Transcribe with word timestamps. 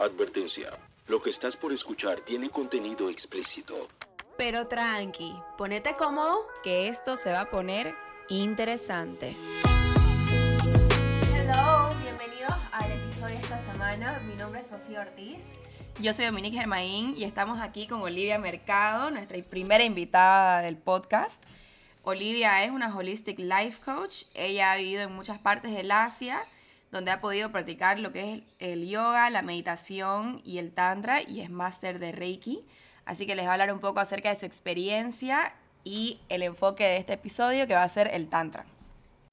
Advertencia. 0.00 0.78
Lo 1.08 1.20
que 1.20 1.30
estás 1.30 1.56
por 1.56 1.72
escuchar 1.72 2.20
tiene 2.20 2.50
contenido 2.50 3.10
explícito. 3.10 3.88
Pero 4.36 4.68
tranqui, 4.68 5.34
ponete 5.56 5.96
cómodo, 5.96 6.46
que 6.62 6.86
esto 6.86 7.16
se 7.16 7.32
va 7.32 7.40
a 7.40 7.50
poner 7.50 7.96
interesante. 8.28 9.34
Hello, 11.34 11.90
bienvenidos 12.00 12.54
al 12.70 12.92
episodio 12.92 13.34
de 13.34 13.42
esta 13.42 13.60
semana. 13.72 14.20
Mi 14.20 14.36
nombre 14.36 14.60
es 14.60 14.68
Sofía 14.68 15.00
Ortiz. 15.00 15.42
Yo 16.00 16.12
soy 16.12 16.26
Dominique 16.26 16.56
Germain 16.56 17.14
y 17.16 17.24
estamos 17.24 17.58
aquí 17.60 17.88
con 17.88 18.00
Olivia 18.00 18.38
Mercado, 18.38 19.10
nuestra 19.10 19.36
primera 19.42 19.82
invitada 19.82 20.62
del 20.62 20.76
podcast. 20.76 21.42
Olivia 22.04 22.62
es 22.62 22.70
una 22.70 22.96
Holistic 22.96 23.40
Life 23.40 23.80
Coach. 23.84 24.26
Ella 24.34 24.70
ha 24.70 24.76
vivido 24.76 25.02
en 25.02 25.12
muchas 25.12 25.40
partes 25.40 25.74
del 25.74 25.90
Asia 25.90 26.44
donde 26.90 27.10
ha 27.10 27.20
podido 27.20 27.50
practicar 27.52 27.98
lo 27.98 28.12
que 28.12 28.34
es 28.34 28.42
el 28.58 28.88
yoga, 28.88 29.30
la 29.30 29.42
meditación 29.42 30.40
y 30.44 30.58
el 30.58 30.72
tantra 30.72 31.22
y 31.22 31.40
es 31.40 31.50
máster 31.50 31.98
de 31.98 32.12
Reiki. 32.12 32.64
Así 33.04 33.26
que 33.26 33.34
les 33.34 33.46
va 33.46 33.50
a 33.50 33.52
hablar 33.54 33.72
un 33.72 33.80
poco 33.80 34.00
acerca 34.00 34.30
de 34.30 34.36
su 34.36 34.46
experiencia 34.46 35.54
y 35.84 36.20
el 36.28 36.42
enfoque 36.42 36.84
de 36.84 36.96
este 36.98 37.14
episodio 37.14 37.66
que 37.66 37.74
va 37.74 37.82
a 37.82 37.88
ser 37.88 38.10
el 38.12 38.28
tantra. 38.28 38.66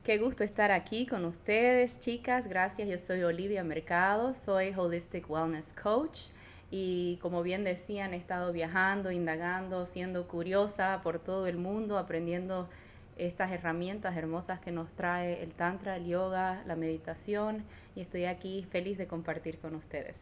Qué 0.04 0.18
gusto 0.20 0.44
estar 0.44 0.72
aquí 0.72 1.08
con 1.08 1.26
ustedes, 1.26 2.00
chicas. 2.00 2.48
Gracias. 2.48 2.88
Yo 2.88 3.00
soy 3.00 3.24
Olivia 3.24 3.64
Mercado, 3.64 4.34
soy 4.34 4.72
Holistic 4.76 5.30
Wellness 5.30 5.74
Coach 5.74 6.28
y 6.70 7.18
como 7.18 7.42
bien 7.42 7.64
decían, 7.64 8.14
he 8.14 8.18
estado 8.18 8.52
viajando, 8.54 9.12
indagando, 9.12 9.86
siendo 9.86 10.28
curiosa 10.28 11.02
por 11.04 11.20
todo 11.20 11.48
el 11.48 11.58
mundo, 11.58 11.98
aprendiendo 11.98 12.70
estas 13.16 13.52
herramientas 13.52 14.16
hermosas 14.18 14.60
que 14.60 14.72
nos 14.72 14.94
trae 14.94 15.42
el 15.42 15.54
Tantra, 15.54 15.98
el 15.98 16.06
yoga, 16.06 16.64
la 16.66 16.76
meditación 16.76 17.64
y 17.96 18.02
estoy 18.02 18.26
aquí 18.26 18.68
feliz 18.72 18.98
de 18.98 19.08
compartir 19.08 19.60
con 19.60 19.76
ustedes. 19.76 20.18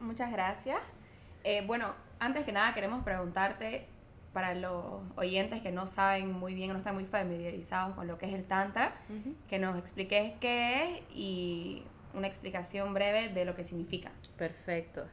Muchas 0.00 0.30
gracias. 0.32 0.78
Eh, 1.44 1.64
bueno, 1.66 1.94
antes 2.18 2.44
que 2.44 2.52
nada 2.52 2.74
queremos 2.74 3.02
preguntarte 3.04 3.86
para 4.32 4.54
los 4.54 5.02
oyentes 5.16 5.60
que 5.60 5.72
no 5.72 5.86
saben 5.86 6.32
muy 6.32 6.54
bien, 6.54 6.72
no 6.72 6.78
están 6.78 6.94
muy 6.94 7.04
familiarizados 7.04 7.94
con 7.94 8.06
lo 8.06 8.18
que 8.18 8.26
es 8.26 8.34
el 8.34 8.44
Tantra, 8.44 8.94
que 9.48 9.58
nos 9.58 9.78
expliques 9.78 10.32
qué 10.40 10.84
es 10.84 11.02
y 11.14 11.84
una 12.14 12.26
explicación 12.26 12.94
breve 12.94 13.28
de 13.28 13.44
lo 13.44 13.54
que 13.54 13.64
significa. 13.64 14.10
Perfecto. 14.36 15.06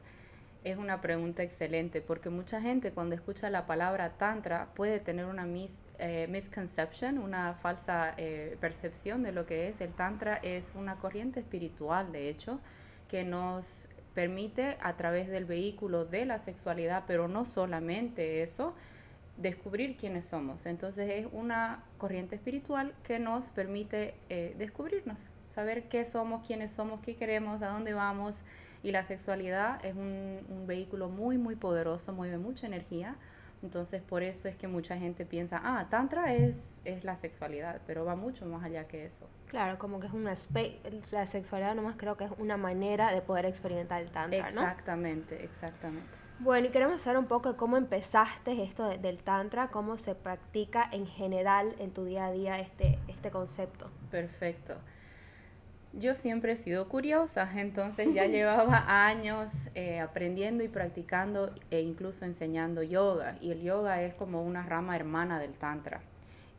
Es 0.62 0.76
una 0.76 1.00
pregunta 1.00 1.42
excelente 1.42 2.02
porque 2.02 2.28
mucha 2.28 2.60
gente 2.60 2.92
cuando 2.92 3.14
escucha 3.14 3.48
la 3.48 3.64
palabra 3.64 4.18
tantra 4.18 4.68
puede 4.74 5.00
tener 5.00 5.24
una 5.24 5.46
mis, 5.46 5.82
eh, 5.98 6.26
misconception, 6.28 7.16
una 7.16 7.54
falsa 7.54 8.12
eh, 8.18 8.58
percepción 8.60 9.22
de 9.22 9.32
lo 9.32 9.46
que 9.46 9.68
es. 9.68 9.80
El 9.80 9.94
tantra 9.94 10.36
es 10.36 10.72
una 10.74 10.96
corriente 10.96 11.40
espiritual, 11.40 12.12
de 12.12 12.28
hecho, 12.28 12.60
que 13.08 13.24
nos 13.24 13.88
permite 14.14 14.76
a 14.82 14.98
través 14.98 15.28
del 15.28 15.46
vehículo 15.46 16.04
de 16.04 16.26
la 16.26 16.38
sexualidad, 16.38 17.04
pero 17.06 17.26
no 17.26 17.46
solamente 17.46 18.42
eso, 18.42 18.74
descubrir 19.38 19.96
quiénes 19.96 20.26
somos. 20.26 20.66
Entonces 20.66 21.08
es 21.08 21.26
una 21.32 21.84
corriente 21.96 22.36
espiritual 22.36 22.92
que 23.02 23.18
nos 23.18 23.46
permite 23.46 24.14
eh, 24.28 24.54
descubrirnos, 24.58 25.20
saber 25.54 25.88
qué 25.88 26.04
somos, 26.04 26.46
quiénes 26.46 26.70
somos, 26.70 27.00
qué 27.00 27.16
queremos, 27.16 27.62
a 27.62 27.68
dónde 27.68 27.94
vamos 27.94 28.36
y 28.82 28.92
la 28.92 29.02
sexualidad 29.02 29.84
es 29.84 29.94
un, 29.94 30.40
un 30.48 30.66
vehículo 30.66 31.08
muy, 31.08 31.38
muy 31.38 31.56
poderoso, 31.56 32.12
mueve 32.12 32.38
mucha 32.38 32.66
energía. 32.66 33.16
Entonces, 33.62 34.00
por 34.00 34.22
eso 34.22 34.48
es 34.48 34.56
que 34.56 34.68
mucha 34.68 34.96
gente 34.96 35.26
piensa, 35.26 35.60
ah, 35.62 35.86
Tantra 35.90 36.34
es, 36.34 36.80
es 36.86 37.04
la 37.04 37.14
sexualidad, 37.14 37.82
pero 37.86 38.06
va 38.06 38.16
mucho 38.16 38.46
más 38.46 38.64
allá 38.64 38.86
que 38.88 39.04
eso. 39.04 39.28
Claro, 39.48 39.78
como 39.78 40.00
que 40.00 40.06
es 40.06 40.14
una 40.14 40.34
la 41.12 41.26
sexualidad 41.26 41.74
nomás 41.74 41.96
creo 41.96 42.16
que 42.16 42.24
es 42.24 42.30
una 42.38 42.56
manera 42.56 43.12
de 43.12 43.20
poder 43.20 43.44
experimentar 43.44 44.00
el 44.00 44.10
Tantra, 44.10 44.50
¿no? 44.52 44.62
Exactamente, 44.62 45.44
exactamente. 45.44 46.08
Bueno, 46.38 46.68
y 46.68 46.70
queremos 46.70 47.02
saber 47.02 47.18
un 47.18 47.26
poco 47.26 47.50
de 47.50 47.58
cómo 47.58 47.76
empezaste 47.76 48.62
esto 48.62 48.88
del 48.88 49.18
Tantra, 49.22 49.68
cómo 49.68 49.98
se 49.98 50.14
practica 50.14 50.88
en 50.90 51.06
general 51.06 51.74
en 51.78 51.90
tu 51.90 52.06
día 52.06 52.26
a 52.26 52.32
día 52.32 52.60
este, 52.60 52.98
este 53.08 53.30
concepto. 53.30 53.90
Perfecto 54.10 54.76
yo 55.92 56.14
siempre 56.14 56.52
he 56.52 56.56
sido 56.56 56.88
curiosa, 56.88 57.50
entonces 57.56 58.14
ya 58.14 58.26
llevaba 58.26 58.84
años 59.08 59.50
eh, 59.74 59.98
aprendiendo 60.00 60.62
y 60.62 60.68
practicando 60.68 61.52
e 61.70 61.80
incluso 61.80 62.24
enseñando 62.24 62.82
yoga. 62.82 63.36
Y 63.40 63.50
el 63.50 63.62
yoga 63.62 64.02
es 64.02 64.14
como 64.14 64.42
una 64.42 64.62
rama 64.64 64.94
hermana 64.94 65.40
del 65.40 65.52
tantra. 65.52 66.00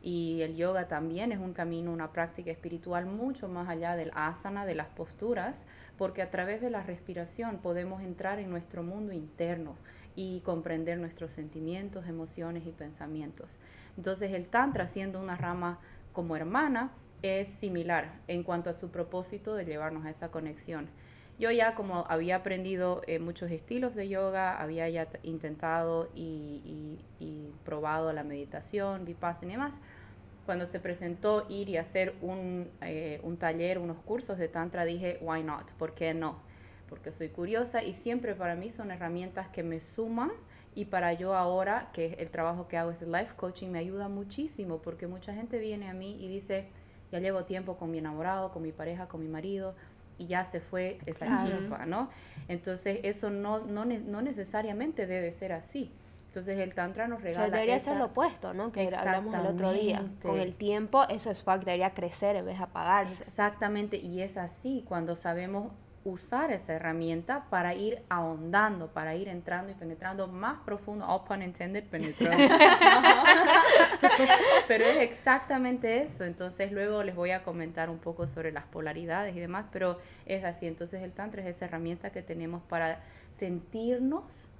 Y 0.02 0.42
el 0.42 0.56
yoga 0.56 0.88
también 0.88 1.32
es 1.32 1.38
un 1.38 1.52
camino, 1.52 1.92
una 1.92 2.12
práctica 2.12 2.50
espiritual 2.50 3.06
mucho 3.06 3.48
más 3.48 3.68
allá 3.68 3.94
del 3.94 4.10
asana, 4.14 4.66
de 4.66 4.74
las 4.74 4.88
posturas, 4.88 5.64
porque 5.96 6.22
a 6.22 6.30
través 6.30 6.60
de 6.60 6.70
la 6.70 6.82
respiración 6.82 7.58
podemos 7.58 8.02
entrar 8.02 8.38
en 8.38 8.50
nuestro 8.50 8.82
mundo 8.82 9.12
interno 9.12 9.76
y 10.16 10.40
comprender 10.40 10.98
nuestros 10.98 11.32
sentimientos, 11.32 12.06
emociones 12.06 12.66
y 12.66 12.72
pensamientos. 12.72 13.58
Entonces 13.96 14.32
el 14.32 14.46
tantra 14.46 14.88
siendo 14.88 15.20
una 15.20 15.36
rama 15.36 15.78
como 16.12 16.36
hermana, 16.36 16.90
es 17.22 17.48
similar 17.48 18.12
en 18.28 18.42
cuanto 18.42 18.70
a 18.70 18.72
su 18.72 18.90
propósito 18.90 19.54
de 19.54 19.64
llevarnos 19.64 20.04
a 20.04 20.10
esa 20.10 20.30
conexión. 20.30 20.88
Yo 21.38 21.50
ya 21.50 21.74
como 21.74 22.04
había 22.08 22.36
aprendido 22.36 23.02
eh, 23.06 23.18
muchos 23.18 23.50
estilos 23.50 23.94
de 23.94 24.08
yoga, 24.08 24.60
había 24.60 24.88
ya 24.88 25.08
intentado 25.22 26.10
y, 26.14 26.98
probado 27.64 28.12
la 28.12 28.24
meditación, 28.24 29.04
vipassana 29.04 29.48
y 29.48 29.54
demás, 29.54 29.80
cuando 30.46 30.66
se 30.66 30.80
presentó 30.80 31.46
ir 31.48 31.68
y 31.68 31.76
hacer 31.76 32.14
un, 32.20 32.68
eh, 32.80 33.20
un 33.22 33.36
taller, 33.36 33.78
unos 33.78 33.98
cursos 33.98 34.36
de 34.38 34.48
tantra, 34.48 34.84
dije, 34.84 35.18
why 35.20 35.42
not? 35.42 35.72
¿Por 35.72 35.94
qué 35.94 36.12
no? 36.12 36.40
Porque 36.88 37.12
soy 37.12 37.28
curiosa 37.28 37.82
y 37.82 37.94
siempre 37.94 38.34
para 38.34 38.56
mí 38.56 38.70
son 38.70 38.90
herramientas 38.90 39.48
que 39.48 39.62
me 39.62 39.80
suman 39.80 40.32
y 40.74 40.86
para 40.86 41.12
yo 41.12 41.34
ahora, 41.34 41.90
que 41.92 42.14
el 42.18 42.30
trabajo 42.30 42.66
que 42.66 42.76
hago 42.78 42.90
es 42.90 43.00
de 43.00 43.06
life 43.06 43.34
coaching, 43.36 43.68
me 43.68 43.78
ayuda 43.78 44.08
muchísimo 44.08 44.80
porque 44.80 45.06
mucha 45.06 45.34
gente 45.34 45.58
viene 45.58 45.88
a 45.88 45.94
mí 45.94 46.16
y 46.20 46.28
dice, 46.28 46.68
ya 47.12 47.20
llevo 47.20 47.44
tiempo 47.44 47.76
con 47.76 47.90
mi 47.90 47.98
enamorado, 47.98 48.50
con 48.50 48.62
mi 48.62 48.72
pareja, 48.72 49.06
con 49.06 49.20
mi 49.20 49.28
marido, 49.28 49.74
y 50.18 50.26
ya 50.26 50.44
se 50.44 50.60
fue 50.60 50.98
esa 51.06 51.36
chispa, 51.36 51.86
¿no? 51.86 52.10
Entonces 52.48 53.00
eso 53.02 53.30
no, 53.30 53.60
no, 53.60 53.84
no, 53.84 54.22
necesariamente 54.22 55.06
debe 55.06 55.30
ser 55.30 55.52
así. 55.52 55.92
Entonces 56.26 56.58
el 56.58 56.74
tantra 56.74 57.08
nos 57.08 57.20
regala. 57.20 57.46
O 57.46 57.50
sea, 57.50 57.54
debería 57.54 57.78
ser 57.78 57.98
lo 57.98 58.06
opuesto, 58.06 58.54
¿no? 58.54 58.72
Que 58.72 58.88
hablamos 58.94 59.34
el 59.34 59.46
otro 59.46 59.72
día. 59.72 60.02
Con 60.22 60.40
el 60.40 60.56
tiempo, 60.56 61.04
eso 61.08 61.30
es 61.30 61.44
debería 61.44 61.92
crecer 61.92 62.36
en 62.36 62.46
vez 62.46 62.56
de 62.56 62.64
apagarse. 62.64 63.22
Exactamente, 63.22 63.98
y 63.98 64.22
es 64.22 64.38
así 64.38 64.82
cuando 64.88 65.14
sabemos 65.14 65.72
usar 66.04 66.50
esa 66.50 66.74
herramienta 66.74 67.46
para 67.48 67.74
ir 67.74 68.02
ahondando, 68.08 68.88
para 68.88 69.14
ir 69.14 69.28
entrando 69.28 69.72
y 69.72 69.74
penetrando 69.74 70.26
más 70.26 70.58
profundo, 70.64 71.06
all 71.06 71.24
pun 71.24 71.42
intended, 71.42 71.84
penetrando. 71.84 72.36
pero 74.68 74.84
es 74.84 74.98
exactamente 74.98 76.02
eso. 76.02 76.24
Entonces 76.24 76.72
luego 76.72 77.02
les 77.02 77.14
voy 77.14 77.30
a 77.30 77.42
comentar 77.44 77.90
un 77.90 77.98
poco 77.98 78.26
sobre 78.26 78.52
las 78.52 78.64
polaridades 78.64 79.36
y 79.36 79.40
demás, 79.40 79.66
pero 79.72 79.98
es 80.26 80.44
así. 80.44 80.66
Entonces 80.66 81.02
el 81.02 81.12
tantra 81.12 81.42
es 81.42 81.56
esa 81.56 81.66
herramienta 81.66 82.10
que 82.10 82.22
tenemos 82.22 82.62
para 82.62 83.00
sentirnos 83.32 84.51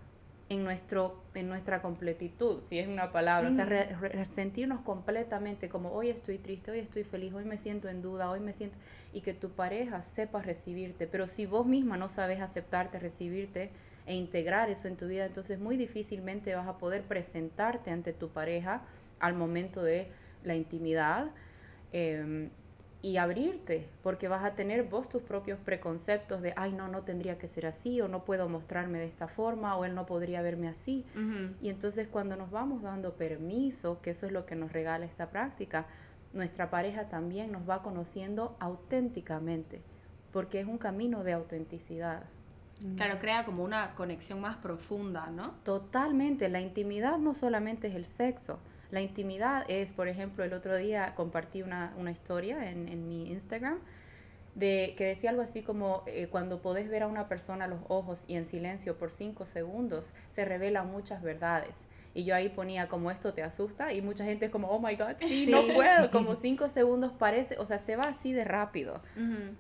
en, 0.53 0.65
nuestro, 0.65 1.23
en 1.35 1.49
nuestra 1.49 1.81
completitud, 1.81 2.63
si 2.65 2.79
es 2.79 2.87
una 2.87 3.11
palabra, 3.11 3.49
o 3.49 3.55
sea, 3.55 4.25
sentirnos 4.27 4.83
completamente 4.83 5.71
como 5.71 5.93
hoy 5.93 6.11
estoy 6.11 6.37
triste, 6.37 6.71
hoy 6.71 6.79
estoy 6.79 7.05
feliz, 7.05 7.33
hoy 7.33 7.45
me 7.45 7.57
siento 7.57 7.89
en 7.89 8.03
duda, 8.03 8.31
hoy 8.31 8.41
me 8.41 8.53
siento, 8.53 8.77
y 9.15 9.23
que 9.23 9.33
tu 9.33 9.51
pareja 9.51 10.03
sepa 10.03 10.43
recibirte, 10.43 11.07
pero 11.07 11.27
si 11.27 11.47
vos 11.47 11.67
misma 11.67 11.97
no 11.97 12.11
sabes 12.11 12.41
aceptarte, 12.41 12.99
recibirte 12.99 13.71
e 14.05 14.15
integrar 14.15 14.69
eso 14.69 14.89
en 14.89 14.97
tu 14.97 15.07
vida, 15.07 15.25
entonces 15.25 15.59
muy 15.59 15.77
difícilmente 15.77 16.55
vas 16.55 16.69
a 16.69 16.77
poder 16.77 17.03
presentarte 17.03 17.91
ante 17.91 18.13
tu 18.13 18.29
pareja 18.29 18.83
al 19.21 19.35
momento 19.35 19.83
de 19.83 20.09
la 20.45 20.55
intimidad. 20.55 21.31
Eh, 21.95 22.51
y 23.03 23.17
abrirte, 23.17 23.89
porque 24.05 24.29
vas 24.29 24.45
a 24.45 24.55
tener 24.55 24.85
vos 24.85 25.09
tus 25.09 25.23
propios 25.23 25.59
preconceptos 25.59 26.41
de, 26.41 26.55
ay, 26.57 26.73
no, 26.73 26.87
no 26.87 27.03
tendría 27.03 27.37
que 27.37 27.49
ser 27.49 27.67
así, 27.67 28.01
o 28.01 28.07
no 28.07 28.25
puedo 28.25 28.49
mostrarme 28.49 29.01
de 29.01 29.07
esta 29.07 29.27
forma, 29.27 29.77
o 29.77 29.85
él 29.85 29.97
no 29.97 30.07
podría 30.07 30.41
verme 30.41 30.69
así. 30.69 31.05
Y 31.61 31.69
entonces 31.69 32.07
cuando 32.07 32.37
nos 32.37 32.53
vamos 32.53 32.81
dando 32.83 33.15
permiso, 33.15 34.01
que 34.01 34.11
eso 34.11 34.27
es 34.27 34.33
lo 34.33 34.47
que 34.47 34.55
nos 34.55 34.73
regala 34.73 35.05
esta 35.05 35.31
práctica, 35.31 35.87
nuestra 36.33 36.71
pareja 36.71 37.09
también 37.09 37.51
nos 37.51 37.69
va 37.69 37.83
conociendo 37.83 38.57
auténticamente, 38.61 39.83
porque 40.31 40.61
es 40.61 40.67
un 40.67 40.79
camino 40.79 41.25
de 41.25 41.33
autenticidad. 41.33 42.23
Claro, 42.97 43.19
crea 43.19 43.45
como 43.45 43.65
una 43.65 43.95
conexión 43.95 44.41
más 44.41 44.57
profunda, 44.57 45.29
¿no? 45.31 45.55
Totalmente, 45.65 46.49
la 46.49 46.61
intimidad 46.61 47.19
no 47.19 47.35
solamente 47.35 47.89
es 47.89 47.95
el 47.95 48.07
sexo, 48.07 48.59
la 48.93 49.01
intimidad 49.01 49.65
es, 49.69 49.93
por 49.93 50.07
ejemplo, 50.07 50.45
el 50.45 50.53
otro 50.53 50.77
día 50.77 51.15
compartí 51.17 51.63
una, 51.63 51.95
historia 52.13 52.71
en, 52.71 53.09
mi 53.09 53.31
Instagram 53.31 53.79
de 54.55 54.95
que 54.99 55.07
decía 55.07 55.31
algo 55.31 55.41
así 55.41 55.63
como 55.63 56.03
eh, 56.07 56.29
cuando 56.31 56.61
podés 56.61 56.91
ver 56.91 57.05
a 57.05 57.07
una 57.07 57.27
persona 57.27 57.65
a 57.65 57.69
los 57.69 57.81
ojos 57.89 58.25
y 58.29 58.37
en 58.37 58.47
silencio 58.47 58.99
por 58.99 59.11
cinco 59.11 59.47
segundos 59.47 60.13
se 60.31 60.45
revelan 60.45 60.93
muchas 60.93 61.23
verdades. 61.23 61.87
Y 62.13 62.25
yo 62.25 62.35
ahí 62.35 62.51
ponía 62.51 62.89
como 62.89 63.11
esto 63.11 63.33
te 63.33 63.43
asusta 63.43 63.95
y 63.95 64.03
mucha 64.03 64.27
gente 64.27 64.45
es 64.45 64.53
como, 64.53 64.69
oh 64.69 64.79
my 64.79 64.95
god, 64.97 65.15
sí, 65.21 65.49
no 65.51 65.63
puedo, 65.73 66.11
como 66.13 66.37
cinco 66.37 66.69
segundos 66.69 67.13
parece, 67.13 67.57
o 67.59 67.67
sea, 67.67 67.79
se 67.79 67.97
va 67.97 68.05
así 68.05 68.35
de 68.35 68.45
rápido. 68.45 69.01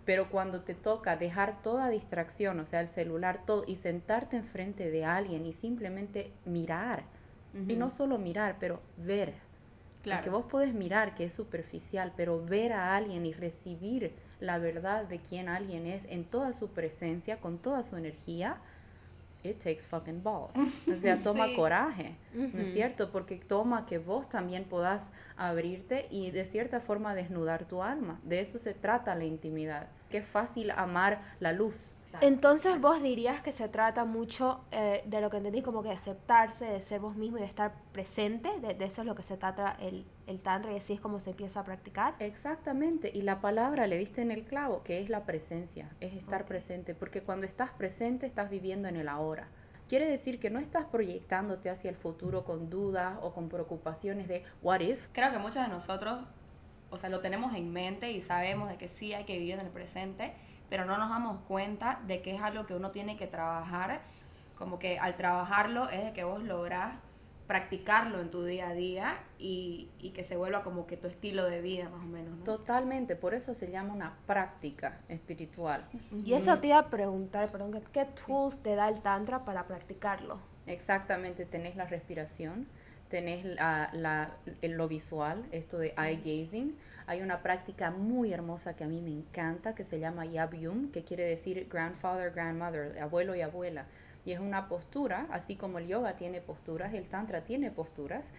Pero 0.04 0.28
cuando 0.28 0.60
te 0.60 0.74
toca 0.74 1.16
dejar 1.16 1.62
toda 1.62 1.88
distracción, 1.88 2.60
o 2.60 2.66
sea, 2.66 2.82
el 2.82 2.88
celular, 2.88 3.46
todo, 3.46 3.64
y 3.66 3.76
sentarte 3.76 4.36
enfrente 4.36 4.90
de 4.90 5.06
alguien 5.06 5.46
y 5.46 5.54
simplemente 5.54 6.32
mirar, 6.44 7.04
y 7.68 7.76
no 7.76 7.90
solo 7.90 8.18
mirar, 8.18 8.56
pero 8.58 8.80
ver. 8.96 9.34
Claro. 10.02 10.20
Porque 10.20 10.30
vos 10.30 10.46
podés 10.46 10.74
mirar 10.74 11.14
que 11.14 11.24
es 11.24 11.32
superficial, 11.32 12.12
pero 12.16 12.44
ver 12.44 12.72
a 12.72 12.96
alguien 12.96 13.24
y 13.24 13.32
recibir 13.32 14.14
la 14.40 14.58
verdad 14.58 15.04
de 15.04 15.20
quién 15.20 15.48
alguien 15.48 15.86
es 15.86 16.04
en 16.06 16.24
toda 16.24 16.52
su 16.52 16.68
presencia, 16.68 17.38
con 17.40 17.58
toda 17.58 17.84
su 17.84 17.96
energía, 17.96 18.58
it 19.44 19.58
takes 19.58 19.82
fucking 19.82 20.22
balls. 20.22 20.54
O 20.56 21.00
sea, 21.00 21.20
toma 21.22 21.54
coraje, 21.54 22.16
¿no 22.34 22.60
es 22.60 22.72
cierto? 22.72 23.10
Porque 23.10 23.36
toma 23.36 23.86
que 23.86 23.98
vos 23.98 24.28
también 24.28 24.64
puedas 24.64 25.10
abrirte 25.36 26.06
y 26.10 26.30
de 26.30 26.44
cierta 26.44 26.80
forma 26.80 27.14
desnudar 27.14 27.66
tu 27.66 27.82
alma. 27.82 28.20
De 28.24 28.40
eso 28.40 28.58
se 28.58 28.74
trata 28.74 29.14
la 29.14 29.24
intimidad. 29.24 29.88
Qué 30.10 30.22
fácil 30.22 30.70
amar 30.72 31.22
la 31.40 31.52
luz. 31.52 31.94
Entonces 32.20 32.80
vos 32.80 33.02
dirías 33.02 33.40
que 33.40 33.52
se 33.52 33.68
trata 33.68 34.04
mucho 34.04 34.64
eh, 34.70 35.02
de 35.06 35.20
lo 35.20 35.30
que 35.30 35.38
entendí 35.38 35.62
como 35.62 35.82
que 35.82 35.88
de 35.88 35.94
aceptarse, 35.94 36.64
de 36.64 36.80
ser 36.80 37.00
vos 37.00 37.16
mismo 37.16 37.38
y 37.38 37.40
de 37.40 37.46
estar 37.46 37.72
presente, 37.92 38.50
de, 38.60 38.84
eso 38.84 39.02
es 39.02 39.06
lo 39.06 39.14
que 39.14 39.22
se 39.22 39.36
trata 39.36 39.76
el, 39.80 40.04
el 40.26 40.40
tantra 40.40 40.72
y 40.72 40.76
así 40.76 40.92
es 40.92 41.00
como 41.00 41.20
se 41.20 41.30
empieza 41.30 41.60
a 41.60 41.64
practicar. 41.64 42.14
Exactamente, 42.18 43.10
y 43.12 43.22
la 43.22 43.40
palabra 43.40 43.86
le 43.86 43.98
diste 43.98 44.22
en 44.22 44.30
el 44.30 44.44
clavo, 44.44 44.82
que 44.82 45.00
es 45.00 45.08
la 45.08 45.24
presencia, 45.24 45.90
es 46.00 46.14
estar 46.14 46.44
presente, 46.44 46.94
porque 46.94 47.22
cuando 47.22 47.46
estás 47.46 47.70
presente 47.70 48.26
estás 48.26 48.50
viviendo 48.50 48.88
en 48.88 48.96
el 48.96 49.08
ahora. 49.08 49.48
Quiere 49.88 50.06
decir 50.06 50.40
que 50.40 50.48
no 50.48 50.58
estás 50.58 50.86
proyectándote 50.86 51.68
hacia 51.68 51.90
el 51.90 51.96
futuro 51.96 52.44
con 52.44 52.70
dudas 52.70 53.18
o 53.20 53.34
con 53.34 53.48
preocupaciones 53.48 54.26
de 54.26 54.42
what 54.62 54.80
if. 54.80 55.08
Creo 55.12 55.30
que 55.32 55.38
muchos 55.38 55.62
de 55.62 55.68
nosotros, 55.68 56.20
o 56.90 56.96
sea, 56.96 57.10
lo 57.10 57.20
tenemos 57.20 57.54
en 57.54 57.70
mente 57.72 58.10
y 58.10 58.22
sabemos 58.22 58.70
de 58.70 58.76
que 58.78 58.88
sí 58.88 59.12
hay 59.12 59.24
que 59.24 59.36
vivir 59.36 59.54
en 59.54 59.66
el 59.66 59.68
presente, 59.72 60.32
pero 60.72 60.86
no 60.86 60.96
nos 60.96 61.10
damos 61.10 61.36
cuenta 61.48 62.00
de 62.06 62.22
que 62.22 62.34
es 62.34 62.40
algo 62.40 62.64
que 62.64 62.72
uno 62.72 62.92
tiene 62.92 63.18
que 63.18 63.26
trabajar, 63.26 64.00
como 64.56 64.78
que 64.78 64.98
al 64.98 65.18
trabajarlo 65.18 65.90
es 65.90 66.02
de 66.02 66.12
que 66.14 66.24
vos 66.24 66.42
lográs 66.42 66.94
practicarlo 67.46 68.22
en 68.22 68.30
tu 68.30 68.42
día 68.42 68.70
a 68.70 68.72
día 68.72 69.18
y, 69.38 69.90
que 70.14 70.24
se 70.24 70.34
vuelva 70.34 70.62
como 70.62 70.86
que 70.86 70.96
tu 70.96 71.08
estilo 71.08 71.44
de 71.44 71.60
vida 71.60 71.90
más 71.90 72.00
o 72.02 72.08
menos. 72.08 72.42
Totalmente, 72.42 73.16
por 73.16 73.34
eso 73.34 73.52
se 73.52 73.70
llama 73.70 73.92
una 73.92 74.16
práctica 74.26 74.98
espiritual. 75.10 75.84
Y 76.10 76.32
eso 76.32 76.56
te 76.58 76.68
iba 76.68 76.78
a 76.78 76.88
preguntar, 76.88 77.52
perdón, 77.52 77.78
¿qué 77.92 78.06
tools 78.06 78.62
te 78.62 78.74
da 78.74 78.88
el 78.88 79.02
tantra 79.02 79.44
para 79.44 79.66
practicarlo? 79.66 80.38
Exactamente, 80.66 81.44
tenés 81.44 81.76
la 81.76 81.84
respiración, 81.84 82.66
tenés 83.12 83.44
la, 83.44 83.90
la, 83.92 84.30
lo 84.62 84.88
visual, 84.88 85.44
esto 85.52 85.78
de 85.78 85.94
eye 85.98 86.16
gazing. 86.16 86.74
Hay 87.06 87.20
una 87.20 87.42
práctica 87.42 87.90
muy 87.90 88.32
hermosa 88.32 88.74
que 88.74 88.84
a 88.84 88.88
mí 88.88 89.02
me 89.02 89.10
encanta 89.10 89.74
que 89.74 89.84
se 89.84 90.00
llama 90.00 90.24
Yabyum, 90.24 90.90
que 90.90 91.04
quiere 91.04 91.24
decir 91.24 91.68
grandfather, 91.70 92.32
grandmother, 92.32 92.98
abuelo 92.98 93.34
y 93.34 93.42
abuela. 93.42 93.84
Y 94.24 94.32
es 94.32 94.40
una 94.40 94.66
postura, 94.66 95.26
así 95.30 95.56
como 95.56 95.78
el 95.78 95.88
yoga 95.88 96.16
tiene 96.16 96.40
posturas, 96.40 96.94
el 96.94 97.06
tantra 97.06 97.44
tiene 97.44 97.70
posturas. 97.70 98.32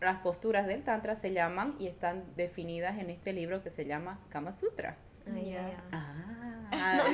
Las 0.00 0.18
posturas 0.18 0.68
del 0.68 0.84
tantra 0.84 1.16
se 1.16 1.32
llaman 1.32 1.74
y 1.80 1.88
están 1.88 2.22
definidas 2.36 3.00
en 3.00 3.10
este 3.10 3.32
libro 3.32 3.64
que 3.64 3.70
se 3.70 3.84
llama 3.84 4.20
Kama 4.28 4.52
Sutra. 4.52 4.96
Ah, 5.90 6.49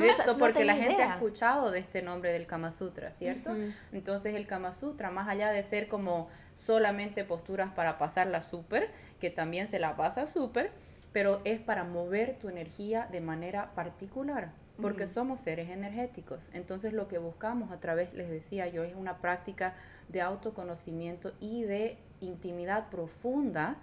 esto 0.05 0.39
porque 0.39 0.65
la 0.65 0.75
gente 0.75 1.03
ha 1.03 1.15
escuchado 1.15 1.71
de 1.71 1.79
este 1.79 2.03
nombre 2.03 2.33
del 2.33 2.47
Kama 2.47 2.73
Sutra, 2.73 3.11
¿cierto? 3.11 3.55
Entonces 3.93 4.35
el 4.35 4.47
Kama 4.47 4.73
Sutra, 4.73 5.11
más 5.11 5.29
allá 5.29 5.51
de 5.51 5.63
ser 5.63 5.89
como 5.89 6.29
solamente 6.55 7.25
posturas 7.25 7.73
para 7.73 7.99
pasarla 7.99 8.43
súper, 8.43 8.91
que 9.21 9.31
también 9.31 9.69
se 9.69 9.79
la 9.79 9.97
pasa 9.97 10.27
súper, 10.27 10.73
pero 11.13 11.41
es 11.45 11.61
para 11.61 11.85
mover 11.85 12.39
tu 12.39 12.49
energía 12.49 13.09
de 13.11 13.21
manera 13.21 13.75
particular, 13.75 14.53
porque 14.81 15.07
somos 15.07 15.41
seres 15.41 15.71
energéticos. 15.71 16.49
Entonces 16.53 16.93
lo 16.93 17.09
que 17.09 17.19
buscamos 17.19 17.73
a 17.73 17.81
través, 17.81 18.13
les 18.15 18.29
decía 18.29 18.67
yo, 18.69 18.85
es 18.85 18.95
una 18.95 19.19
práctica 19.19 19.75
de 20.09 20.21
autoconocimiento 20.21 21.33
y 21.41 21.63
de 21.63 21.99
intimidad 22.21 22.89
profunda. 22.91 23.77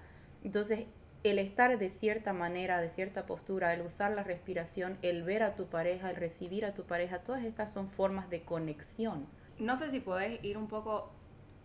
Entonces 0.43 0.85
el 1.23 1.39
estar 1.39 1.77
de 1.77 1.89
cierta 1.89 2.33
manera, 2.33 2.81
de 2.81 2.89
cierta 2.89 3.25
postura, 3.25 3.73
el 3.73 3.81
usar 3.81 4.11
la 4.11 4.23
respiración, 4.23 4.97
el 5.01 5.23
ver 5.23 5.43
a 5.43 5.55
tu 5.55 5.67
pareja, 5.67 6.09
el 6.09 6.17
recibir 6.17 6.65
a 6.65 6.73
tu 6.73 6.83
pareja, 6.83 7.19
todas 7.19 7.43
estas 7.43 7.71
son 7.71 7.89
formas 7.89 8.29
de 8.29 8.41
conexión. 8.41 9.25
No 9.57 9.77
sé 9.77 9.89
si 9.91 9.99
podés 9.99 10.43
ir 10.43 10.57
un 10.57 10.67
poco 10.67 11.11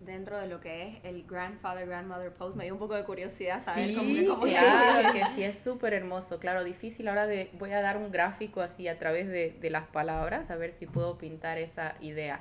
dentro 0.00 0.38
de 0.38 0.46
lo 0.46 0.60
que 0.60 0.88
es 0.88 1.04
el 1.04 1.24
grandfather 1.26 1.84
grandmother 1.86 2.32
pose 2.32 2.56
me 2.56 2.62
dio 2.62 2.72
un 2.72 2.78
poco 2.78 2.94
de 2.94 3.02
curiosidad 3.04 3.60
saber 3.60 3.96
cómo, 3.96 4.14
que, 4.14 4.26
cómo 4.26 4.42
claro, 4.44 5.12
que 5.12 5.24
sí 5.34 5.42
es 5.42 5.58
súper 5.58 5.92
hermoso 5.92 6.38
claro 6.38 6.62
difícil 6.62 7.08
ahora 7.08 7.26
de 7.26 7.50
voy 7.58 7.72
a 7.72 7.80
dar 7.80 7.96
un 7.96 8.12
gráfico 8.12 8.60
así 8.60 8.86
a 8.86 8.96
través 8.96 9.26
de, 9.26 9.56
de 9.60 9.70
las 9.70 9.88
palabras 9.88 10.52
a 10.52 10.56
ver 10.56 10.72
si 10.72 10.86
puedo 10.86 11.18
pintar 11.18 11.58
esa 11.58 11.96
idea 12.00 12.40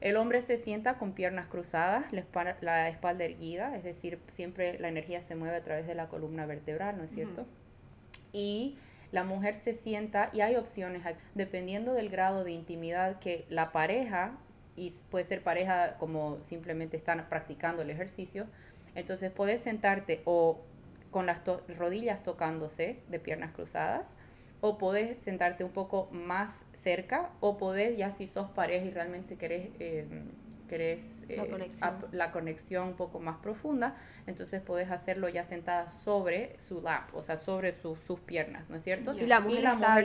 el 0.00 0.16
hombre 0.16 0.42
se 0.42 0.58
sienta 0.58 0.98
con 0.98 1.12
piernas 1.12 1.46
cruzadas, 1.46 2.12
la 2.12 2.20
espalda, 2.88 3.24
erguida, 3.24 3.76
es 3.76 3.82
decir, 3.82 4.20
siempre 4.28 4.78
la 4.78 4.88
energía 4.88 5.22
se 5.22 5.34
mueve 5.34 5.56
a 5.56 5.64
través 5.64 5.86
de 5.86 5.94
la 5.94 6.08
columna 6.08 6.46
vertebral, 6.46 6.96
¿no 6.96 7.04
es 7.04 7.10
cierto? 7.10 7.46
Y 8.32 8.76
la 9.10 9.24
mujer 9.24 9.58
se 9.58 9.74
sienta 9.74 10.30
y 10.32 10.40
hay 10.42 10.54
opciones, 10.54 11.02
dependiendo 11.34 11.94
del 11.94 12.10
grado 12.10 12.44
de 12.44 12.52
intimidad 12.52 13.18
que 13.18 13.44
la 13.48 13.72
pareja 13.72 14.38
y 14.76 14.92
puede 15.10 15.24
ser 15.24 15.42
pareja 15.42 15.96
como 15.98 16.38
simplemente 16.44 16.96
están 16.96 17.26
practicando 17.28 17.82
el 17.82 17.90
ejercicio. 17.90 18.46
Entonces 18.94 19.32
puedes 19.32 19.62
sentarte 19.62 20.22
o 20.24 20.60
con 21.10 21.26
las 21.26 21.40
rodillas 21.76 22.22
tocándose 22.22 23.00
de 23.08 23.18
piernas 23.18 23.52
cruzadas 23.52 24.14
o 24.60 24.78
puedes 24.78 25.20
sentarte 25.20 25.64
un 25.64 25.70
poco 25.70 26.08
más 26.12 26.64
cerca 26.74 27.30
o 27.40 27.58
podés 27.58 27.96
ya 27.96 28.10
si 28.10 28.26
sos 28.26 28.50
pareja 28.50 28.86
y 28.86 28.90
realmente 28.90 29.36
querés 29.36 29.70
eh, 29.78 30.06
querés 30.68 31.24
la, 31.28 31.44
eh, 31.44 31.48
conexión. 31.48 32.06
la, 32.12 32.30
conexión. 32.30 32.88
un 32.88 32.94
poco 32.94 33.18
más 33.18 33.38
profunda, 33.38 33.96
entonces 34.26 34.62
puedes 34.62 34.90
hacerlo 34.90 35.28
ya 35.28 35.42
sentada 35.42 35.88
sobre 35.88 36.60
su 36.60 36.80
lap, 36.80 37.12
o 37.14 37.22
sea, 37.22 37.36
sobre 37.36 37.72
sus 37.72 38.20
piernas, 38.20 38.70
¿no 38.70 38.76
es 38.76 38.84
cierto? 38.84 39.14
Y 39.14 39.26
la 39.26 39.40
mujer, 39.40 39.64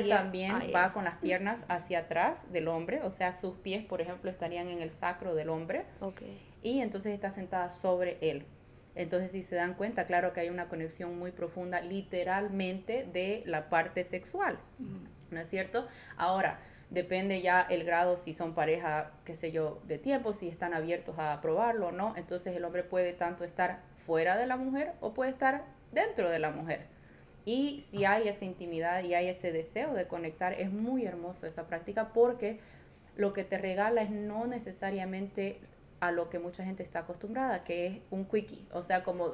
también 0.10 0.56
va 0.74 0.94
con 0.94 1.04
las 1.04 1.18
piernas 1.18 1.66
hacia 1.68 2.00
atrás 2.00 2.52
del 2.52 2.68
hombre, 2.70 3.02
o 3.04 3.12
sea, 3.12 3.34
sus 3.34 3.56
pies, 3.58 3.86
por 3.86 4.02
ejemplo, 4.02 4.32
estarían 4.32 4.70
en 4.70 4.82
el 4.82 4.90
sacro 4.90 5.36
del 5.36 5.50
hombre. 5.50 5.86
Okay. 6.00 6.42
Y 6.64 6.80
entonces 6.80 7.14
está 7.14 7.32
sentada 7.32 7.70
sobre 7.70 8.18
él. 8.22 8.46
Entonces, 8.95 9.31
si 9.31 9.44
se 9.44 9.56
dan 9.56 9.74
cuenta, 9.74 10.06
claro 10.06 10.34
que 10.34 10.42
hay 10.42 10.50
una 10.50 10.69
conexión 10.69 11.18
muy 11.18 11.31
profunda, 11.31 11.81
literalmente, 11.81 13.07
de 13.12 13.44
la 13.45 13.69
parte 13.69 14.04
sexual, 14.04 14.60
¿no 15.31 15.40
es 15.40 15.50
cierto? 15.50 15.88
Ahora, 16.16 16.60
depende 16.94 17.42
ya 17.42 17.62
el 17.62 17.84
grado 17.86 18.18
si 18.18 18.36
son 18.36 18.54
pareja, 18.54 19.12
qué 19.25 19.36
sé 19.36 19.51
yo, 19.51 19.81
de 19.88 19.98
tiempo, 19.98 20.31
si 20.31 20.47
están 20.47 20.76
abiertos 20.76 21.18
a 21.18 21.42
probarlo 21.42 21.88
o 21.88 21.92
no. 21.92 22.14
Entonces 22.16 22.56
el 22.56 22.64
hombre 22.66 22.83
puede 22.83 23.14
tanto 23.14 23.44
estar 23.44 23.80
fuera 23.97 24.38
de 24.38 24.45
la 24.45 24.57
mujer 24.57 24.94
o 25.02 25.14
puede 25.14 25.31
estar 25.31 25.64
dentro 25.92 26.30
de 26.30 26.38
la 26.38 26.52
mujer. 26.52 26.85
Y 27.45 27.81
si 27.81 28.06
hay 28.06 28.28
esa 28.28 28.45
intimidad 28.45 29.04
y 29.04 29.16
hay 29.16 29.28
ese 29.28 29.52
deseo 29.52 29.94
de 29.94 30.07
conectar, 30.07 30.54
es 30.54 30.71
muy 30.71 31.06
hermoso 31.06 31.47
esa 31.47 31.68
práctica 31.68 32.14
porque 32.14 32.59
lo 33.16 33.33
que 33.33 33.44
te 33.44 33.57
regala 33.57 34.04
es 34.04 34.12
no 34.12 34.45
necesariamente 34.45 35.59
a 36.07 36.12
lo 36.12 36.30
que 36.30 36.40
mucha 36.40 36.64
gente 36.64 36.83
está 36.83 37.00
acostumbrada, 37.00 37.64
que 37.64 37.88
es 37.88 38.02
un 38.12 38.26
quickie, 38.26 38.66
o 38.72 38.83
sea, 38.83 39.04
como 39.04 39.31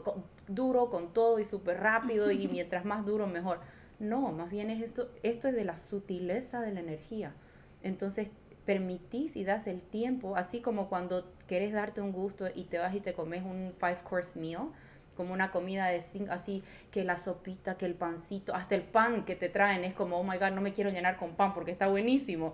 duro 0.48 0.90
con 0.90 1.14
todo 1.14 1.40
y 1.40 1.46
súper 1.46 1.80
rápido 1.80 2.32
y 2.32 2.48
mientras 2.52 2.86
más 2.86 3.06
duro 3.06 3.28
mejor. 3.28 3.60
No, 4.00 4.32
más 4.32 4.50
bien 4.50 4.70
es 4.70 4.82
esto, 4.82 5.10
esto 5.24 5.48
es 5.48 5.56
de 5.56 5.66
la 5.66 5.78
sutileza 5.78 6.62
de 6.62 6.72
la 6.72 6.80
energía. 6.80 7.34
Entonces 7.82 8.30
permitís 8.66 9.36
y 9.36 9.44
das 9.44 9.68
el 9.68 9.82
tiempo, 9.82 10.36
así 10.36 10.62
como 10.62 10.90
cuando 10.90 11.34
quieres 11.48 11.74
darte 11.74 12.02
un 12.02 12.12
gusto 12.12 12.48
y 12.54 12.66
te 12.66 12.78
vas 12.78 12.94
y 12.94 13.00
te 13.00 13.14
comes 13.14 13.44
un 13.44 13.74
five 13.80 13.98
course 14.08 14.40
meal, 14.40 14.70
como 15.18 15.34
una 15.34 15.52
comida 15.52 15.88
de 15.88 16.02
cinco, 16.02 16.32
así 16.32 16.64
que 16.92 17.04
la 17.04 17.18
sopita, 17.18 17.78
que 17.78 17.86
el 17.86 17.96
pancito, 17.96 18.54
hasta 18.54 18.76
el 18.76 18.84
pan 18.84 19.26
que 19.26 19.36
te 19.36 19.50
traen 19.50 19.84
es 19.84 19.94
como, 19.94 20.18
oh 20.18 20.24
my 20.24 20.38
god, 20.38 20.52
no 20.52 20.62
me 20.62 20.72
quiero 20.72 20.92
llenar 20.92 21.18
con 21.18 21.36
pan 21.36 21.54
porque 21.54 21.72
está 21.72 21.88
buenísimo. 21.88 22.54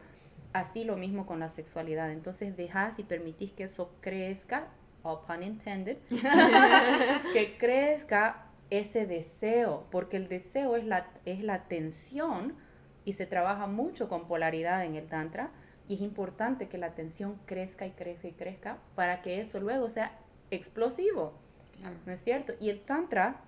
Así 0.56 0.86
lo 0.86 0.96
mismo 0.96 1.26
con 1.26 1.42
la 1.42 1.50
sexualidad. 1.50 2.14
Entonces 2.14 2.56
dejas 2.56 2.98
y 2.98 3.04
permitís 3.04 3.52
que 3.52 3.64
eso 3.64 3.92
crezca, 4.00 4.70
all 5.04 5.20
pun 5.28 5.44
intended, 5.44 5.98
que 7.34 7.58
crezca 7.58 8.46
ese 8.70 9.06
deseo, 9.06 9.86
porque 9.92 10.16
el 10.16 10.30
deseo 10.30 10.78
es 10.78 10.86
la, 10.86 11.08
es 11.26 11.44
la 11.44 11.68
tensión 11.68 12.56
y 13.04 13.14
se 13.14 13.26
trabaja 13.26 13.68
mucho 13.68 14.08
con 14.08 14.30
polaridad 14.30 14.86
en 14.86 14.96
el 14.96 15.08
Tantra 15.08 15.52
y 15.90 15.96
es 15.96 16.00
importante 16.00 16.70
que 16.70 16.78
la 16.78 16.96
tensión 16.96 17.38
crezca 17.46 17.86
y 17.86 17.92
crezca 17.92 18.30
y 18.30 18.32
crezca 18.32 18.78
para 18.96 19.22
que 19.22 19.42
eso 19.42 19.60
luego 19.60 19.90
sea 19.90 20.14
explosivo. 20.52 21.34
¿No 22.06 22.14
es 22.14 22.22
cierto? 22.22 22.54
Y 22.62 22.70
el 22.70 22.80
Tantra, 22.80 23.42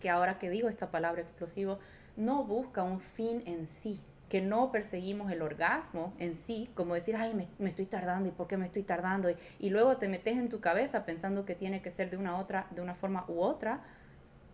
que 0.00 0.10
ahora 0.10 0.40
que 0.40 0.50
digo 0.50 0.68
esta 0.68 0.90
palabra 0.90 1.22
explosivo, 1.22 1.78
no 2.16 2.42
busca 2.42 2.82
un 2.82 2.98
fin 2.98 3.44
en 3.46 3.68
sí. 3.68 4.00
Que 4.30 4.40
no 4.40 4.70
perseguimos 4.70 5.32
el 5.32 5.42
orgasmo 5.42 6.14
en 6.20 6.36
sí, 6.36 6.70
como 6.74 6.94
decir, 6.94 7.16
ay, 7.16 7.34
me, 7.34 7.48
me 7.58 7.68
estoy 7.68 7.84
tardando 7.84 8.28
y 8.28 8.32
por 8.32 8.46
qué 8.46 8.56
me 8.56 8.64
estoy 8.64 8.84
tardando, 8.84 9.28
y, 9.58 9.70
luego 9.70 9.96
te 9.96 10.08
metes 10.08 10.38
en 10.38 10.48
tu 10.48 10.60
cabeza 10.60 11.04
pensando 11.04 11.44
que 11.44 11.56
tiene 11.56 11.82
que 11.82 11.90
ser 11.90 12.10
de 12.10 12.16
una 12.16 12.38
otra, 12.38 12.68
de 12.70 12.80
una 12.80 12.94
forma 12.94 13.24
u 13.26 13.40
otra, 13.40 13.80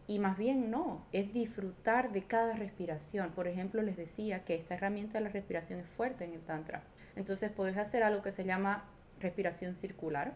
y 0.07 0.19
más 0.19 0.39
bien 0.39 0.71
no, 0.71 1.05
es 1.13 1.35
disfrutar 1.35 2.11
de 2.13 2.25
cada 2.25 2.55
respiración. 2.55 3.33
Por 3.33 3.49
ejemplo, 3.49 3.83
les 3.83 3.99
decía 3.99 4.45
que 4.45 4.55
esta 4.55 4.75
herramienta 4.75 5.19
de 5.19 5.25
la 5.25 5.31
respiración 5.31 5.79
es 5.81 5.87
fuerte 5.87 6.25
en 6.25 6.33
el 6.33 6.41
Tantra. 6.41 6.83
Entonces 7.15 7.51
puedes 7.51 7.77
hacer 7.77 8.03
algo 8.03 8.23
que 8.23 8.31
se 8.31 8.45
llama 8.45 8.85
respiración 9.21 9.77
circular, 9.77 10.33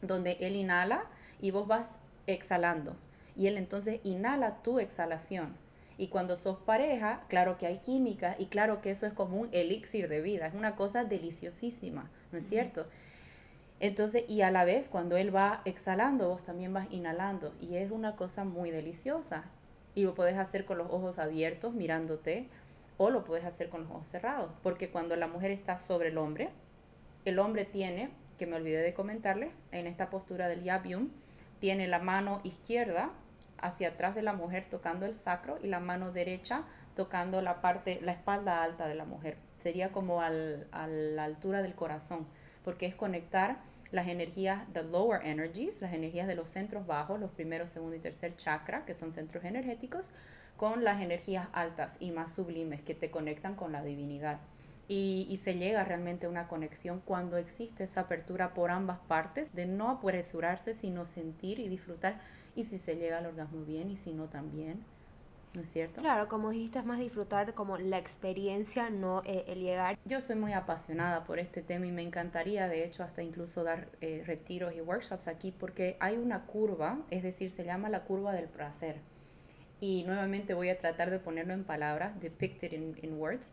donde 0.00 0.38
él 0.40 0.56
inhala 0.56 1.04
y 1.42 1.50
vos 1.50 1.66
vas 1.66 1.98
exhalando. 2.26 2.96
Y 3.36 3.48
él 3.48 3.58
entonces 3.58 4.00
inhala 4.02 4.62
tu 4.62 4.78
exhalación. 4.78 5.56
Y 6.02 6.08
cuando 6.08 6.34
sos 6.34 6.58
pareja, 6.58 7.22
claro 7.28 7.58
que 7.58 7.68
hay 7.68 7.78
química 7.78 8.34
y 8.36 8.46
claro 8.46 8.80
que 8.80 8.90
eso 8.90 9.06
es 9.06 9.12
como 9.12 9.36
un 9.36 9.48
elixir 9.52 10.08
de 10.08 10.20
vida, 10.20 10.48
es 10.48 10.54
una 10.54 10.74
cosa 10.74 11.04
deliciosísima, 11.04 12.10
¿no 12.32 12.38
es 12.38 12.48
cierto? 12.48 12.86
Entonces, 13.78 14.24
y 14.26 14.40
a 14.40 14.50
la 14.50 14.64
vez, 14.64 14.88
cuando 14.88 15.16
él 15.16 15.32
va 15.32 15.62
exhalando, 15.64 16.28
vos 16.28 16.42
también 16.42 16.72
vas 16.72 16.88
inhalando. 16.90 17.54
Y 17.60 17.76
es 17.76 17.92
una 17.92 18.16
cosa 18.16 18.42
muy 18.42 18.72
deliciosa. 18.72 19.44
Y 19.94 20.02
lo 20.02 20.14
puedes 20.16 20.36
hacer 20.38 20.64
con 20.64 20.78
los 20.78 20.90
ojos 20.90 21.20
abiertos, 21.20 21.72
mirándote, 21.72 22.48
o 22.96 23.10
lo 23.10 23.22
puedes 23.22 23.44
hacer 23.44 23.68
con 23.68 23.82
los 23.82 23.90
ojos 23.92 24.08
cerrados. 24.08 24.50
Porque 24.64 24.90
cuando 24.90 25.14
la 25.14 25.28
mujer 25.28 25.52
está 25.52 25.78
sobre 25.78 26.08
el 26.08 26.18
hombre, 26.18 26.50
el 27.24 27.38
hombre 27.38 27.64
tiene, 27.64 28.10
que 28.38 28.46
me 28.46 28.56
olvidé 28.56 28.82
de 28.82 28.92
comentarle, 28.92 29.52
en 29.70 29.86
esta 29.86 30.10
postura 30.10 30.48
del 30.48 30.64
yabium, 30.64 31.10
tiene 31.60 31.86
la 31.86 32.00
mano 32.00 32.40
izquierda 32.42 33.12
hacia 33.62 33.88
atrás 33.88 34.14
de 34.14 34.22
la 34.22 34.34
mujer 34.34 34.66
tocando 34.68 35.06
el 35.06 35.16
sacro 35.16 35.58
y 35.62 35.68
la 35.68 35.80
mano 35.80 36.12
derecha 36.12 36.64
tocando 36.94 37.40
la 37.40 37.60
parte, 37.60 38.00
la 38.02 38.12
espalda 38.12 38.62
alta 38.62 38.86
de 38.86 38.94
la 38.94 39.04
mujer. 39.04 39.38
Sería 39.58 39.92
como 39.92 40.20
al, 40.20 40.68
a 40.72 40.86
la 40.86 41.24
altura 41.24 41.62
del 41.62 41.74
corazón, 41.74 42.26
porque 42.64 42.86
es 42.86 42.94
conectar 42.94 43.58
las 43.92 44.08
energías 44.08 44.70
de 44.72 44.82
lower 44.82 45.24
energies, 45.24 45.80
las 45.80 45.92
energías 45.92 46.26
de 46.26 46.34
los 46.34 46.48
centros 46.48 46.86
bajos, 46.86 47.20
los 47.20 47.30
primeros, 47.30 47.70
segundo 47.70 47.94
y 47.94 48.00
tercer 48.00 48.36
chakra, 48.36 48.84
que 48.84 48.94
son 48.94 49.12
centros 49.12 49.44
energéticos, 49.44 50.10
con 50.56 50.84
las 50.84 51.00
energías 51.00 51.48
altas 51.52 51.96
y 52.00 52.10
más 52.10 52.32
sublimes 52.32 52.82
que 52.82 52.94
te 52.94 53.10
conectan 53.10 53.54
con 53.54 53.72
la 53.72 53.82
divinidad. 53.82 54.40
Y, 54.88 55.26
y, 55.30 55.36
se 55.38 55.54
llega 55.54 55.84
realmente 55.84 56.26
a 56.26 56.28
una 56.28 56.48
conexión 56.48 57.00
cuando 57.04 57.36
existe 57.36 57.84
esa 57.84 58.02
apertura 58.02 58.52
por 58.52 58.70
ambas 58.70 58.98
partes, 58.98 59.54
de 59.54 59.66
no 59.66 59.90
apresurarse, 59.90 60.74
sino 60.74 61.06
sentir 61.06 61.60
y 61.60 61.68
disfrutar. 61.68 62.20
Y 62.54 62.64
si 62.64 62.78
se 62.78 62.96
llega 62.96 63.18
al 63.18 63.26
orgasmo 63.26 63.64
bien 63.64 63.90
y 63.90 63.96
si 63.96 64.12
no 64.12 64.26
también. 64.26 64.84
¿no 65.54 65.60
es 65.60 65.70
cierto? 65.70 66.00
Claro, 66.00 66.28
como 66.28 66.50
dijiste, 66.50 66.78
es 66.78 66.84
más 66.84 66.98
disfrutar 66.98 67.54
como 67.54 67.76
la 67.76 67.98
experiencia, 67.98 68.90
no 68.90 69.22
eh, 69.24 69.44
el 69.48 69.60
llegar. 69.60 69.98
Yo 70.04 70.20
soy 70.20 70.36
muy 70.36 70.52
apasionada 70.52 71.24
por 71.24 71.38
este 71.38 71.62
tema 71.62 71.86
y 71.86 71.92
me 71.92 72.02
encantaría, 72.02 72.68
de 72.68 72.84
hecho, 72.84 73.02
hasta 73.02 73.22
incluso 73.22 73.62
dar 73.62 73.88
eh, 74.00 74.22
retiros 74.26 74.74
y 74.74 74.80
workshops 74.80 75.28
aquí 75.28 75.52
porque 75.52 75.96
hay 76.00 76.16
una 76.16 76.46
curva, 76.46 76.98
es 77.10 77.22
decir, 77.22 77.50
se 77.50 77.64
llama 77.64 77.88
la 77.88 78.04
curva 78.04 78.32
del 78.32 78.48
placer. 78.48 78.96
Y 79.80 80.04
nuevamente 80.04 80.54
voy 80.54 80.70
a 80.70 80.78
tratar 80.78 81.10
de 81.10 81.18
ponerlo 81.18 81.52
en 81.52 81.64
palabras, 81.64 82.18
depicted 82.20 82.72
in, 82.72 82.96
in 83.02 83.18
words, 83.18 83.52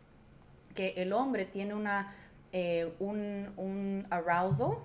que 0.74 0.94
el 0.96 1.12
hombre 1.12 1.44
tiene 1.44 1.74
una, 1.74 2.14
eh, 2.52 2.92
un, 3.00 3.52
un 3.56 4.06
arousal, 4.10 4.76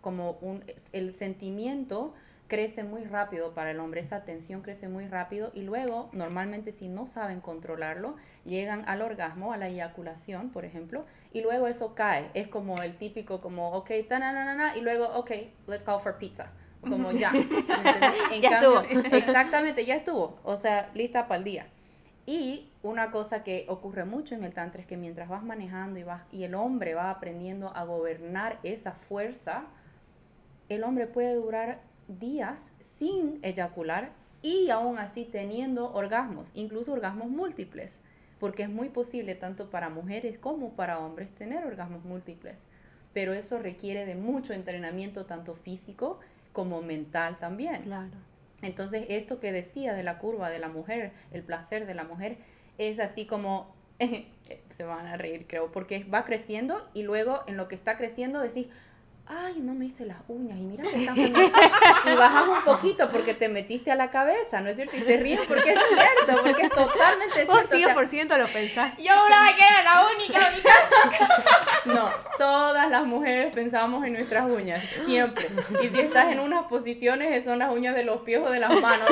como 0.00 0.32
un, 0.40 0.64
el 0.92 1.14
sentimiento 1.14 2.14
crece 2.50 2.82
muy 2.82 3.04
rápido 3.04 3.54
para 3.54 3.70
el 3.70 3.78
hombre, 3.78 4.00
esa 4.00 4.24
tensión 4.24 4.60
crece 4.60 4.88
muy 4.88 5.06
rápido 5.06 5.52
y 5.54 5.62
luego 5.62 6.10
normalmente 6.12 6.72
si 6.72 6.88
no 6.88 7.06
saben 7.06 7.40
controlarlo, 7.40 8.16
llegan 8.44 8.82
al 8.88 9.02
orgasmo, 9.02 9.52
a 9.52 9.56
la 9.56 9.68
eyaculación, 9.68 10.50
por 10.50 10.64
ejemplo, 10.64 11.06
y 11.32 11.42
luego 11.42 11.68
eso 11.68 11.94
cae. 11.94 12.28
Es 12.34 12.48
como 12.48 12.82
el 12.82 12.98
típico 12.98 13.40
como, 13.40 13.70
ok, 13.70 13.90
ta 14.08 14.18
na, 14.18 14.32
na, 14.32 14.54
na, 14.54 14.76
y 14.76 14.80
luego, 14.80 15.06
ok, 15.14 15.30
let's 15.68 15.84
call 15.84 16.00
for 16.00 16.18
pizza. 16.18 16.50
Como 16.80 17.12
ya. 17.12 17.30
en 18.32 18.42
ya 18.42 18.50
cambio, 18.50 18.80
estuvo. 18.80 19.16
Exactamente, 19.16 19.84
ya 19.86 19.94
estuvo. 19.94 20.40
O 20.42 20.56
sea, 20.56 20.90
lista 20.94 21.28
para 21.28 21.38
el 21.38 21.44
día. 21.44 21.66
Y 22.26 22.72
una 22.82 23.12
cosa 23.12 23.44
que 23.44 23.64
ocurre 23.68 24.04
mucho 24.04 24.34
en 24.34 24.42
el 24.42 24.52
tantra 24.52 24.80
es 24.80 24.88
que 24.88 24.96
mientras 24.96 25.28
vas 25.28 25.44
manejando 25.44 26.00
y 26.00 26.02
vas 26.02 26.24
y 26.32 26.42
el 26.42 26.54
hombre 26.56 26.94
va 26.94 27.10
aprendiendo 27.10 27.70
a 27.76 27.84
gobernar 27.84 28.58
esa 28.64 28.92
fuerza, 28.92 29.66
el 30.68 30.82
hombre 30.82 31.06
puede 31.06 31.34
durar 31.34 31.89
días 32.18 32.70
sin 32.80 33.38
eyacular 33.42 34.12
y 34.42 34.70
aún 34.70 34.98
así 34.98 35.24
teniendo 35.24 35.92
orgasmos, 35.92 36.50
incluso 36.54 36.92
orgasmos 36.92 37.28
múltiples, 37.28 37.92
porque 38.38 38.62
es 38.62 38.70
muy 38.70 38.88
posible 38.88 39.34
tanto 39.34 39.70
para 39.70 39.90
mujeres 39.90 40.38
como 40.38 40.70
para 40.70 40.98
hombres 40.98 41.30
tener 41.30 41.64
orgasmos 41.64 42.04
múltiples, 42.04 42.64
pero 43.12 43.32
eso 43.32 43.58
requiere 43.58 44.06
de 44.06 44.14
mucho 44.14 44.52
entrenamiento 44.52 45.26
tanto 45.26 45.54
físico 45.54 46.20
como 46.52 46.82
mental 46.82 47.38
también. 47.38 47.82
Claro. 47.82 48.10
Entonces, 48.62 49.06
esto 49.08 49.40
que 49.40 49.52
decía 49.52 49.94
de 49.94 50.02
la 50.02 50.18
curva 50.18 50.50
de 50.50 50.58
la 50.58 50.68
mujer, 50.68 51.12
el 51.32 51.42
placer 51.42 51.86
de 51.86 51.94
la 51.94 52.04
mujer, 52.04 52.38
es 52.78 52.98
así 52.98 53.26
como, 53.26 53.74
se 54.70 54.84
van 54.84 55.06
a 55.06 55.16
reír 55.16 55.46
creo, 55.46 55.70
porque 55.72 56.04
va 56.04 56.24
creciendo 56.24 56.88
y 56.94 57.02
luego 57.02 57.42
en 57.46 57.56
lo 57.56 57.68
que 57.68 57.74
está 57.74 57.96
creciendo 57.96 58.40
decís, 58.40 58.68
ay, 59.30 59.60
no 59.60 59.74
me 59.74 59.86
hice 59.86 60.04
las 60.04 60.18
uñas 60.28 60.58
y 60.58 60.62
mira 60.62 60.84
que 60.84 60.96
están 60.96 61.16
Y 61.18 62.16
bajas 62.16 62.48
un 62.48 62.62
poquito 62.64 63.10
porque 63.10 63.34
te 63.34 63.48
metiste 63.48 63.90
a 63.90 63.94
la 63.94 64.10
cabeza, 64.10 64.60
¿no 64.60 64.68
es 64.68 64.76
cierto? 64.76 64.96
Y 64.96 65.02
se 65.02 65.16
ríen 65.18 65.40
porque 65.46 65.72
es 65.72 65.78
cierto, 65.88 66.42
porque 66.42 66.62
es 66.62 66.70
totalmente 66.70 67.44
Vos 67.46 67.66
cierto. 67.66 68.00
100% 68.00 68.38
lo 68.38 68.46
pensás. 68.48 68.96
Yo 68.98 69.12
juraba 69.12 69.54
que 69.54 69.62
era 69.62 69.82
la 69.82 70.06
única 70.14 70.40
casa. 70.62 71.56
No, 71.86 72.10
todas 72.36 72.90
las 72.90 73.06
mujeres 73.06 73.54
pensamos 73.54 74.04
en 74.04 74.12
nuestras 74.12 74.52
uñas, 74.52 74.84
siempre. 75.06 75.48
Y 75.82 75.88
si 75.88 76.00
estás 76.00 76.30
en 76.30 76.40
unas 76.40 76.64
posiciones, 76.64 77.42
son 77.42 77.58
las 77.58 77.72
uñas 77.72 77.94
de 77.94 78.04
los 78.04 78.20
pies 78.20 78.40
o 78.44 78.50
de 78.50 78.60
las 78.60 78.78
manos. 78.82 79.08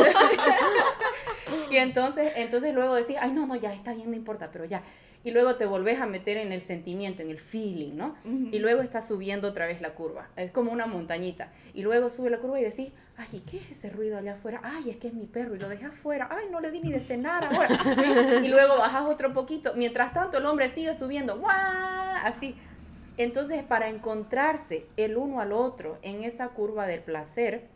y 1.70 1.78
entonces, 1.78 2.32
entonces 2.36 2.74
luego 2.74 2.94
decís, 2.94 3.16
ay, 3.18 3.32
no, 3.32 3.46
no, 3.46 3.56
ya 3.56 3.72
está 3.72 3.94
bien, 3.94 4.10
no 4.10 4.16
importa, 4.16 4.50
pero 4.52 4.66
ya. 4.66 4.82
Y 5.28 5.30
luego 5.30 5.56
te 5.56 5.66
volvés 5.66 6.00
a 6.00 6.06
meter 6.06 6.38
en 6.38 6.52
el 6.52 6.62
sentimiento, 6.62 7.20
en 7.20 7.28
el 7.28 7.38
feeling, 7.38 7.94
¿no? 7.94 8.16
Y 8.24 8.60
luego 8.60 8.80
estás 8.80 9.08
subiendo 9.08 9.48
otra 9.48 9.66
vez 9.66 9.82
la 9.82 9.90
curva. 9.90 10.30
Es 10.36 10.50
como 10.52 10.72
una 10.72 10.86
montañita. 10.86 11.52
Y 11.74 11.82
luego 11.82 12.08
sube 12.08 12.30
la 12.30 12.38
curva 12.38 12.58
y 12.58 12.64
decís, 12.64 12.92
ay, 13.18 13.42
¿qué 13.44 13.58
es 13.58 13.72
ese 13.72 13.90
ruido 13.90 14.16
allá 14.16 14.36
afuera? 14.36 14.62
Ay, 14.64 14.88
es 14.88 14.96
que 14.96 15.08
es 15.08 15.12
mi 15.12 15.26
perro 15.26 15.54
y 15.54 15.58
lo 15.58 15.68
dejé 15.68 15.84
afuera. 15.84 16.30
Ay, 16.30 16.46
no 16.50 16.60
le 16.60 16.70
di 16.70 16.80
ni 16.80 16.90
de 16.90 17.00
cenar 17.00 17.44
ahora. 17.44 17.68
y 18.42 18.48
luego 18.48 18.78
bajas 18.78 19.04
otro 19.04 19.34
poquito. 19.34 19.74
Mientras 19.76 20.14
tanto, 20.14 20.38
el 20.38 20.46
hombre 20.46 20.70
sigue 20.70 20.96
subiendo. 20.96 21.36
¡Guau! 21.36 21.52
Así. 22.24 22.56
Entonces, 23.18 23.62
para 23.64 23.90
encontrarse 23.90 24.86
el 24.96 25.18
uno 25.18 25.42
al 25.42 25.52
otro 25.52 25.98
en 26.00 26.22
esa 26.22 26.48
curva 26.48 26.86
del 26.86 27.02
placer, 27.02 27.66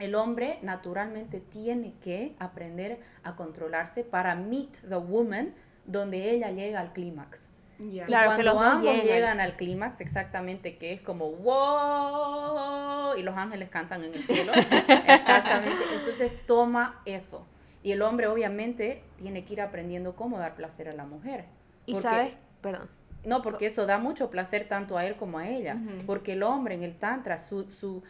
el 0.00 0.16
hombre 0.16 0.58
naturalmente 0.62 1.38
tiene 1.38 1.94
que 2.02 2.34
aprender 2.40 2.98
a 3.22 3.36
controlarse 3.36 4.02
para 4.02 4.34
meet 4.34 4.80
the 4.88 4.96
woman 4.96 5.54
donde 5.86 6.30
ella 6.30 6.50
llega 6.50 6.80
al 6.80 6.92
clímax. 6.92 7.48
Y 7.78 8.00
Claro, 8.00 8.30
que 8.30 8.36
cuando 8.36 8.54
los 8.54 8.62
ambos 8.62 8.90
llegan. 8.94 9.06
llegan 9.06 9.40
al 9.40 9.56
clímax, 9.56 10.00
exactamente, 10.00 10.78
que 10.78 10.92
es 10.94 11.00
como 11.02 11.30
wow, 11.32 13.16
y 13.16 13.22
los 13.22 13.36
ángeles 13.36 13.68
cantan 13.68 14.02
en 14.04 14.14
el 14.14 14.22
cielo. 14.24 14.52
exactamente. 15.06 15.84
Entonces 15.94 16.32
toma 16.46 17.00
eso. 17.04 17.46
Y 17.82 17.92
el 17.92 18.02
hombre 18.02 18.26
obviamente 18.28 19.02
tiene 19.18 19.44
que 19.44 19.52
ir 19.54 19.60
aprendiendo 19.60 20.16
cómo 20.16 20.38
dar 20.38 20.54
placer 20.54 20.88
a 20.88 20.92
la 20.94 21.04
mujer. 21.04 21.44
Y 21.86 21.92
Porque- 21.92 22.08
sabes, 22.08 22.32
perdón. 22.60 22.88
no, 23.24 23.42
porque 23.42 23.66
eso 23.66 23.86
da 23.86 23.98
mucho 23.98 24.30
placer 24.30 24.66
tanto 24.68 24.96
a 24.98 25.04
él 25.04 25.16
como 25.16 25.38
a 25.38 25.48
ella. 25.48 25.76
Porque 26.06 26.32
el 26.32 26.42
hombre 26.42 26.74
en 26.74 26.82
el 26.82 26.96
tantra, 26.96 27.38
su, 27.38 27.70
su, 27.70 28.02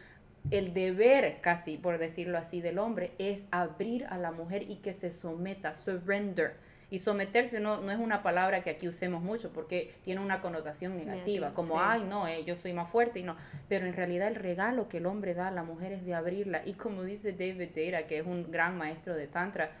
el 0.49 0.73
deber 0.73 1.41
casi, 1.41 1.77
por 1.77 1.97
decirlo 1.99 2.37
así, 2.37 2.61
del 2.61 2.79
hombre 2.79 3.11
es 3.19 3.45
abrir 3.51 4.05
a 4.07 4.17
la 4.17 4.31
mujer 4.31 4.63
y 4.63 4.77
que 4.77 4.93
se 4.93 5.11
someta, 5.11 5.73
surrender. 5.73 6.55
Y 6.89 6.99
someterse 6.99 7.59
no, 7.59 7.81
no 7.81 7.91
es 7.91 7.99
una 7.99 8.23
palabra 8.23 8.63
que 8.63 8.69
aquí 8.69 8.87
usemos 8.87 9.21
mucho 9.21 9.51
porque 9.51 9.93
tiene 10.05 10.21
una 10.21 10.39
connotación 10.39 10.95
negativa, 10.95 11.53
como, 11.53 11.75
sí. 11.75 11.81
ay, 11.83 12.03
no, 12.03 12.27
eh, 12.27 12.45
yo 12.45 12.55
soy 12.55 12.71
más 12.71 12.89
fuerte 12.89 13.19
y 13.19 13.23
no. 13.23 13.35
Pero 13.67 13.87
en 13.87 13.93
realidad 13.93 14.29
el 14.29 14.35
regalo 14.35 14.87
que 14.87 14.99
el 14.99 15.05
hombre 15.05 15.33
da 15.33 15.49
a 15.49 15.51
la 15.51 15.63
mujer 15.63 15.91
es 15.91 16.05
de 16.05 16.13
abrirla. 16.13 16.61
Y 16.65 16.73
como 16.73 17.03
dice 17.03 17.33
David 17.33 17.71
Deira, 17.75 18.07
que 18.07 18.19
es 18.19 18.25
un 18.25 18.51
gran 18.51 18.77
maestro 18.77 19.15
de 19.15 19.27
tantra, 19.27 19.71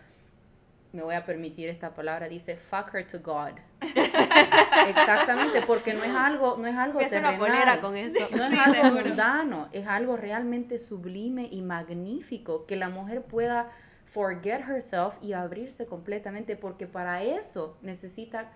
me 0.91 1.03
voy 1.03 1.15
a 1.15 1.25
permitir 1.25 1.69
esta 1.69 1.93
palabra, 1.93 2.27
dice, 2.27 2.57
fuck 2.57 2.93
her 2.93 3.05
to 3.05 3.19
God. 3.21 3.53
Exactamente, 4.89 5.61
porque 5.65 5.93
no 5.93 6.03
es 6.03 6.13
algo, 6.13 6.57
no 6.57 6.67
es 6.67 6.75
algo 6.75 6.99
terrenal. 6.99 7.79
con 7.79 7.95
eso. 7.95 8.27
No 8.35 8.43
es 8.45 8.59
algo 8.59 9.01
mundano, 9.01 9.69
es 9.71 9.87
algo 9.87 10.17
realmente 10.17 10.79
sublime 10.79 11.47
y 11.51 11.61
magnífico 11.61 12.65
que 12.65 12.75
la 12.75 12.89
mujer 12.89 13.21
pueda 13.21 13.69
forget 14.07 14.61
herself 14.61 15.17
y 15.21 15.33
abrirse 15.33 15.85
completamente, 15.85 16.55
porque 16.55 16.87
para 16.87 17.23
eso 17.23 17.77
necesita 17.81 18.51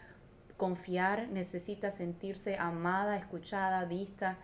confiar, 0.57 1.27
necesita 1.29 1.91
sentirse 1.91 2.57
amada, 2.57 3.17
escuchada, 3.17 3.83
vista. 3.85 4.37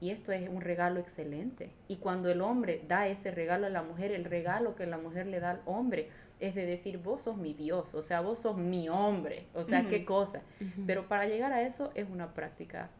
Y 0.00 0.10
esto 0.10 0.32
es 0.32 0.48
un 0.48 0.60
regalo 0.60 1.00
excelente. 1.00 1.70
Y 1.88 1.96
cuando 1.96 2.30
el 2.30 2.40
hombre 2.40 2.82
da 2.88 3.06
ese 3.06 3.30
regalo 3.30 3.66
a 3.66 3.70
la 3.70 3.82
mujer, 3.82 4.12
el 4.12 4.24
regalo 4.24 4.76
que 4.76 4.86
la 4.86 4.98
mujer 4.98 5.26
le 5.26 5.40
da 5.40 5.50
al 5.52 5.62
hombre 5.66 6.08
es 6.38 6.54
de 6.54 6.66
decir, 6.66 6.98
vos 6.98 7.22
sos 7.22 7.36
mi 7.36 7.54
Dios, 7.54 7.94
o 7.94 8.02
sea, 8.02 8.20
vos 8.20 8.40
sos 8.40 8.56
mi 8.58 8.90
hombre, 8.90 9.46
o 9.54 9.64
sea, 9.64 9.86
qué 9.88 10.04
cosa. 10.04 10.42
Pero 10.86 11.08
para 11.08 11.26
llegar 11.26 11.52
a 11.52 11.62
eso 11.62 11.92
es 11.94 12.08
una 12.08 12.34
práctica 12.34 12.90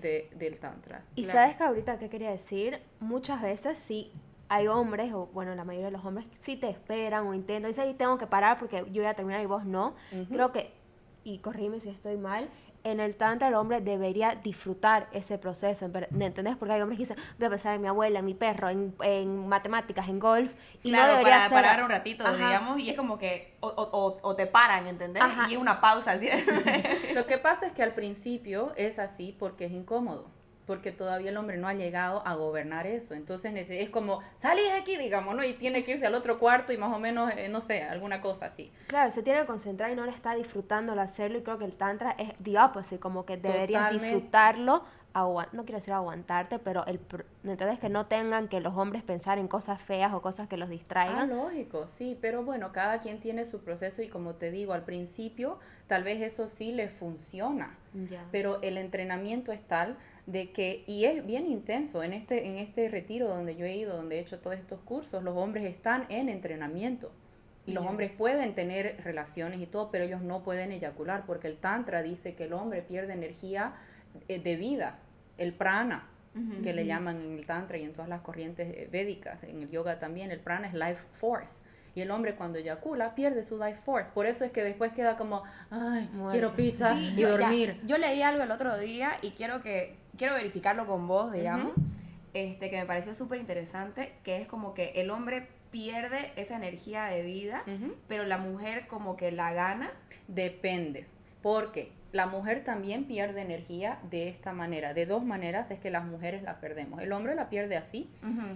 de, 0.00 0.30
del 0.36 0.58
tantra. 0.58 1.04
Y 1.14 1.26
sabes 1.26 1.56
que 1.56 1.62
ahorita, 1.62 1.98
¿qué 1.98 2.08
quería 2.08 2.30
decir? 2.30 2.80
Muchas 2.98 3.40
veces 3.40 3.78
sí 3.78 4.12
hay 4.52 4.68
hombres, 4.68 5.14
o 5.14 5.28
bueno, 5.32 5.54
la 5.54 5.64
mayoría 5.64 5.86
de 5.86 5.92
los 5.92 6.04
hombres, 6.04 6.26
sí 6.40 6.56
te 6.56 6.68
esperan 6.68 7.26
o 7.26 7.32
intentan, 7.32 7.70
dice, 7.70 7.80
ahí 7.80 7.94
tengo 7.94 8.18
que 8.18 8.26
parar 8.26 8.58
porque 8.58 8.84
yo 8.92 9.00
voy 9.02 9.06
a 9.06 9.14
terminar 9.14 9.40
y 9.40 9.46
vos 9.46 9.64
no. 9.64 9.94
Creo 10.28 10.52
que, 10.52 10.74
y 11.24 11.38
corrígeme 11.38 11.80
si 11.80 11.88
estoy 11.88 12.18
mal, 12.18 12.50
en 12.84 13.00
el 13.00 13.14
tantra 13.14 13.48
el 13.48 13.54
hombre 13.54 13.80
debería 13.80 14.34
disfrutar 14.34 15.08
ese 15.12 15.38
proceso, 15.38 15.88
¿me 16.10 16.26
entendés? 16.26 16.56
Porque 16.56 16.74
hay 16.74 16.82
hombres 16.82 16.98
que 16.98 17.04
dicen, 17.04 17.16
voy 17.38 17.46
a 17.46 17.48
pensar 17.50 17.74
en 17.76 17.80
mi 17.80 17.88
abuela, 17.88 18.18
en 18.18 18.26
mi 18.26 18.34
perro, 18.34 18.68
en, 18.68 18.94
en 19.02 19.48
matemáticas, 19.48 20.06
en 20.10 20.18
golf, 20.18 20.52
y 20.82 20.90
claro, 20.90 21.12
no 21.12 21.18
debería 21.18 21.32
para 21.32 21.48
ser... 21.48 21.56
parar 21.62 21.82
un 21.84 21.88
ratito, 21.88 22.30
digamos, 22.36 22.78
y 22.78 22.90
es 22.90 22.96
como 22.96 23.18
que, 23.18 23.56
o, 23.60 23.68
o, 23.68 24.18
o 24.20 24.36
te 24.36 24.46
paran, 24.46 24.86
¿entendés? 24.86 25.22
Ajá. 25.22 25.48
Y 25.48 25.54
es 25.54 25.58
una 25.58 25.80
pausa, 25.80 26.12
así. 26.12 26.28
Lo 27.14 27.24
que 27.24 27.38
pasa 27.38 27.66
es 27.66 27.72
que 27.72 27.82
al 27.82 27.94
principio 27.94 28.74
es 28.76 28.98
así 28.98 29.34
porque 29.38 29.64
es 29.64 29.72
incómodo, 29.72 30.26
porque 30.66 30.92
todavía 30.92 31.30
el 31.30 31.36
hombre 31.36 31.56
no 31.56 31.68
ha 31.68 31.74
llegado 31.74 32.26
a 32.26 32.34
gobernar 32.34 32.86
eso. 32.86 33.14
Entonces 33.14 33.52
es 33.68 33.90
como, 33.90 34.20
salí 34.36 34.62
de 34.62 34.72
aquí, 34.72 34.96
digamos, 34.96 35.34
¿no? 35.34 35.44
Y 35.44 35.54
tiene 35.54 35.84
que 35.84 35.92
irse 35.92 36.06
al 36.06 36.14
otro 36.14 36.38
cuarto 36.38 36.72
y 36.72 36.76
más 36.76 36.94
o 36.94 36.98
menos, 36.98 37.32
eh, 37.36 37.48
no 37.48 37.60
sé, 37.60 37.82
alguna 37.82 38.20
cosa 38.20 38.46
así. 38.46 38.72
Claro, 38.86 39.10
se 39.10 39.22
tiene 39.22 39.40
que 39.40 39.46
concentrar 39.46 39.90
y 39.90 39.94
no 39.94 40.04
le 40.04 40.12
está 40.12 40.34
disfrutando 40.34 40.92
al 40.92 40.98
hacerlo 41.00 41.38
y 41.38 41.42
creo 41.42 41.58
que 41.58 41.64
el 41.64 41.74
tantra 41.74 42.12
es 42.12 42.32
the 42.42 42.58
opposite, 42.58 43.00
como 43.00 43.24
que 43.24 43.36
deberías 43.36 43.82
Totalmente. 43.82 44.14
disfrutarlo, 44.14 44.84
no 45.14 45.64
quiero 45.64 45.78
decir 45.78 45.92
aguantarte, 45.94 46.58
pero 46.58 46.86
el, 46.86 46.98
pr- 47.06 47.24
¿me 47.42 47.52
entiendes? 47.52 47.78
Que 47.78 47.88
no 47.88 48.06
tengan 48.06 48.48
que 48.48 48.60
los 48.60 48.76
hombres 48.76 49.02
pensar 49.02 49.38
en 49.38 49.48
cosas 49.48 49.80
feas 49.82 50.12
o 50.14 50.22
cosas 50.22 50.48
que 50.48 50.56
los 50.56 50.68
Ah, 50.68 50.72
distraigan. 50.72 51.28
lógico, 51.30 51.86
sí, 51.86 52.16
pero 52.20 52.42
bueno, 52.44 52.72
cada 52.72 53.00
quien 53.00 53.20
tiene 53.20 53.44
su 53.44 53.60
proceso 53.60 54.02
y 54.02 54.08
como 54.08 54.34
te 54.34 54.50
digo, 54.50 54.72
al 54.72 54.84
principio 54.84 55.58
tal 55.86 56.04
vez 56.04 56.20
eso 56.22 56.48
sí 56.48 56.72
le 56.72 56.88
funciona, 56.88 57.76
pero 58.30 58.60
el 58.62 58.78
entrenamiento 58.78 59.52
es 59.52 59.60
tal 59.66 59.96
de 60.26 60.52
que, 60.52 60.84
y 60.86 61.04
es 61.04 61.26
bien 61.26 61.46
intenso, 61.46 62.02
en 62.02 62.12
este, 62.12 62.46
en 62.46 62.56
este 62.56 62.88
retiro 62.88 63.28
donde 63.28 63.56
yo 63.56 63.66
he 63.66 63.76
ido, 63.76 63.96
donde 63.96 64.16
he 64.16 64.20
hecho 64.20 64.38
todos 64.40 64.56
estos 64.56 64.80
cursos, 64.80 65.22
los 65.22 65.36
hombres 65.36 65.64
están 65.64 66.06
en 66.08 66.28
entrenamiento. 66.28 67.12
Y 67.64 67.74
los 67.74 67.86
hombres 67.86 68.10
pueden 68.10 68.56
tener 68.56 69.00
relaciones 69.04 69.60
y 69.60 69.66
todo, 69.66 69.90
pero 69.92 70.02
ellos 70.04 70.20
no 70.20 70.42
pueden 70.42 70.72
eyacular, 70.72 71.24
porque 71.26 71.46
el 71.46 71.58
Tantra 71.58 72.02
dice 72.02 72.34
que 72.34 72.44
el 72.44 72.54
hombre 72.54 72.82
pierde 72.82 73.12
energía 73.12 73.74
de 74.28 74.56
vida, 74.56 74.98
el 75.38 75.52
prana, 75.54 76.08
que 76.62 76.72
le 76.72 76.86
llaman 76.86 77.20
en 77.20 77.34
el 77.38 77.44
Tantra 77.44 77.76
y 77.76 77.82
en 77.84 77.92
todas 77.92 78.08
las 78.08 78.22
corrientes 78.22 78.66
eh, 78.74 78.88
védicas, 78.90 79.42
en 79.44 79.60
el 79.60 79.70
yoga 79.70 79.98
también, 79.98 80.30
el 80.30 80.40
prana 80.40 80.66
es 80.66 80.72
life 80.72 81.04
force. 81.10 81.60
Y 81.94 82.00
el 82.00 82.10
hombre 82.10 82.34
cuando 82.36 82.58
eyacula 82.58 83.14
pierde 83.14 83.44
su 83.44 83.58
life 83.58 83.78
force. 83.84 84.10
Por 84.14 84.24
eso 84.24 84.46
es 84.46 84.50
que 84.50 84.62
después 84.64 84.92
queda 84.92 85.18
como, 85.18 85.42
ay, 85.70 86.08
Muere. 86.14 86.32
quiero 86.32 86.56
pizza 86.56 86.94
Sí, 86.96 87.12
y 87.14 87.20
yo, 87.20 87.28
ya, 87.28 87.36
dormir. 87.36 87.80
yo 87.86 87.98
leí 87.98 88.22
algo 88.22 88.42
el 88.42 88.50
otro 88.50 88.78
día 88.78 89.12
y 89.20 89.32
quiero 89.32 89.60
que 89.62 89.96
quiero 90.16 90.32
verificarlo 90.34 90.86
con 90.86 91.06
vos, 91.06 91.32
digamos, 91.32 91.72
este 92.32 92.70
que 92.70 92.78
me 92.78 92.86
pareció 92.86 93.14
súper 93.14 93.38
interesante, 93.38 94.14
que 94.24 94.36
es 94.40 94.48
como 94.48 94.72
que 94.72 94.92
el 95.02 95.10
hombre 95.10 95.48
pierde 95.70 96.32
esa 96.36 96.56
energía 96.56 97.04
de 97.04 97.22
vida, 97.24 97.62
pero 98.08 98.24
la 98.24 98.38
mujer 98.38 98.86
como 98.88 99.16
que 99.18 99.30
la 99.32 99.52
gana. 99.52 99.90
Depende, 100.28 101.06
porque 101.42 101.92
la 102.12 102.26
mujer 102.26 102.62
también 102.62 103.04
pierde 103.04 103.40
energía 103.40 103.98
de 104.10 104.28
esta 104.28 104.52
manera. 104.52 104.92
De 104.92 105.06
dos 105.06 105.24
maneras 105.24 105.70
es 105.70 105.80
que 105.80 105.90
las 105.90 106.04
mujeres 106.04 106.42
la 106.42 106.60
perdemos. 106.60 107.00
El 107.00 107.10
hombre 107.12 107.34
la 107.34 107.48
pierde 107.48 107.76
así 107.76 108.10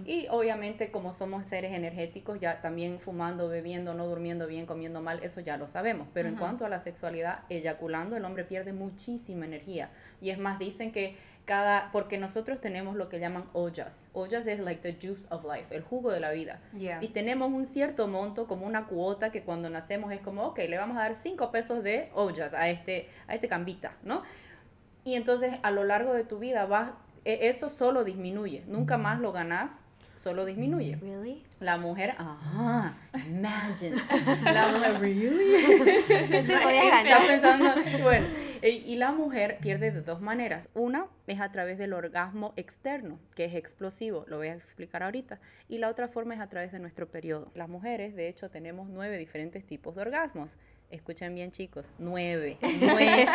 y 0.05 0.27
obviamente 0.29 0.91
como 0.91 1.11
somos 1.11 1.47
seres 1.47 1.73
energéticos, 1.73 2.39
ya 2.39 2.61
también 2.61 2.99
fumando, 2.99 3.49
bebiendo, 3.49 3.95
no 3.95 4.05
durmiendo 4.05 4.45
bien, 4.45 4.67
comiendo 4.67 5.01
mal, 5.01 5.19
eso 5.23 5.41
ya 5.41 5.57
lo 5.57 5.67
sabemos. 5.67 6.07
Pero 6.13 6.29
en 6.29 6.35
cuanto 6.35 6.65
a 6.65 6.69
la 6.69 6.79
sexualidad, 6.79 7.39
eyaculando, 7.49 8.15
el 8.15 8.25
hombre 8.25 8.43
pierde 8.43 8.73
muchísima 8.73 9.45
energía. 9.45 9.89
Y 10.21 10.29
es 10.29 10.37
más, 10.37 10.59
dicen 10.59 10.91
que 10.91 11.17
cada, 11.47 11.89
porque 11.93 12.17
nosotros 12.17 12.59
tenemos 12.59 12.97
lo 12.97 13.07
que 13.07 13.19
llaman 13.21 13.45
ollas. 13.53 14.09
Ollas 14.11 14.45
es 14.47 14.59
like 14.59 14.81
the 14.81 14.97
juice 15.01 15.27
of 15.31 15.45
life, 15.45 15.73
el 15.73 15.81
jugo 15.81 16.11
de 16.11 16.19
la 16.19 16.31
vida. 16.31 16.59
Ya. 16.73 16.99
Y 17.01 17.07
tenemos 17.07 17.49
un 17.51 17.65
cierto 17.65 18.07
monto, 18.09 18.47
como 18.47 18.65
una 18.67 18.85
cuota, 18.85 19.31
que 19.31 19.43
cuando 19.43 19.69
nacemos 19.69 20.11
es 20.11 20.19
como, 20.19 20.43
ok, 20.47 20.59
le 20.67 20.77
vamos 20.77 20.97
a 20.97 21.03
dar 21.03 21.15
5 21.15 21.49
pesos 21.49 21.83
de 21.83 22.09
ollas 22.13 22.53
a 22.53 22.67
este, 22.69 23.09
a 23.27 23.33
este 23.35 23.47
cambita, 23.47 23.93
¿no? 24.03 24.23
Y 25.05 25.15
entonces 25.15 25.53
a 25.63 25.71
lo 25.71 25.85
largo 25.85 26.13
de 26.13 26.25
tu 26.25 26.37
vida 26.37 26.65
vas, 26.65 26.91
e- 27.23 27.47
eso 27.47 27.69
solo 27.69 28.03
disminuye, 28.03 28.63
nunca 28.67 28.97
más 28.97 29.21
lo 29.21 29.31
ganás, 29.31 29.71
solo 30.17 30.43
disminuye. 30.43 30.97
Really? 30.97 31.45
La 31.61 31.77
mujer, 31.77 32.13
ajá, 32.17 32.93
imagine. 33.25 33.95
La 34.43 34.67
mujer, 34.67 34.99
really? 34.99 35.57
Sí, 36.45 36.53
podías 36.61 36.85
ganar. 36.91 37.05
Estás 37.05 37.25
pensando, 37.25 38.03
bueno, 38.03 38.27
y 38.61 38.95
la 38.95 39.11
mujer 39.11 39.57
pierde 39.61 39.91
de 39.91 40.01
dos 40.01 40.21
maneras. 40.21 40.69
Una 40.73 41.07
es 41.27 41.39
a 41.39 41.51
través 41.51 41.77
del 41.77 41.93
orgasmo 41.93 42.53
externo, 42.55 43.19
que 43.35 43.45
es 43.45 43.55
explosivo, 43.55 44.25
lo 44.27 44.37
voy 44.37 44.47
a 44.47 44.53
explicar 44.53 45.03
ahorita. 45.03 45.39
Y 45.69 45.77
la 45.77 45.89
otra 45.89 46.07
forma 46.07 46.33
es 46.33 46.39
a 46.39 46.47
través 46.47 46.71
de 46.71 46.79
nuestro 46.79 47.07
periodo. 47.07 47.51
Las 47.55 47.69
mujeres, 47.69 48.15
de 48.15 48.27
hecho, 48.27 48.49
tenemos 48.49 48.89
nueve 48.89 49.17
diferentes 49.17 49.65
tipos 49.65 49.95
de 49.95 50.01
orgasmos. 50.01 50.57
Escuchen 50.89 51.35
bien, 51.35 51.51
chicos, 51.51 51.89
nueve. 51.97 52.57
Nueve. 52.79 53.27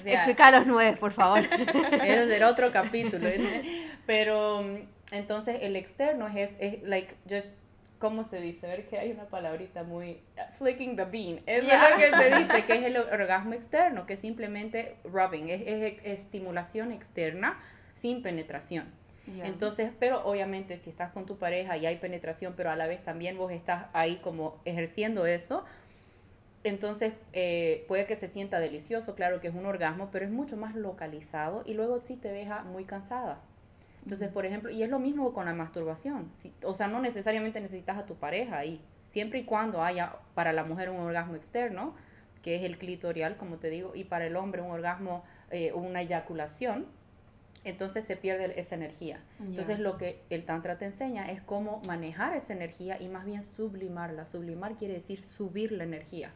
O 0.00 0.02
sea, 0.02 0.14
Explica 0.14 0.50
los 0.50 0.66
nueve, 0.66 0.96
por 0.96 1.12
favor. 1.12 1.40
eso 2.02 2.26
será 2.26 2.48
otro 2.48 2.72
capítulo. 2.72 3.26
¿eh? 3.26 3.90
Pero 4.06 4.62
mm, 4.62 4.76
entonces 5.12 5.58
el 5.60 5.76
externo 5.76 6.26
es, 6.28 6.56
es 6.58 6.82
like 6.84 7.14
just 7.28 7.52
¿cómo 7.98 8.24
se 8.24 8.40
dice? 8.40 8.66
A 8.66 8.70
ver 8.70 8.88
que 8.88 8.98
hay 8.98 9.10
una 9.10 9.24
palabrita 9.24 9.82
muy 9.82 10.20
flicking 10.58 10.96
the 10.96 11.04
bean. 11.04 11.40
Es 11.46 11.64
lo 11.64 11.70
que 11.96 12.10
se 12.16 12.38
dice, 12.38 12.64
que 12.64 12.74
es 12.74 12.84
el 12.84 12.96
orgasmo 12.96 13.54
externo, 13.54 14.06
que 14.06 14.14
es 14.14 14.20
simplemente 14.20 14.96
rubbing, 15.04 15.48
es, 15.48 15.62
es 15.66 15.98
estimulación 16.04 16.92
externa 16.92 17.58
sin 17.96 18.22
penetración. 18.22 18.86
Entonces, 19.44 19.92
pero 19.98 20.24
obviamente 20.24 20.78
si 20.78 20.88
estás 20.88 21.12
con 21.12 21.26
tu 21.26 21.36
pareja 21.36 21.76
y 21.76 21.84
hay 21.84 21.96
penetración, 21.96 22.54
pero 22.56 22.70
a 22.70 22.76
la 22.76 22.86
vez 22.86 23.04
también 23.04 23.36
vos 23.36 23.52
estás 23.52 23.86
ahí 23.92 24.16
como 24.22 24.58
ejerciendo 24.64 25.26
eso, 25.26 25.64
entonces 26.64 27.12
eh, 27.32 27.84
puede 27.88 28.06
que 28.06 28.16
se 28.16 28.28
sienta 28.28 28.58
delicioso, 28.58 29.14
claro 29.14 29.40
que 29.40 29.48
es 29.48 29.54
un 29.54 29.66
orgasmo, 29.66 30.08
pero 30.10 30.24
es 30.24 30.30
mucho 30.30 30.56
más 30.56 30.74
localizado 30.74 31.62
y 31.66 31.74
luego 31.74 32.00
sí 32.00 32.16
te 32.16 32.28
deja 32.28 32.62
muy 32.64 32.84
cansada. 32.84 33.40
Entonces, 34.02 34.28
por 34.30 34.46
ejemplo, 34.46 34.70
y 34.70 34.82
es 34.82 34.88
lo 34.90 34.98
mismo 34.98 35.32
con 35.32 35.44
la 35.46 35.52
masturbación, 35.54 36.28
si- 36.32 36.52
o 36.64 36.74
sea, 36.74 36.88
no 36.88 37.00
necesariamente 37.00 37.60
necesitas 37.60 37.98
a 37.98 38.06
tu 38.06 38.14
pareja 38.14 38.58
ahí, 38.58 38.80
siempre 39.08 39.40
y 39.40 39.44
cuando 39.44 39.82
haya 39.82 40.16
para 40.34 40.52
la 40.52 40.64
mujer 40.64 40.90
un 40.90 40.98
orgasmo 41.00 41.34
externo, 41.34 41.94
que 42.42 42.56
es 42.56 42.62
el 42.64 42.78
clitorial, 42.78 43.36
como 43.36 43.56
te 43.56 43.68
digo, 43.70 43.92
y 43.94 44.04
para 44.04 44.26
el 44.26 44.36
hombre 44.36 44.62
un 44.62 44.70
orgasmo, 44.70 45.24
eh, 45.50 45.72
una 45.72 46.00
eyaculación, 46.02 46.86
entonces 47.64 48.06
se 48.06 48.16
pierde 48.16 48.58
esa 48.60 48.76
energía. 48.76 49.18
Entonces 49.40 49.78
Ya. 49.78 49.82
lo 49.82 49.98
que 49.98 50.22
el 50.30 50.44
tantra 50.44 50.78
te 50.78 50.84
enseña 50.84 51.26
es 51.30 51.42
cómo 51.42 51.82
manejar 51.86 52.36
esa 52.36 52.52
energía 52.52 53.00
y 53.02 53.08
más 53.08 53.24
bien 53.26 53.42
sublimarla. 53.42 54.24
Sublimar 54.26 54.76
quiere 54.76 54.94
decir 54.94 55.22
subir 55.24 55.72
la 55.72 55.84
energía, 55.84 56.30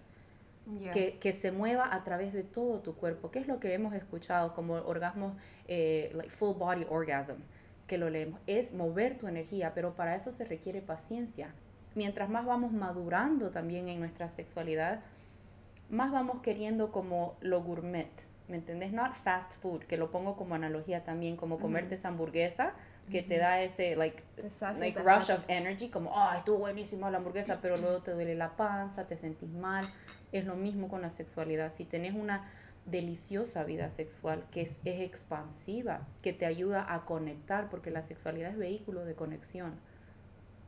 Ya. 0.80 0.90
que, 0.90 1.18
que 1.18 1.32
se 1.32 1.52
mueva 1.52 1.94
a 1.94 2.02
través 2.04 2.32
de 2.32 2.42
todo 2.42 2.80
tu 2.80 2.94
cuerpo, 2.96 3.30
que 3.30 3.38
es 3.38 3.46
lo 3.46 3.60
que 3.60 3.72
hemos 3.72 3.94
escuchado 3.94 4.52
como 4.54 4.74
orgasmo, 4.74 5.36
eh, 5.68 6.10
like 6.14 6.30
full 6.30 6.56
body 6.56 6.86
orgasm, 6.90 7.36
que 7.92 7.98
lo 7.98 8.08
leemos, 8.08 8.40
es 8.46 8.72
mover 8.72 9.18
tu 9.18 9.28
energía, 9.28 9.74
pero 9.74 9.92
para 9.92 10.16
eso 10.16 10.32
se 10.32 10.46
requiere 10.46 10.80
paciencia. 10.80 11.52
Mientras 11.94 12.30
más 12.30 12.46
vamos 12.46 12.72
madurando 12.72 13.50
también 13.50 13.86
en 13.86 14.00
nuestra 14.00 14.30
sexualidad, 14.30 15.00
más 15.90 16.10
vamos 16.10 16.40
queriendo 16.40 16.90
como 16.90 17.36
lo 17.42 17.62
gourmet, 17.62 18.08
¿me 18.48 18.56
entendés? 18.56 18.94
Not 18.94 19.12
fast 19.12 19.60
food, 19.60 19.80
que 19.80 19.98
lo 19.98 20.10
pongo 20.10 20.36
como 20.36 20.54
analogía 20.54 21.04
también, 21.04 21.36
como 21.36 21.58
comerte 21.58 21.96
esa 21.96 22.08
hamburguesa 22.08 22.72
que 23.10 23.22
te 23.22 23.36
da 23.36 23.60
ese, 23.60 23.94
like, 23.94 24.22
like 24.78 24.98
rush 24.98 25.30
of 25.30 25.44
energy, 25.48 25.90
como, 25.90 26.18
ay, 26.18 26.38
estuvo 26.38 26.60
buenísima 26.60 27.10
la 27.10 27.18
hamburguesa, 27.18 27.58
pero 27.60 27.76
luego 27.76 28.00
te 28.00 28.12
duele 28.12 28.34
la 28.34 28.56
panza, 28.56 29.06
te 29.06 29.18
sentís 29.18 29.50
mal. 29.50 29.84
Es 30.30 30.46
lo 30.46 30.56
mismo 30.56 30.88
con 30.88 31.02
la 31.02 31.10
sexualidad. 31.10 31.70
Si 31.70 31.84
tenés 31.84 32.14
una 32.14 32.48
deliciosa 32.86 33.64
vida 33.64 33.90
sexual 33.90 34.44
que 34.50 34.62
es, 34.62 34.78
expansiva, 34.84 36.06
que 36.20 36.32
te 36.32 36.46
ayuda 36.46 36.92
a 36.92 37.04
conectar, 37.04 37.70
porque 37.70 37.90
la 37.90 38.02
sexualidad 38.02 38.50
es 38.50 38.58
vehículo 38.58 39.04
de 39.04 39.14
conexión. 39.14 39.74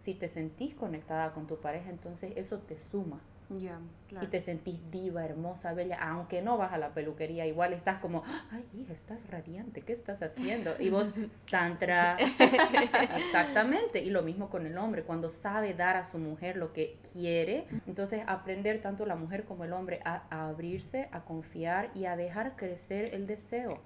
Si 0.01 0.15
te 0.15 0.29
sentís 0.29 0.75
conectada 0.75 1.33
con 1.33 1.47
tu 1.47 1.61
pareja, 1.61 1.91
entonces 1.91 2.33
eso 2.37 2.59
te 2.59 2.79
suma 2.79 3.21
Ya, 3.51 3.79
claro. 4.09 4.27
y 4.27 4.31
te 4.31 4.41
sentís 4.41 4.81
diva, 4.91 5.25
hermosa, 5.25 5.75
bella, 5.75 5.99
aunque 6.01 6.43
no 6.43 6.57
vas 6.57 6.73
a 6.73 6.79
la 6.79 6.95
peluquería, 6.95 7.47
igual 7.47 7.73
estás 7.73 7.99
como, 7.99 8.23
ay, 8.51 8.65
hija, 8.75 8.93
estás 8.93 9.27
radiante, 9.29 9.83
¿qué 9.83 9.93
estás 9.93 10.23
haciendo? 10.23 10.75
Y 10.79 10.89
vos, 10.89 11.13
tantra, 11.51 12.17
exactamente, 13.17 14.03
y 14.03 14.11
lo 14.11 14.23
mismo 14.23 14.49
con 14.49 14.67
el 14.67 14.79
hombre, 14.79 15.03
cuando 15.03 15.31
sabe 15.31 15.75
dar 15.75 15.97
a 15.97 16.05
su 16.05 16.19
mujer 16.19 16.57
lo 16.57 16.73
que 16.73 16.99
quiere, 17.13 17.67
entonces 17.87 18.23
aprender 18.27 18.81
tanto 18.81 19.05
la 19.07 19.17
mujer 19.17 19.45
como 19.45 19.65
el 19.65 19.73
hombre 19.73 20.01
a, 20.05 20.23
a 20.31 20.49
abrirse, 20.49 21.09
a 21.13 21.21
confiar 21.21 21.91
y 21.95 22.07
a 22.07 22.17
dejar 22.17 22.57
crecer 22.57 23.15
el 23.15 23.27
deseo, 23.27 23.81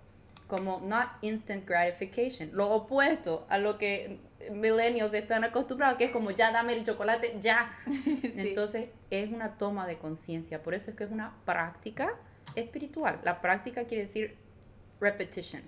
como 0.48 0.80
not 0.80 1.08
instant 1.20 1.68
gratification, 1.68 2.50
lo 2.52 2.70
opuesto 2.70 3.46
a 3.48 3.58
lo 3.58 3.78
que 3.78 4.18
millennials 4.50 5.12
están 5.12 5.44
acostumbrados 5.44 5.98
que 5.98 6.06
es 6.06 6.10
como 6.10 6.30
ya 6.30 6.50
dame 6.50 6.72
el 6.72 6.84
chocolate, 6.84 7.36
ya. 7.40 7.76
Entonces 8.22 8.88
es 9.10 9.30
una 9.30 9.58
toma 9.58 9.86
de 9.86 9.98
conciencia, 9.98 10.62
por 10.62 10.74
eso 10.74 10.90
es 10.90 10.96
que 10.96 11.04
es 11.04 11.10
una 11.10 11.36
práctica 11.44 12.14
espiritual. 12.54 13.20
La 13.24 13.40
práctica 13.40 13.84
quiere 13.84 14.04
decir 14.04 14.36
repetition 15.00 15.62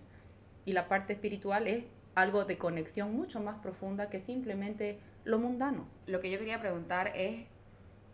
y 0.64 0.72
la 0.72 0.88
parte 0.88 1.12
espiritual 1.12 1.66
es 1.66 1.84
algo 2.14 2.44
de 2.44 2.58
conexión 2.58 3.14
mucho 3.14 3.40
más 3.40 3.58
profunda 3.60 4.08
que 4.08 4.20
simplemente 4.20 4.98
lo 5.24 5.38
mundano. 5.38 5.86
Lo 6.06 6.20
que 6.20 6.30
yo 6.30 6.38
quería 6.38 6.60
preguntar 6.60 7.12
es 7.14 7.46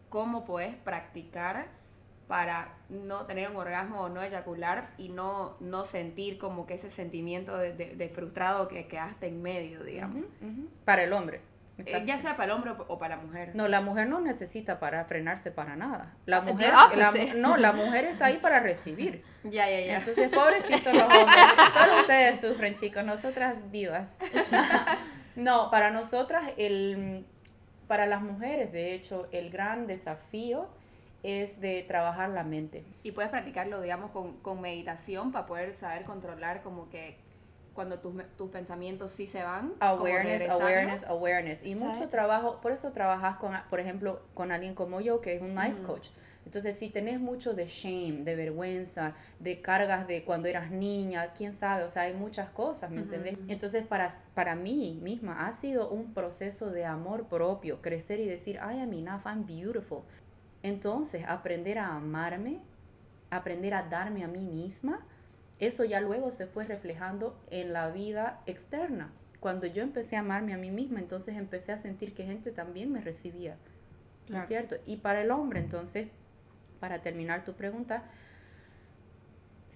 cómo 0.09 0.45
puedes 0.45 0.75
practicar 0.75 1.69
para 2.29 2.75
no 2.89 3.27
tener 3.27 3.51
un 3.51 3.57
orgasmo 3.57 4.01
o 4.03 4.09
no 4.09 4.23
eyacular 4.23 4.91
y 4.99 5.09
no, 5.09 5.57
no 5.61 5.85
sentir 5.85 6.39
como 6.39 6.67
que 6.67 6.75
ese 6.75 6.91
sentimiento 6.91 7.57
de, 7.57 7.73
de, 7.73 8.09
frustrado 8.09 8.69
que 8.69 8.89
quedaste 8.89 9.29
en 9.29 9.43
medio, 9.43 9.85
digamos. 9.85 10.25
Para 10.85 11.05
el 11.05 11.13
hombre. 11.13 11.41
Eh, 11.79 12.03
ya 12.07 12.19
sea 12.19 12.37
para 12.37 12.47
el 12.47 12.51
hombre 12.53 12.73
o 12.89 12.99
para 12.99 13.17
la 13.17 13.23
mujer. 13.23 13.51
No, 13.55 13.69
la 13.69 13.83
mujer 13.83 14.09
no 14.09 14.21
necesita 14.21 14.81
para 14.81 15.05
frenarse 15.05 15.51
para 15.51 15.77
nada. 15.77 16.15
La 16.25 16.41
mujer, 16.41 16.73
no, 17.37 17.59
la 17.59 17.73
mujer 17.73 18.07
está 18.07 18.27
ahí 18.27 18.39
para 18.39 18.61
recibir. 18.61 19.23
Ya, 19.47 19.71
ya, 19.71 19.79
ya. 19.79 19.99
Entonces, 19.99 20.29
pobrecitos 20.29 20.93
los 20.93 21.03
hombres. 21.05 21.45
Todos 21.73 22.01
ustedes 22.01 22.41
sufren, 22.41 22.75
chicos. 22.75 23.05
Nosotras 23.05 23.55
vivas. 23.71 24.11
no, 25.37 25.71
para 25.71 25.93
nosotras, 25.93 26.51
el, 26.57 27.25
para 27.87 28.07
las 28.07 28.23
mujeres, 28.23 28.73
de 28.73 28.93
hecho, 28.93 29.29
el 29.31 29.51
gran 29.51 29.87
desafío 29.87 30.69
es 31.27 31.61
de 31.61 31.83
trabajar 31.83 32.31
la 32.31 32.45
mente. 32.45 32.85
Y 33.03 33.13
puedes 33.13 33.31
practicarlo, 33.31 33.81
digamos, 33.81 34.13
con, 34.13 34.39
con 34.39 34.61
meditación 34.61 35.33
para 35.33 35.47
poder 35.47 35.75
saber 35.75 36.05
controlar 36.05 36.63
como 36.63 36.89
que 36.89 37.19
cuando 37.75 37.99
tus, 37.99 38.15
tus 38.37 38.51
pensamientos 38.51 39.13
sí 39.13 39.27
se 39.27 39.43
van. 39.43 39.75
Awareness, 39.81 40.49
awareness, 40.49 41.05
awareness. 41.05 41.67
Y 41.67 41.75
mucho 41.75 42.09
trabajo, 42.09 42.61
por 42.61 42.73
eso 42.73 42.93
trabajas 42.93 43.37
con, 43.37 43.53
por 43.69 43.81
ejemplo, 43.81 44.23
con 44.35 44.53
alguien 44.53 44.75
como 44.75 45.01
yo, 45.01 45.21
que 45.21 45.35
es 45.35 45.43
un 45.43 45.55
life 45.55 45.83
coach. 45.83 46.09
Entonces, 46.47 46.79
si 46.79 46.91
tenés 46.91 47.19
mucho 47.19 47.55
de 47.55 47.67
shame, 47.67 48.23
de 48.23 48.37
vergüenza, 48.37 49.15
de 49.41 49.61
cargas 49.61 50.07
de 50.07 50.25
cuando 50.25 50.47
eras 50.47 50.71
niña, 50.71 51.33
quién 51.37 51.53
sabe, 51.53 51.83
o 51.83 51.89
sea, 51.89 52.03
hay 52.03 52.15
muchas 52.15 52.51
cosas, 52.51 52.89
¿me 52.89 53.01
entendés? 53.01 53.37
Entonces, 53.49 53.85
para, 53.85 54.13
para 54.33 54.55
mí 54.55 55.01
misma 55.03 55.49
ha 55.49 55.55
sido 55.55 55.91
un 55.91 56.15
proceso 56.15 56.71
de 56.71 56.85
amor 56.85 57.27
propio, 57.27 57.83
crecer 57.83 58.21
y 58.21 58.27
decir, 58.27 58.57
I 58.57 58.81
am 58.81 58.93
enough, 58.93 59.27
I'm 59.27 59.45
beautiful. 59.45 60.03
Entonces, 60.63 61.25
aprender 61.27 61.79
a 61.79 61.95
amarme, 61.95 62.61
aprender 63.31 63.75
a 63.75 63.83
darme 63.85 64.25
a 64.25 64.29
mí 64.29 64.45
misma, 64.45 65.05
eso 65.59 65.85
ya 65.85 66.01
luego 66.01 66.33
se 66.33 66.47
fue 66.47 66.65
reflejando 66.65 67.39
en 67.51 67.73
la 67.73 67.89
vida 67.89 68.41
externa. 68.47 69.11
Cuando 69.41 69.67
yo 69.67 69.83
empecé 69.83 70.17
a 70.17 70.21
amarme 70.21 70.53
a 70.55 70.59
mí 70.59 70.71
misma, 70.71 70.99
entonces 70.99 71.37
empecé 71.37 71.73
a 71.73 71.79
sentir 71.79 72.15
que 72.15 72.25
gente 72.25 72.51
también 72.51 72.93
me 72.93 73.01
recibía. 73.01 73.57
¿No 74.29 74.39
es 74.39 74.49
cierto? 74.49 74.75
Y 74.87 74.97
para 74.97 75.23
el 75.23 75.31
hombre, 75.31 75.61
entonces, 75.61 76.09
para 76.81 77.01
terminar 77.01 77.45
tu 77.45 77.53
pregunta, 77.53 78.03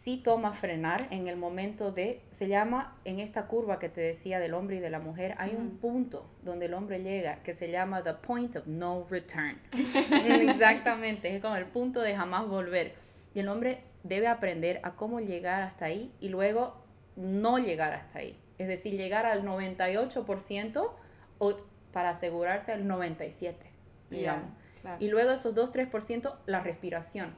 sí 0.02 0.16
toma 0.16 0.54
frenar 0.54 1.08
en 1.10 1.28
el 1.28 1.36
momento 1.36 1.92
de, 1.92 2.22
se 2.30 2.48
llama, 2.48 2.96
en 3.04 3.20
esta 3.20 3.46
curva 3.46 3.78
que 3.78 3.90
te 3.90 4.00
decía 4.00 4.38
del 4.38 4.54
hombre 4.54 4.76
y 4.76 4.80
de 4.80 4.88
la 4.88 4.98
mujer, 4.98 5.34
hay 5.36 5.54
un 5.54 5.76
punto 5.76 6.26
donde 6.42 6.66
el 6.66 6.74
hombre 6.74 7.02
llega 7.02 7.42
que 7.42 7.54
se 7.54 7.70
llama 7.70 8.02
the 8.02 8.14
point 8.14 8.56
of 8.56 8.66
no 8.66 9.06
return. 9.10 9.60
Exactamente, 9.72 11.34
es 11.34 11.42
como 11.42 11.56
el 11.56 11.66
punto 11.66 12.00
de 12.00 12.16
jamás 12.16 12.48
volver. 12.48 12.94
Y 13.34 13.40
el 13.40 13.48
hombre 13.48 13.84
debe 14.02 14.28
aprender 14.28 14.80
a 14.84 14.94
cómo 14.96 15.20
llegar 15.20 15.62
hasta 15.62 15.84
ahí 15.86 16.10
y 16.18 16.30
luego 16.30 16.82
no 17.16 17.58
llegar 17.58 17.92
hasta 17.92 18.20
ahí. 18.20 18.38
Es 18.56 18.68
decir, 18.68 18.94
llegar 18.94 19.26
al 19.26 19.44
98% 19.44 20.90
o 21.38 21.56
para 21.92 22.10
asegurarse 22.10 22.72
al 22.72 22.86
97%, 22.86 23.54
digamos. 24.08 24.50
Y 24.98 25.08
luego 25.08 25.32
esos 25.32 25.54
2-3%, 25.54 26.36
la 26.46 26.60
respiración 26.60 27.34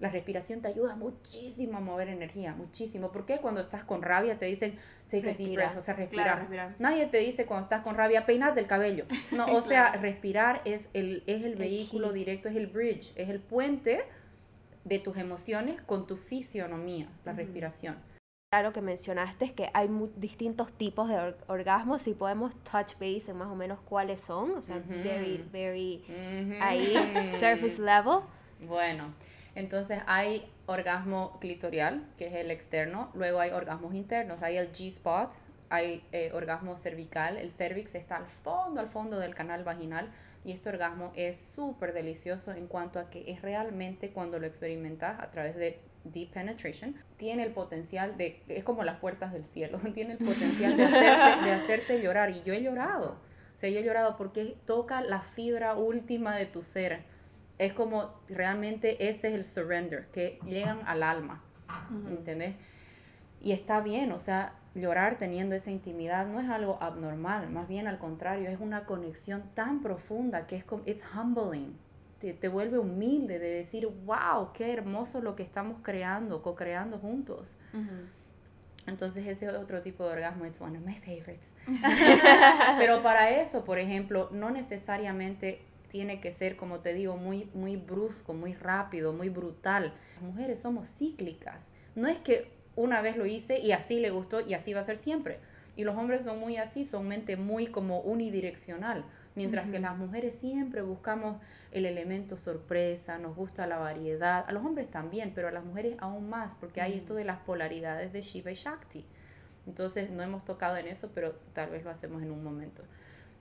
la 0.00 0.10
respiración 0.10 0.60
te 0.60 0.68
ayuda 0.68 0.96
muchísimo 0.96 1.78
a 1.78 1.80
mover 1.80 2.08
energía, 2.08 2.54
muchísimo. 2.54 3.12
¿Por 3.12 3.26
qué 3.26 3.38
cuando 3.38 3.60
estás 3.60 3.84
con 3.84 4.02
rabia 4.02 4.38
te 4.38 4.46
dicen 4.46 4.76
take 5.08 5.30
a 5.30 5.34
deep 5.34 5.54
breath, 5.54 5.76
o 5.76 5.82
sea, 5.82 5.94
respirar? 5.94 6.74
Nadie 6.78 7.06
te 7.06 7.18
dice 7.18 7.46
cuando 7.46 7.64
estás 7.64 7.82
con 7.82 7.94
rabia 7.96 8.26
peinate 8.26 8.60
el 8.60 8.66
cabello. 8.66 9.04
No, 9.30 9.46
o 9.46 9.60
sea, 9.60 9.92
respirar 9.92 10.62
es 10.64 10.88
el, 10.92 11.24
es 11.26 11.44
el, 11.44 11.56
vehículo 11.56 12.12
directo, 12.12 12.48
es 12.48 12.56
el 12.56 12.66
bridge, 12.66 13.12
es 13.16 13.28
el 13.28 13.40
puente 13.40 14.04
de 14.84 14.98
tus 14.98 15.16
emociones 15.16 15.80
con 15.82 16.06
tu 16.06 16.16
fisionomía, 16.16 17.08
la 17.24 17.32
respiración. 17.32 17.96
Claro 18.52 18.72
que 18.72 18.80
mencionaste 18.80 19.46
es 19.46 19.52
que 19.52 19.70
hay 19.74 19.90
distintos 20.16 20.72
tipos 20.72 21.08
de 21.08 21.34
orgasmos 21.48 22.06
y 22.06 22.14
podemos 22.14 22.54
touch 22.62 22.92
base 22.94 23.32
en 23.32 23.38
más 23.38 23.48
o 23.48 23.56
menos 23.56 23.80
cuáles 23.80 24.20
son, 24.20 24.52
o 24.52 24.62
sea, 24.62 24.80
very, 24.86 25.44
very 25.50 26.04
ahí, 26.60 26.94
surface 27.40 27.82
level. 27.82 28.20
Bueno, 28.60 29.12
entonces 29.54 30.00
hay 30.06 30.50
orgasmo 30.66 31.38
clitorial, 31.40 32.04
que 32.16 32.26
es 32.26 32.34
el 32.34 32.50
externo, 32.50 33.10
luego 33.14 33.40
hay 33.40 33.50
orgasmos 33.50 33.94
internos, 33.94 34.42
hay 34.42 34.56
el 34.56 34.72
G-spot, 34.72 35.32
hay 35.68 36.04
eh, 36.12 36.30
orgasmo 36.32 36.76
cervical, 36.76 37.36
el 37.36 37.52
cervix 37.52 37.94
está 37.94 38.16
al 38.16 38.26
fondo, 38.26 38.80
al 38.80 38.86
fondo 38.86 39.18
del 39.18 39.34
canal 39.34 39.64
vaginal 39.64 40.10
y 40.44 40.52
este 40.52 40.68
orgasmo 40.68 41.12
es 41.16 41.38
súper 41.38 41.92
delicioso 41.92 42.52
en 42.52 42.66
cuanto 42.66 42.98
a 42.98 43.10
que 43.10 43.30
es 43.30 43.42
realmente 43.42 44.10
cuando 44.10 44.38
lo 44.38 44.46
experimentas 44.46 45.20
a 45.20 45.30
través 45.30 45.56
de 45.56 45.80
deep 46.04 46.30
penetration, 46.32 46.94
tiene 47.16 47.44
el 47.44 47.52
potencial 47.52 48.18
de, 48.18 48.42
es 48.48 48.62
como 48.62 48.84
las 48.84 48.98
puertas 48.98 49.32
del 49.32 49.46
cielo, 49.46 49.78
tiene 49.94 50.12
el 50.12 50.18
potencial 50.18 50.76
de 50.76 50.84
hacerte, 50.84 51.44
de 51.44 51.52
hacerte 51.52 52.02
llorar 52.02 52.30
y 52.30 52.42
yo 52.42 52.52
he 52.52 52.62
llorado, 52.62 53.18
o 53.54 53.58
sea, 53.58 53.70
yo 53.70 53.78
he 53.78 53.84
llorado 53.84 54.16
porque 54.16 54.56
toca 54.66 55.00
la 55.00 55.22
fibra 55.22 55.74
última 55.76 56.36
de 56.36 56.46
tu 56.46 56.62
ser 56.64 57.04
es 57.58 57.72
como 57.72 58.14
realmente 58.28 59.08
ese 59.08 59.28
es 59.28 59.34
el 59.34 59.44
surrender, 59.44 60.06
que 60.12 60.38
llegan 60.44 60.80
al 60.86 61.02
alma, 61.02 61.42
¿entendés? 62.08 62.56
Y 63.40 63.52
está 63.52 63.80
bien, 63.80 64.12
o 64.12 64.20
sea, 64.20 64.54
llorar 64.74 65.18
teniendo 65.18 65.54
esa 65.54 65.70
intimidad 65.70 66.26
no 66.26 66.40
es 66.40 66.48
algo 66.48 66.78
abnormal, 66.80 67.50
más 67.50 67.68
bien 67.68 67.86
al 67.86 67.98
contrario, 67.98 68.50
es 68.50 68.58
una 68.60 68.84
conexión 68.84 69.42
tan 69.54 69.82
profunda 69.82 70.46
que 70.46 70.56
es 70.56 70.64
como, 70.64 70.82
it's 70.86 71.02
humbling, 71.14 71.76
te, 72.18 72.32
te 72.32 72.48
vuelve 72.48 72.78
humilde 72.78 73.38
de 73.38 73.50
decir, 73.50 73.86
wow, 74.04 74.52
qué 74.52 74.72
hermoso 74.72 75.20
lo 75.20 75.36
que 75.36 75.42
estamos 75.42 75.78
creando, 75.82 76.42
co-creando 76.42 76.98
juntos. 76.98 77.56
Entonces 78.86 79.26
ese 79.26 79.48
otro 79.48 79.80
tipo 79.82 80.04
de 80.04 80.12
orgasmo 80.12 80.44
es 80.44 80.60
one 80.60 80.78
of 80.78 80.84
my 80.84 80.94
favorites. 80.96 81.54
Pero 82.78 83.02
para 83.02 83.30
eso, 83.30 83.64
por 83.64 83.78
ejemplo, 83.78 84.28
no 84.32 84.50
necesariamente 84.50 85.62
tiene 85.94 86.18
que 86.18 86.32
ser, 86.32 86.56
como 86.56 86.80
te 86.80 86.92
digo, 86.92 87.16
muy, 87.16 87.48
muy 87.54 87.76
brusco, 87.76 88.34
muy 88.34 88.52
rápido, 88.52 89.12
muy 89.12 89.28
brutal. 89.28 89.94
Las 90.14 90.24
mujeres 90.24 90.58
somos 90.58 90.88
cíclicas. 90.88 91.68
No 91.94 92.08
es 92.08 92.18
que 92.18 92.50
una 92.74 93.00
vez 93.00 93.16
lo 93.16 93.26
hice 93.26 93.60
y 93.60 93.70
así 93.70 94.00
le 94.00 94.10
gustó 94.10 94.40
y 94.40 94.54
así 94.54 94.74
va 94.74 94.80
a 94.80 94.82
ser 94.82 94.96
siempre. 94.96 95.38
Y 95.76 95.84
los 95.84 95.96
hombres 95.96 96.24
son 96.24 96.40
muy 96.40 96.56
así, 96.56 96.84
son 96.84 97.06
mente 97.06 97.36
muy 97.36 97.68
como 97.68 98.00
unidireccional. 98.00 99.04
Mientras 99.36 99.70
que 99.70 99.78
las 99.78 99.96
mujeres 99.96 100.34
siempre 100.34 100.82
buscamos 100.82 101.40
el 101.70 101.86
elemento 101.86 102.36
sorpresa, 102.36 103.18
nos 103.18 103.36
gusta 103.36 103.68
la 103.68 103.78
variedad. 103.78 104.44
A 104.48 104.50
los 104.50 104.64
hombres 104.64 104.90
también, 104.90 105.30
pero 105.32 105.46
a 105.46 105.52
las 105.52 105.64
mujeres 105.64 105.94
aún 106.00 106.28
más, 106.28 106.56
porque 106.56 106.80
hay 106.80 106.94
esto 106.94 107.14
de 107.14 107.24
las 107.24 107.38
polaridades 107.38 108.12
de 108.12 108.20
Shiva 108.20 108.50
y 108.50 108.56
Shakti. 108.56 109.06
Entonces 109.68 110.10
no 110.10 110.24
hemos 110.24 110.44
tocado 110.44 110.76
en 110.76 110.88
eso, 110.88 111.12
pero 111.14 111.36
tal 111.52 111.70
vez 111.70 111.84
lo 111.84 111.90
hacemos 111.90 112.20
en 112.20 112.32
un 112.32 112.42
momento. 112.42 112.82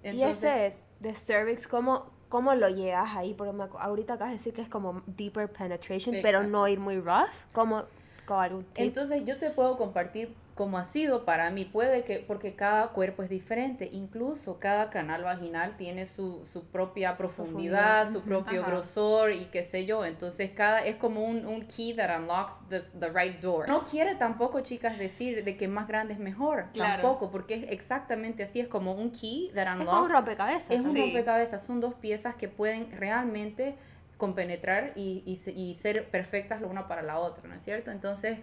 Y 0.04 0.22
ese 0.24 0.68
es 0.68 0.82
de 1.00 1.14
cervix, 1.14 1.68
¿cómo, 1.68 2.12
¿Cómo 2.34 2.56
lo 2.56 2.68
llegas 2.68 3.16
ahí? 3.16 3.36
Porque 3.36 3.56
ahorita 3.80 4.14
acabas 4.14 4.32
de 4.32 4.38
decir 4.40 4.56
que 4.56 4.64
es 4.64 4.68
como 4.68 5.04
deeper 5.06 5.52
penetration, 5.52 6.16
pero 6.24 6.44
no 6.44 6.68
ir 6.68 6.80
muy 6.80 7.00
rough. 7.00 7.30
¿Cómo, 7.52 7.84
algún 8.28 8.66
Entonces 8.74 9.24
yo 9.24 9.38
te 9.38 9.52
puedo 9.52 9.78
compartir 9.78 10.34
como 10.56 10.78
ha 10.78 10.84
sido 10.84 11.26
para 11.26 11.50
mí. 11.50 11.66
Puede 11.66 12.04
que, 12.04 12.20
porque 12.20 12.56
cada 12.56 12.90
cuerpo 12.90 13.24
es 13.24 13.30
diferente, 13.30 13.90
incluso 13.92 14.60
cada 14.60 14.90
canal 14.90 15.24
vaginal 15.24 15.76
tiene 15.78 16.06
su, 16.06 16.46
su 16.46 16.66
propia 16.66 17.18
profundidad, 17.18 18.12
su 18.12 18.22
propio 18.22 18.64
grosor 18.64 19.32
y 19.32 19.46
qué 19.46 19.64
sé 19.64 19.86
yo. 19.86 20.06
Entonces 20.06 20.52
cada 20.52 20.86
es 20.86 20.98
como 20.98 21.24
un, 21.24 21.46
un 21.46 21.66
key 21.66 21.96
that 21.96 22.20
unlocks 22.20 22.60
the, 22.70 22.80
the, 23.00 23.10
right 23.10 23.40
door. 23.42 23.68
No 23.68 23.84
quiere 23.84 24.16
tampoco, 24.16 24.60
chicas, 24.62 24.98
decir 25.00 25.44
de 25.44 25.58
que 25.58 25.68
más 25.68 25.88
grande 25.88 26.14
es 26.14 26.20
mejor. 26.20 26.68
Tampoco, 26.74 27.32
porque 27.32 27.56
es 27.56 27.72
exactamente 27.72 28.44
así, 28.44 28.60
es 28.60 28.68
como 28.68 28.94
un 28.94 29.12
key 29.12 29.52
that 29.56 29.68
unlocks. 29.74 29.98
Es 29.98 30.04
un 30.04 30.10
rompecabezas. 30.10 30.72
Es 30.72 30.82
un 30.82 30.96
rompecabezas, 30.96 31.64
son 31.64 31.82
dos 31.82 31.96
piezas 31.96 32.36
que 32.36 32.48
pueden 32.48 32.92
realmente 32.92 33.76
compenetrar 34.18 34.94
y, 34.96 35.24
y, 35.26 35.52
y 35.52 35.76
ser 35.76 36.10
perfectas 36.10 36.62
la 36.62 36.68
una 36.68 36.88
para 36.88 37.02
la 37.02 37.18
otra, 37.18 37.48
¿no 37.48 37.56
es 37.56 37.64
cierto? 37.64 37.92
Entonces 37.92 38.38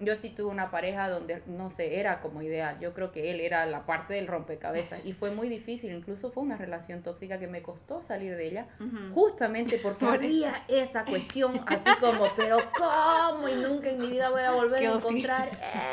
yo 0.00 0.16
sí 0.16 0.30
tuve 0.30 0.50
una 0.50 0.70
pareja 0.70 1.08
donde, 1.08 1.42
no 1.46 1.70
sé, 1.70 2.00
era 2.00 2.20
como 2.20 2.42
ideal. 2.42 2.78
Yo 2.80 2.94
creo 2.94 3.12
que 3.12 3.30
él 3.30 3.40
era 3.40 3.64
la 3.66 3.86
parte 3.86 4.14
del 4.14 4.26
rompecabezas 4.26 5.00
y 5.04 5.12
fue 5.12 5.30
muy 5.30 5.48
difícil. 5.48 5.92
Incluso 5.92 6.30
fue 6.32 6.42
una 6.42 6.56
relación 6.56 7.02
tóxica 7.02 7.38
que 7.38 7.46
me 7.46 7.62
costó 7.62 8.02
salir 8.02 8.36
de 8.36 8.46
ella, 8.46 8.66
justamente 9.14 9.78
porque 9.82 10.06
había 10.06 10.64
esa 10.68 11.04
cuestión 11.04 11.60
así 11.66 11.90
como, 12.00 12.26
pero 12.36 12.58
¿cómo? 12.76 13.48
Y 13.48 13.54
nunca 13.54 13.90
en 13.90 13.98
mi 13.98 14.08
vida 14.08 14.30
voy 14.30 14.42
a 14.42 14.52
volver 14.52 14.84
a 14.84 14.94
encontrar 14.94 15.48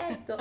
esto. 0.09 0.37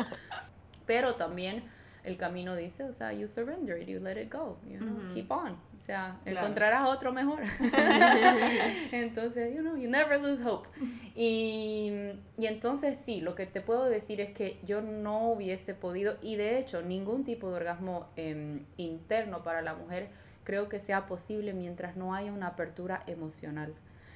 Pero 0.87 1.15
también 1.17 1.63
el 2.03 2.17
camino 2.17 2.57
dice, 2.57 2.85
o 2.85 2.93
sea, 2.93 3.13
you 3.13 3.29
surrender 3.29 3.81
it, 3.81 3.89
you 3.89 4.01
let 4.01 4.21
it 4.21 4.33
go, 4.33 4.59
you 4.67 4.79
know, 4.79 4.97
keep 5.13 5.31
on. 5.31 5.53
O 5.53 5.83
sea, 5.83 6.19
encontrarás 6.25 6.89
otro 6.89 7.13
mejor. 7.13 7.41
entonces, 8.93 9.55
you 9.55 9.61
know, 9.61 9.77
you 9.77 9.89
never 9.89 10.21
lose 10.21 10.43
hope. 10.43 10.69
Y, 11.17 11.93
y 12.39 12.47
entonces 12.47 12.99
sí, 12.99 13.21
lo 13.21 13.35
que 13.35 13.47
te 13.47 13.61
puedo 13.61 13.85
decir 13.85 14.21
es 14.21 14.33
que 14.33 14.59
yo 14.67 14.81
no 14.81 15.31
hubiese 15.31 15.75
podido, 15.75 16.17
y 16.23 16.37
de 16.37 16.59
hecho, 16.59 16.83
ningún 16.83 17.25
tipo 17.25 17.49
de 17.49 17.57
orgasmo 17.57 18.09
em, 18.17 18.65
interno 18.77 19.43
para 19.43 19.63
la 19.63 19.75
mujer 19.75 20.09
creo 20.45 20.69
que 20.69 20.81
sea 20.81 21.07
posible 21.07 21.53
mientras 21.53 21.97
no 21.97 22.15
haya 22.15 22.33
una 22.33 22.49
apertura 22.49 23.03
emocional, 23.07 23.75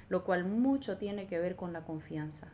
lo 0.08 0.24
cual 0.24 0.44
mucho 0.44 0.96
tiene 0.96 1.26
que 1.26 1.38
ver 1.38 1.56
con 1.56 1.72
la 1.72 1.84
confianza. 1.84 2.48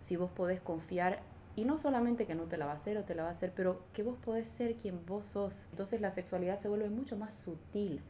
Si 0.00 0.16
vos 0.16 0.30
podés 0.30 0.60
confiar 0.60 1.20
y 1.56 1.64
no 1.64 1.76
solamente 1.76 2.26
que 2.26 2.34
no 2.34 2.44
te 2.44 2.56
la 2.56 2.66
va 2.66 2.72
a 2.72 2.76
hacer 2.76 2.96
o 2.98 3.04
te 3.04 3.14
la 3.14 3.24
va 3.24 3.30
a 3.30 3.32
hacer, 3.32 3.52
pero 3.54 3.82
que 3.92 4.02
vos 4.02 4.16
podés 4.24 4.48
ser 4.48 4.76
quien 4.76 5.04
vos 5.06 5.26
sos. 5.26 5.66
Entonces 5.70 6.00
la 6.00 6.10
sexualidad 6.10 6.58
se 6.58 6.68
vuelve 6.68 6.88
mucho 6.88 7.16
más 7.16 7.34
sutil. 7.34 8.00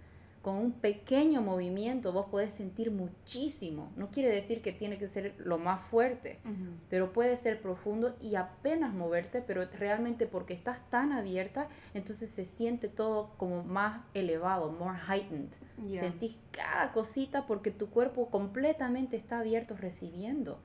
Con 0.43 0.57
un 0.57 0.73
pequeño 0.73 1.43
movimiento 1.43 2.13
vos 2.13 2.27
podés 2.31 2.53
sentir 2.53 2.91
muchísimo. 2.91 3.93
No 3.97 4.11
quiere 4.11 4.31
decir 4.31 4.63
que 4.63 4.73
tiene 4.73 4.97
que 4.97 5.07
ser 5.07 5.35
lo 5.39 5.59
más 5.59 5.83
fuerte, 5.83 6.41
pero 6.89 7.13
puede 7.13 7.37
ser 7.37 7.61
profundo 7.61 8.17
y 8.23 8.37
apenas 8.37 8.95
moverte, 8.95 9.43
pero 9.43 9.63
realmente 9.79 10.27
porque 10.27 10.55
estás 10.55 10.79
tan 10.89 11.13
abierta, 11.13 11.69
entonces 11.93 12.31
se 12.31 12.47
siente 12.47 12.89
todo 12.89 13.35
como 13.37 13.65
más 13.65 14.01
elevado, 14.15 14.73
more 14.73 14.99
heightened. 15.07 15.51
Sentís 15.99 16.39
cada 16.53 16.91
cosita 16.93 17.47
porque 17.47 17.71
tu 17.71 17.91
cuerpo 17.91 18.31
completamente 18.31 19.19
está 19.19 19.41
abierto 19.41 19.77
recibiendo. 19.77 20.59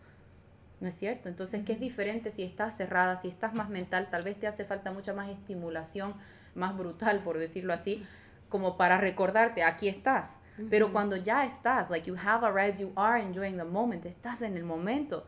¿No 0.79 0.89
es 0.89 0.95
cierto? 0.95 1.29
Entonces, 1.29 1.63
¿qué 1.65 1.73
es 1.73 1.79
diferente 1.79 2.31
si 2.31 2.43
estás 2.43 2.75
cerrada, 2.77 3.17
si 3.17 3.27
estás 3.27 3.53
más 3.53 3.69
mental? 3.69 4.09
Tal 4.09 4.23
vez 4.23 4.37
te 4.39 4.47
hace 4.47 4.65
falta 4.65 4.91
mucha 4.91 5.13
más 5.13 5.29
estimulación, 5.29 6.13
más 6.53 6.77
brutal, 6.77 7.23
por 7.23 7.37
decirlo 7.37 7.73
así, 7.73 8.03
como 8.49 8.77
para 8.77 8.97
recordarte, 8.97 9.63
aquí 9.63 9.87
estás. 9.87 10.39
Pero 10.69 10.93
cuando 10.93 11.17
ya 11.17 11.43
estás, 11.43 11.89
like 11.89 12.09
you 12.09 12.15
have 12.15 12.45
arrived, 12.45 12.79
you 12.79 12.93
are 12.95 13.21
enjoying 13.21 13.57
the 13.57 13.65
moment, 13.65 14.05
estás 14.05 14.41
en 14.41 14.55
el 14.55 14.63
momento. 14.63 15.25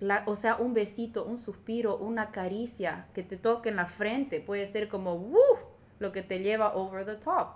La, 0.00 0.22
o 0.26 0.36
sea, 0.36 0.56
un 0.56 0.72
besito, 0.72 1.26
un 1.26 1.36
suspiro, 1.36 1.98
una 1.98 2.30
caricia 2.30 3.06
que 3.12 3.22
te 3.22 3.36
toque 3.36 3.68
en 3.68 3.76
la 3.76 3.86
frente 3.86 4.40
puede 4.40 4.66
ser 4.66 4.88
como, 4.88 5.16
¡woo! 5.16 5.58
Lo 5.98 6.12
que 6.12 6.22
te 6.22 6.38
lleva 6.38 6.74
over 6.74 7.04
the 7.04 7.16
top. 7.16 7.48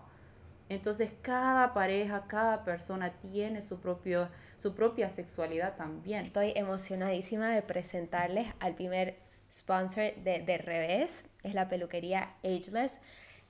Entonces, 0.68 1.10
cada 1.22 1.72
pareja, 1.72 2.26
cada 2.28 2.62
persona 2.62 3.10
tiene 3.12 3.62
su 3.62 3.80
propio 3.80 4.28
su 4.58 4.74
propia 4.74 5.08
sexualidad 5.08 5.76
también. 5.76 6.24
Estoy 6.24 6.52
emocionadísima 6.54 7.48
de 7.50 7.62
presentarles 7.62 8.48
al 8.60 8.74
primer 8.74 9.16
sponsor 9.50 10.14
de, 10.16 10.40
de 10.40 10.58
Revés, 10.58 11.24
es 11.42 11.54
la 11.54 11.68
peluquería 11.68 12.34
Ageless. 12.44 12.98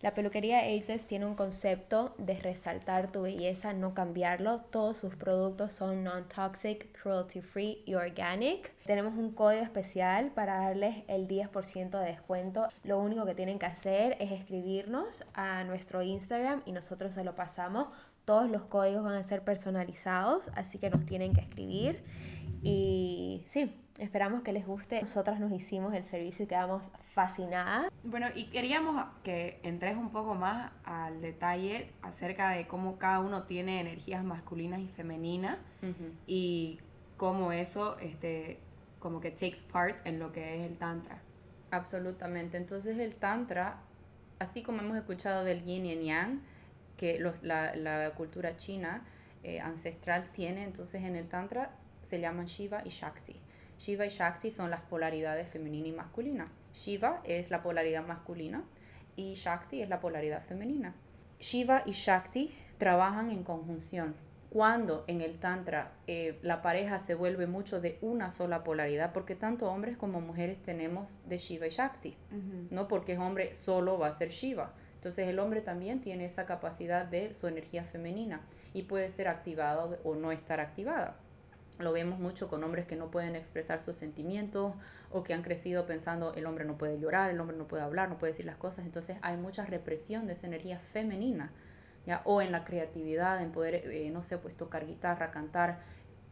La 0.01 0.15
peluquería 0.15 0.61
Ageless 0.61 1.09
tiene 1.09 1.27
un 1.27 1.35
concepto 1.35 2.15
de 2.19 2.35
resaltar 2.35 3.11
tu 3.11 3.23
belleza, 3.23 3.73
no 3.73 3.95
cambiarlo. 3.95 4.61
Todos 4.61 4.97
sus 4.97 5.17
productos 5.17 5.73
son 5.73 6.05
non-toxic, 6.05 6.93
cruelty-free 6.93 7.83
y 7.85 7.95
organic. 7.95 8.73
Tenemos 8.87 9.15
un 9.15 9.33
código 9.33 9.65
especial 9.65 10.31
para 10.31 10.61
darles 10.61 11.03
el 11.09 11.27
10% 11.27 11.99
de 11.99 12.07
descuento. 12.07 12.69
Lo 12.85 13.01
único 13.01 13.27
que 13.27 13.35
tienen 13.35 13.59
que 13.59 13.67
hacer 13.67 14.17
es 14.21 14.31
escribirnos 14.31 15.25
a 15.35 15.65
nuestro 15.65 16.01
Instagram 16.01 16.63
y 16.65 16.71
nosotros 16.71 17.13
se 17.13 17.25
lo 17.25 17.35
pasamos. 17.35 17.89
Todos 18.25 18.49
los 18.49 18.63
códigos 18.67 19.03
van 19.03 19.17
a 19.17 19.25
ser 19.25 19.43
personalizados, 19.43 20.53
así 20.55 20.79
que 20.79 20.91
nos 20.91 21.07
tienen 21.07 21.33
que 21.33 21.41
escribir. 21.41 22.05
Y 22.63 23.43
sí, 23.47 23.75
esperamos 23.99 24.43
que 24.43 24.53
les 24.53 24.67
guste. 24.67 25.01
Nosotras 25.01 25.41
nos 25.41 25.53
hicimos 25.53 25.93
el 25.95 26.05
servicio 26.05 26.45
y 26.45 26.49
quedamos 26.49 26.91
fascinadas. 27.13 27.91
Bueno, 28.03 28.27
y 28.35 28.47
queríamos 28.47 29.05
que 29.23 29.61
entres 29.63 29.97
un 29.97 30.11
poco 30.11 30.35
más 30.35 30.73
al 30.85 31.21
detalle 31.21 31.91
acerca 32.03 32.51
de 32.51 32.67
cómo 32.67 32.99
cada 32.99 33.21
uno 33.21 33.43
tiene 33.43 33.81
energías 33.81 34.25
masculinas 34.25 34.81
y 34.81 34.89
femeninas 34.89 35.59
y 36.27 36.79
cómo 37.17 37.53
eso 37.53 37.99
este, 37.99 38.61
como 38.99 39.21
que 39.21 39.31
takes 39.31 39.61
part 39.71 40.07
en 40.07 40.19
lo 40.19 40.33
que 40.33 40.57
es 40.57 40.71
el 40.71 40.79
tantra. 40.79 41.21
Absolutamente. 41.71 42.57
Entonces 42.57 42.99
el 42.99 43.17
tantra, 43.17 43.81
así 44.39 44.63
como 44.63 44.81
hemos 44.81 44.97
escuchado 44.97 45.45
del 45.45 45.65
yin 45.65 45.87
y 45.87 45.93
el 45.93 46.03
yang, 46.03 46.41
que 46.99 47.19
la, 47.43 48.13
cultura 48.17 48.57
china 48.59 49.03
eh, 49.43 49.61
ancestral 49.61 50.29
tiene, 50.33 50.65
entonces 50.65 51.03
en 51.05 51.17
el 51.17 51.29
Tantra 51.29 51.71
se 52.03 52.21
llaman 52.21 52.47
Shiva 52.47 52.83
y 52.85 52.91
Shakti. 52.91 53.37
Shiva 53.79 54.07
y 54.07 54.09
Shakti 54.09 54.51
son 54.51 54.71
las 54.71 54.81
polaridades 54.83 55.49
femenina 55.49 55.89
y 55.89 55.93
masculina. 55.93 56.49
Shiva 56.75 57.21
es 57.25 57.51
la 57.51 57.63
polaridad 57.63 58.07
masculina 58.07 58.65
y 59.17 59.35
Shakti 59.35 59.83
es 59.83 59.89
la 59.89 60.01
polaridad 60.01 60.45
femenina. 60.45 60.95
Shiva 61.41 61.83
y 61.87 61.93
Shakti 61.93 62.55
trabajan 62.79 63.31
en 63.31 63.45
conjunción. 63.45 64.15
Cuando 64.51 65.05
en 65.09 65.21
el 65.21 65.39
Tantra 65.39 65.93
eh, 66.07 66.39
la 66.43 66.63
pareja 66.63 66.99
se 66.99 67.15
vuelve 67.15 67.47
mucho 67.47 67.81
de 67.81 67.99
una 68.01 68.31
sola 68.31 68.65
polaridad, 68.65 69.13
porque 69.13 69.35
tanto 69.35 69.71
hombres 69.71 69.99
como 69.99 70.23
mujeres 70.23 70.63
tenemos 70.63 71.11
de 71.27 71.37
Shiva 71.37 71.67
y 71.67 71.71
Shakti, 71.71 72.17
no 72.71 72.89
porque 72.89 73.13
es 73.13 73.19
hombre 73.19 73.53
solo 73.53 73.99
va 73.99 74.07
a 74.07 74.13
ser 74.13 74.31
Shiva, 74.31 74.73
entonces 74.95 75.29
el 75.29 75.39
hombre 75.39 75.61
también 75.61 76.01
tiene 76.01 76.25
esa 76.25 76.47
capacidad 76.47 77.05
de 77.05 77.35
su 77.35 77.47
energía 77.47 77.85
femenina 77.85 78.41
y 78.73 78.85
puede 78.85 79.11
ser 79.11 79.29
activada 79.29 79.85
o 80.03 80.15
no 80.15 80.33
estar 80.33 80.61
activada. 80.61 81.17
Lo 81.79 81.93
vemos 81.93 82.19
mucho 82.19 82.49
con 82.49 82.65
hombres 82.65 82.87
que 82.87 82.97
no 82.97 83.11
pueden 83.11 83.37
expresar 83.37 83.81
sus 83.81 83.97
sentimientos 83.97 84.75
o 85.11 85.23
que 85.23 85.33
han 85.33 85.43
crecido 85.43 85.87
pensando 85.87 86.35
el 86.35 86.45
hombre 86.47 86.65
no 86.65 86.77
puede 86.77 86.99
llorar, 86.99 87.31
el 87.31 87.39
hombre 87.39 87.57
no 87.57 87.69
puede 87.69 87.85
hablar, 87.85 88.09
no 88.09 88.19
puede 88.19 88.33
decir 88.33 88.47
las 88.47 88.57
cosas. 88.57 88.85
Entonces 88.85 89.17
hay 89.23 89.37
mucha 89.37 89.65
represión 89.65 90.27
de 90.27 90.33
esa 90.33 90.49
energía 90.49 90.79
femenina, 90.79 91.53
¿ya? 92.05 92.23
O 92.25 92.43
en 92.43 92.51
la 92.51 92.65
creatividad, 92.65 93.41
en 93.43 93.53
poder, 93.53 93.77
eh, 93.77 94.11
no 94.11 94.23
sé, 94.23 94.39
pues 94.39 94.57
tocar 94.57 94.87
guitarra, 94.87 95.31
cantar, 95.31 95.81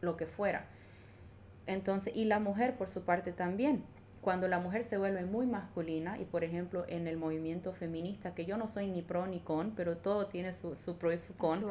lo 0.01 0.17
que 0.17 0.25
fuera. 0.25 0.65
Entonces, 1.65 2.15
y 2.15 2.25
la 2.25 2.39
mujer 2.39 2.75
por 2.77 2.89
su 2.89 3.03
parte 3.03 3.31
también 3.31 3.83
cuando 4.27 4.49
la 4.49 4.59
mujer 4.59 4.83
se 4.83 4.97
vuelve 4.97 5.23
muy 5.23 5.45
masculina 5.45 6.19
y 6.19 6.25
por 6.25 6.43
ejemplo 6.43 6.83
en 6.89 7.07
el 7.07 7.15
movimiento 7.15 7.71
feminista, 7.71 8.35
que 8.35 8.43
yo 8.43 8.57
no 8.57 8.67
soy 8.67 8.87
ni 8.87 9.01
pro 9.01 9.25
ni 9.25 9.39
con, 9.39 9.71
pero 9.71 9.95
todo 9.95 10.27
tiene 10.27 10.51
su, 10.51 10.75
su 10.75 10.97
pro 10.97 11.13
y 11.13 11.17
su 11.17 11.33
con. 11.35 11.63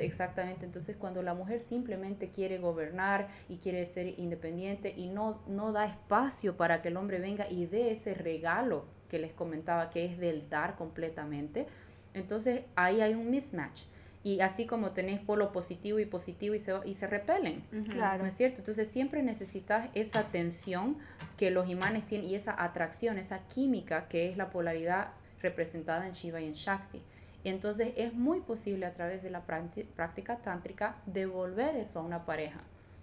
exactamente, 0.00 0.66
entonces 0.66 0.94
cuando 0.96 1.20
la 1.24 1.34
mujer 1.34 1.60
simplemente 1.62 2.30
quiere 2.30 2.58
gobernar 2.58 3.26
y 3.48 3.56
quiere 3.56 3.84
ser 3.86 4.20
independiente 4.20 4.94
y 4.96 5.08
no, 5.08 5.42
no 5.48 5.72
da 5.72 5.84
espacio 5.84 6.56
para 6.56 6.80
que 6.80 6.90
el 6.90 6.96
hombre 6.96 7.18
venga 7.18 7.50
y 7.50 7.66
dé 7.66 7.90
ese 7.90 8.14
regalo 8.14 8.84
que 9.08 9.18
les 9.18 9.32
comentaba 9.32 9.90
que 9.90 10.04
es 10.04 10.16
del 10.16 10.48
dar 10.48 10.76
completamente, 10.76 11.66
entonces 12.14 12.62
ahí 12.76 13.00
hay 13.00 13.14
un 13.14 13.32
mismatch 13.32 13.82
y 14.26 14.40
así 14.40 14.66
como 14.66 14.90
tenés 14.90 15.20
polo 15.20 15.52
positivo 15.52 16.00
y 16.00 16.04
positivo 16.04 16.56
y 16.56 16.58
se, 16.58 16.74
y 16.84 16.96
se 16.96 17.06
repelen. 17.06 17.62
Claro. 17.88 18.24
¿No 18.24 18.28
es 18.28 18.34
cierto? 18.34 18.58
Entonces 18.58 18.90
siempre 18.90 19.22
necesitas 19.22 19.88
esa 19.94 20.24
tensión 20.24 20.96
que 21.36 21.52
los 21.52 21.70
imanes 21.70 22.06
tienen 22.06 22.26
y 22.26 22.34
esa 22.34 22.60
atracción, 22.60 23.18
esa 23.18 23.46
química 23.46 24.08
que 24.08 24.28
es 24.28 24.36
la 24.36 24.50
polaridad 24.50 25.10
representada 25.42 26.08
en 26.08 26.14
Shiva 26.14 26.40
y 26.40 26.46
en 26.46 26.54
Shakti. 26.54 27.00
Y 27.44 27.50
entonces 27.50 27.92
es 27.96 28.14
muy 28.14 28.40
posible 28.40 28.86
a 28.86 28.94
través 28.94 29.22
de 29.22 29.30
la 29.30 29.42
práctica 29.42 30.38
tántrica 30.38 30.96
devolver 31.06 31.76
eso 31.76 32.00
a 32.00 32.02
una 32.02 32.26
pareja, 32.26 32.58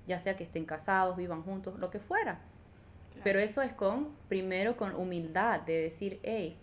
ya 0.06 0.20
sea 0.20 0.36
que 0.36 0.44
estén 0.44 0.66
casados, 0.66 1.16
vivan 1.16 1.44
juntos, 1.44 1.80
lo 1.80 1.90
que 1.90 2.00
fuera. 2.00 2.40
Pero 3.24 3.40
eso 3.40 3.62
es 3.62 3.72
con, 3.72 4.10
primero 4.28 4.76
con 4.76 4.94
humildad, 4.94 5.62
de 5.62 5.84
decir, 5.84 6.20
hey, 6.24 6.58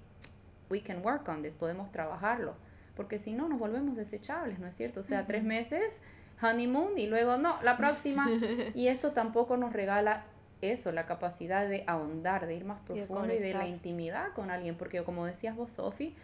we 0.69 0.83
can 0.83 1.03
work 1.03 1.27
on 1.31 1.43
this, 1.43 1.57
podemos 1.57 1.91
trabajarlo 1.91 2.57
porque 3.01 3.19
si 3.19 3.33
no 3.33 3.49
nos 3.49 3.59
volvemos 3.59 3.97
desechables, 3.97 4.59
¿no 4.59 4.67
es 4.67 4.75
cierto? 4.75 5.01
O 5.01 5.03
sea, 5.03 5.27
tres 5.27 5.43
meses, 5.43 6.03
honeymoon 6.43 6.99
y 6.99 7.07
luego 7.07 7.39
no, 7.39 7.57
la 7.63 7.79
próxima. 7.79 8.29
y 8.75 8.89
esto 8.89 9.13
tampoco 9.13 9.57
nos 9.57 9.73
regala 9.73 10.25
eso, 10.61 10.93
la 10.93 11.07
capacidad 11.07 11.67
de 11.67 11.83
ahondar, 11.87 12.47
de 12.47 12.57
ir 12.57 12.67
más 12.67 12.79
profundo 12.81 13.33
y 13.33 13.39
de, 13.39 13.55
la 13.55 13.67
intimidad 13.67 14.35
con 14.35 14.51
alguien, 14.51 14.75
porque 14.75 15.03
como 15.03 15.25
decías 15.25 15.57
vos, 15.57 15.71
Sofi, 15.71 16.15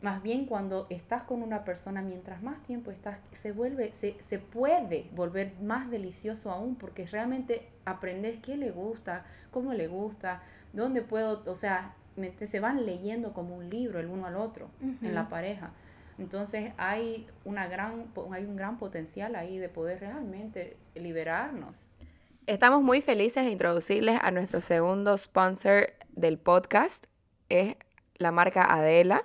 más 0.00 0.22
bien 0.22 0.46
cuando 0.46 0.86
estás 0.90 1.24
con 1.24 1.42
una 1.42 1.64
persona, 1.64 2.02
mientras 2.02 2.40
más 2.40 2.62
tiempo 2.62 2.92
estás, 2.92 3.18
se 3.32 3.50
vuelve, 3.50 3.92
se, 3.94 4.14
se 4.22 4.38
puede 4.38 5.08
volver 5.12 5.54
más 5.60 5.90
delicioso 5.90 6.52
aún, 6.52 6.76
porque 6.76 7.04
realmente 7.06 7.66
aprendes 7.84 8.38
qué 8.38 8.56
le 8.56 8.70
gusta, 8.70 9.26
cómo 9.50 9.74
le 9.74 9.88
gusta, 9.88 10.44
dónde 10.72 11.02
puedo, 11.02 11.42
o 11.46 11.56
sea, 11.56 11.96
se 12.46 12.60
van 12.60 12.86
leyendo 12.86 13.32
como 13.32 13.56
un 13.56 13.68
libro 13.68 13.98
el 13.98 14.06
uno 14.06 14.26
al 14.26 14.36
otro 14.36 14.70
en 14.80 15.14
la 15.14 15.28
pareja. 15.28 15.72
Entonces 16.18 16.72
hay, 16.78 17.26
una 17.44 17.66
gran, 17.68 18.06
hay 18.32 18.44
un 18.44 18.56
gran 18.56 18.78
potencial 18.78 19.36
ahí 19.36 19.58
de 19.58 19.68
poder 19.68 20.00
realmente 20.00 20.76
liberarnos. 20.94 21.86
Estamos 22.46 22.82
muy 22.82 23.00
felices 23.00 23.44
de 23.44 23.50
introducirles 23.50 24.18
a 24.22 24.30
nuestro 24.30 24.60
segundo 24.60 25.18
sponsor 25.18 25.92
del 26.10 26.38
podcast. 26.38 27.06
Es 27.48 27.76
la 28.16 28.32
marca 28.32 28.72
Adela. 28.72 29.24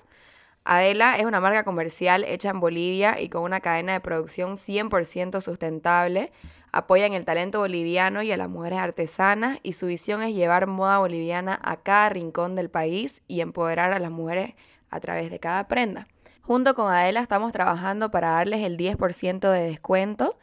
Adela 0.63 1.17
es 1.17 1.25
una 1.25 1.39
marca 1.39 1.63
comercial 1.63 2.23
hecha 2.23 2.49
en 2.49 2.59
Bolivia 2.59 3.19
y 3.19 3.29
con 3.29 3.43
una 3.43 3.61
cadena 3.61 3.93
de 3.93 3.99
producción 3.99 4.57
100% 4.57 5.39
sustentable. 5.41 6.31
Apoyan 6.71 7.13
el 7.13 7.25
talento 7.25 7.59
boliviano 7.59 8.21
y 8.21 8.31
a 8.31 8.37
las 8.37 8.49
mujeres 8.49 8.79
artesanas 8.79 9.59
y 9.63 9.73
su 9.73 9.87
visión 9.87 10.21
es 10.21 10.33
llevar 10.33 10.67
moda 10.67 10.99
boliviana 10.99 11.59
a 11.61 11.77
cada 11.77 12.09
rincón 12.09 12.55
del 12.55 12.69
país 12.69 13.21
y 13.27 13.41
empoderar 13.41 13.91
a 13.91 13.99
las 13.99 14.11
mujeres 14.11 14.53
a 14.89 14.99
través 14.99 15.31
de 15.31 15.39
cada 15.39 15.67
prenda. 15.67 16.07
Junto 16.41 16.73
con 16.73 16.91
Adela 16.91 17.21
estamos 17.21 17.51
trabajando 17.51 18.09
para 18.09 18.31
darles 18.31 18.61
el 18.61 18.75
10% 18.75 19.51
de 19.51 19.63
descuento. 19.63 20.37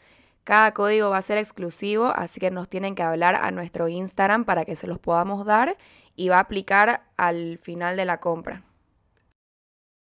Cada 0.44 0.72
código 0.72 1.10
va 1.10 1.18
a 1.18 1.22
ser 1.22 1.38
exclusivo, 1.38 2.06
así 2.06 2.40
que 2.40 2.50
nos 2.50 2.68
tienen 2.68 2.94
que 2.94 3.02
hablar 3.02 3.34
a 3.34 3.50
nuestro 3.50 3.88
Instagram 3.88 4.44
para 4.44 4.64
que 4.64 4.76
se 4.76 4.86
los 4.86 4.98
podamos 4.98 5.44
dar 5.44 5.76
y 6.14 6.28
va 6.28 6.36
a 6.36 6.40
aplicar 6.40 7.02
al 7.16 7.58
final 7.58 7.96
de 7.96 8.04
la 8.04 8.20
compra. 8.20 8.62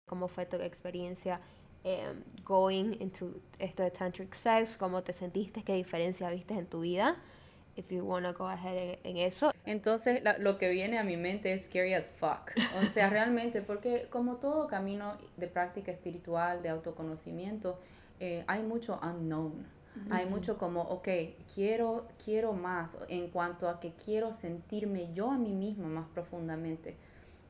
¿Cómo 0.06 0.28
fue 0.28 0.46
tu 0.46 0.58
experiencia 0.58 1.39
em, 1.84 2.24
going 2.44 2.96
into 3.00 3.42
esto 3.58 3.84
de 3.84 3.92
tantric 3.92 4.34
sex? 4.34 4.76
¿Cómo 4.78 5.02
te 5.02 5.13
sentiste? 5.13 5.63
¿Qué 5.63 5.74
diferencia 5.74 6.30
viste 6.30 6.54
en 6.54 6.68
tu 6.68 6.82
vida? 6.82 7.15
If 7.80 7.92
you 7.92 8.04
wanna 8.04 8.34
go 8.34 8.46
ahead 8.48 8.76
en, 8.78 9.00
en 9.04 9.18
eso. 9.18 9.52
Entonces, 9.65 10.22
la- 10.22 10.38
lo 10.38 10.58
que 10.58 10.70
viene 10.70 11.00
a 11.00 11.04
mi 11.04 11.15
mente 11.15 11.54
es 11.54 11.65
scary 11.65 11.94
as 11.94 12.06
fuck. 12.08 12.52
O 12.78 12.84
sea, 12.94 13.10
realmente, 13.10 13.62
porque 13.62 14.08
como 14.10 14.36
todo 14.36 14.68
camino 14.68 15.13
de 15.38 15.48
práctica 15.48 15.92
espiritual, 15.92 16.62
de 16.62 16.68
autoconocimiento, 16.70 17.80
eh, 18.20 18.44
hay 18.48 18.63
mucho 18.63 19.00
unknown. 19.02 19.65
Hay 20.12 20.26
mucho 20.26 20.58
como, 20.58 20.82
ok, 20.82 21.08
quiero, 21.54 22.08
quiero 22.24 22.54
más 22.54 22.98
en 23.10 23.30
cuanto 23.30 23.68
a 23.70 23.80
que 23.80 23.92
quiero 23.94 24.34
sentirme 24.34 25.13
yo 25.13 25.30
a 25.32 25.38
mí 25.38 25.52
misma 25.54 25.88
más 25.88 26.08
profundamente. 26.13 26.96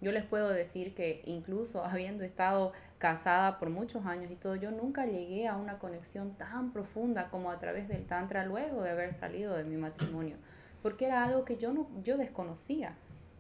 Yo 0.02 0.12
les 0.12 0.24
puedo 0.24 0.50
decir 0.50 0.94
que 0.94 1.22
incluso 1.26 1.84
habiendo 1.86 2.24
estado 2.24 2.74
casada 2.98 3.60
por 3.60 3.70
muchos 3.70 4.06
años 4.06 4.30
y 4.32 4.36
todo, 4.36 4.56
yo 4.56 4.72
nunca 4.72 5.06
llegué 5.06 5.48
a 5.48 5.56
una 5.56 5.80
conexión 5.80 6.36
tan 6.36 6.72
profunda 6.72 7.30
como 7.30 7.52
a 7.52 7.60
través 7.60 7.88
del 7.88 8.06
tantra 8.06 8.46
luego 8.46 8.82
de 8.82 8.92
haber 8.92 9.14
salido 9.14 9.56
de 9.56 9.64
mi 9.64 9.78
matrimonio, 9.78 10.36
porque 10.82 11.06
era 11.06 11.24
algo 11.24 11.46
que 11.46 11.58
yo 11.58 11.72
no 11.72 11.88
yo 12.04 12.18
desconocía. 12.18 12.96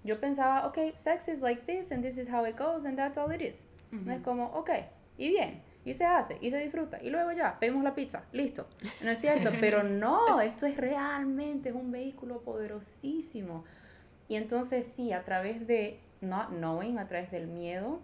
Yo 0.05 0.21
pensaba, 0.21 0.65
ok, 0.65 0.77
sex 0.95 1.27
is 1.27 1.41
like 1.41 1.63
this 1.63 1.91
and 1.91 2.01
this 2.01 2.17
is 2.17 2.29
how 2.29 2.45
it 2.45 2.57
goes 2.57 2.85
and 2.85 2.95
that's 2.95 3.17
all 3.17 3.33
it 3.33 3.41
is. 3.41 3.67
No 3.91 4.13
es 4.13 4.21
como, 4.21 4.45
ok, 4.53 4.69
y 5.17 5.29
bien, 5.29 5.61
y 5.83 5.93
se 5.93 6.05
hace, 6.05 6.37
y 6.41 6.51
se 6.51 6.57
disfruta, 6.57 6.99
y 7.01 7.09
luego 7.09 7.31
ya, 7.31 7.59
pedimos 7.59 7.83
la 7.83 7.95
pizza, 7.95 8.23
listo. 8.31 8.67
No 9.03 9.09
es 9.11 9.19
cierto, 9.19 9.49
pero 9.59 9.83
no, 9.83 10.39
esto 10.39 10.65
es 10.65 10.77
realmente, 10.77 11.69
es 11.69 11.75
un 11.75 11.91
vehículo 11.91 12.41
poderosísimo. 12.41 13.65
Y 14.27 14.35
entonces 14.35 14.85
sí, 14.95 15.11
a 15.11 15.23
través 15.23 15.65
de 15.65 15.99
not 16.21 16.49
knowing, 16.49 16.97
a 16.97 17.07
través 17.07 17.31
del 17.31 17.47
miedo, 17.47 17.99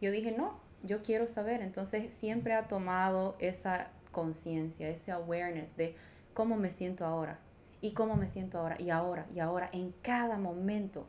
yo 0.00 0.10
dije, 0.10 0.32
no, 0.32 0.60
yo 0.82 1.02
quiero 1.02 1.28
saber. 1.28 1.62
Entonces 1.62 2.12
siempre 2.12 2.54
ha 2.54 2.68
tomado 2.68 3.36
esa 3.38 3.88
conciencia, 4.12 4.88
ese 4.88 5.12
awareness 5.12 5.76
de 5.76 5.94
cómo 6.34 6.56
me 6.56 6.70
siento 6.70 7.04
ahora 7.04 7.38
y 7.80 7.92
cómo 7.92 8.16
me 8.16 8.26
siento 8.26 8.58
ahora 8.58 8.76
y 8.80 8.90
ahora 8.90 9.26
y 9.34 9.40
ahora 9.40 9.70
en 9.72 9.92
cada 10.02 10.38
momento. 10.38 11.06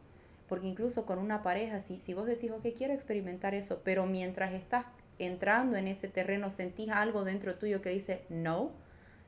Porque 0.48 0.68
incluso 0.68 1.06
con 1.06 1.18
una 1.18 1.44
pareja, 1.44 1.82
si, 1.82 2.00
si 2.00 2.14
vos 2.14 2.26
decís, 2.26 2.52
ok, 2.52 2.66
quiero 2.76 2.94
experimentar 2.94 3.54
eso, 3.56 3.82
pero 3.84 4.06
mientras 4.06 4.54
estás 4.54 4.86
entrando 5.18 5.78
en 5.78 5.88
ese 5.88 6.08
terreno 6.08 6.52
sentís 6.52 6.90
algo 6.90 7.24
dentro 7.24 7.56
tuyo 7.56 7.82
que 7.82 7.90
dice 7.92 8.24
no, 8.30 8.72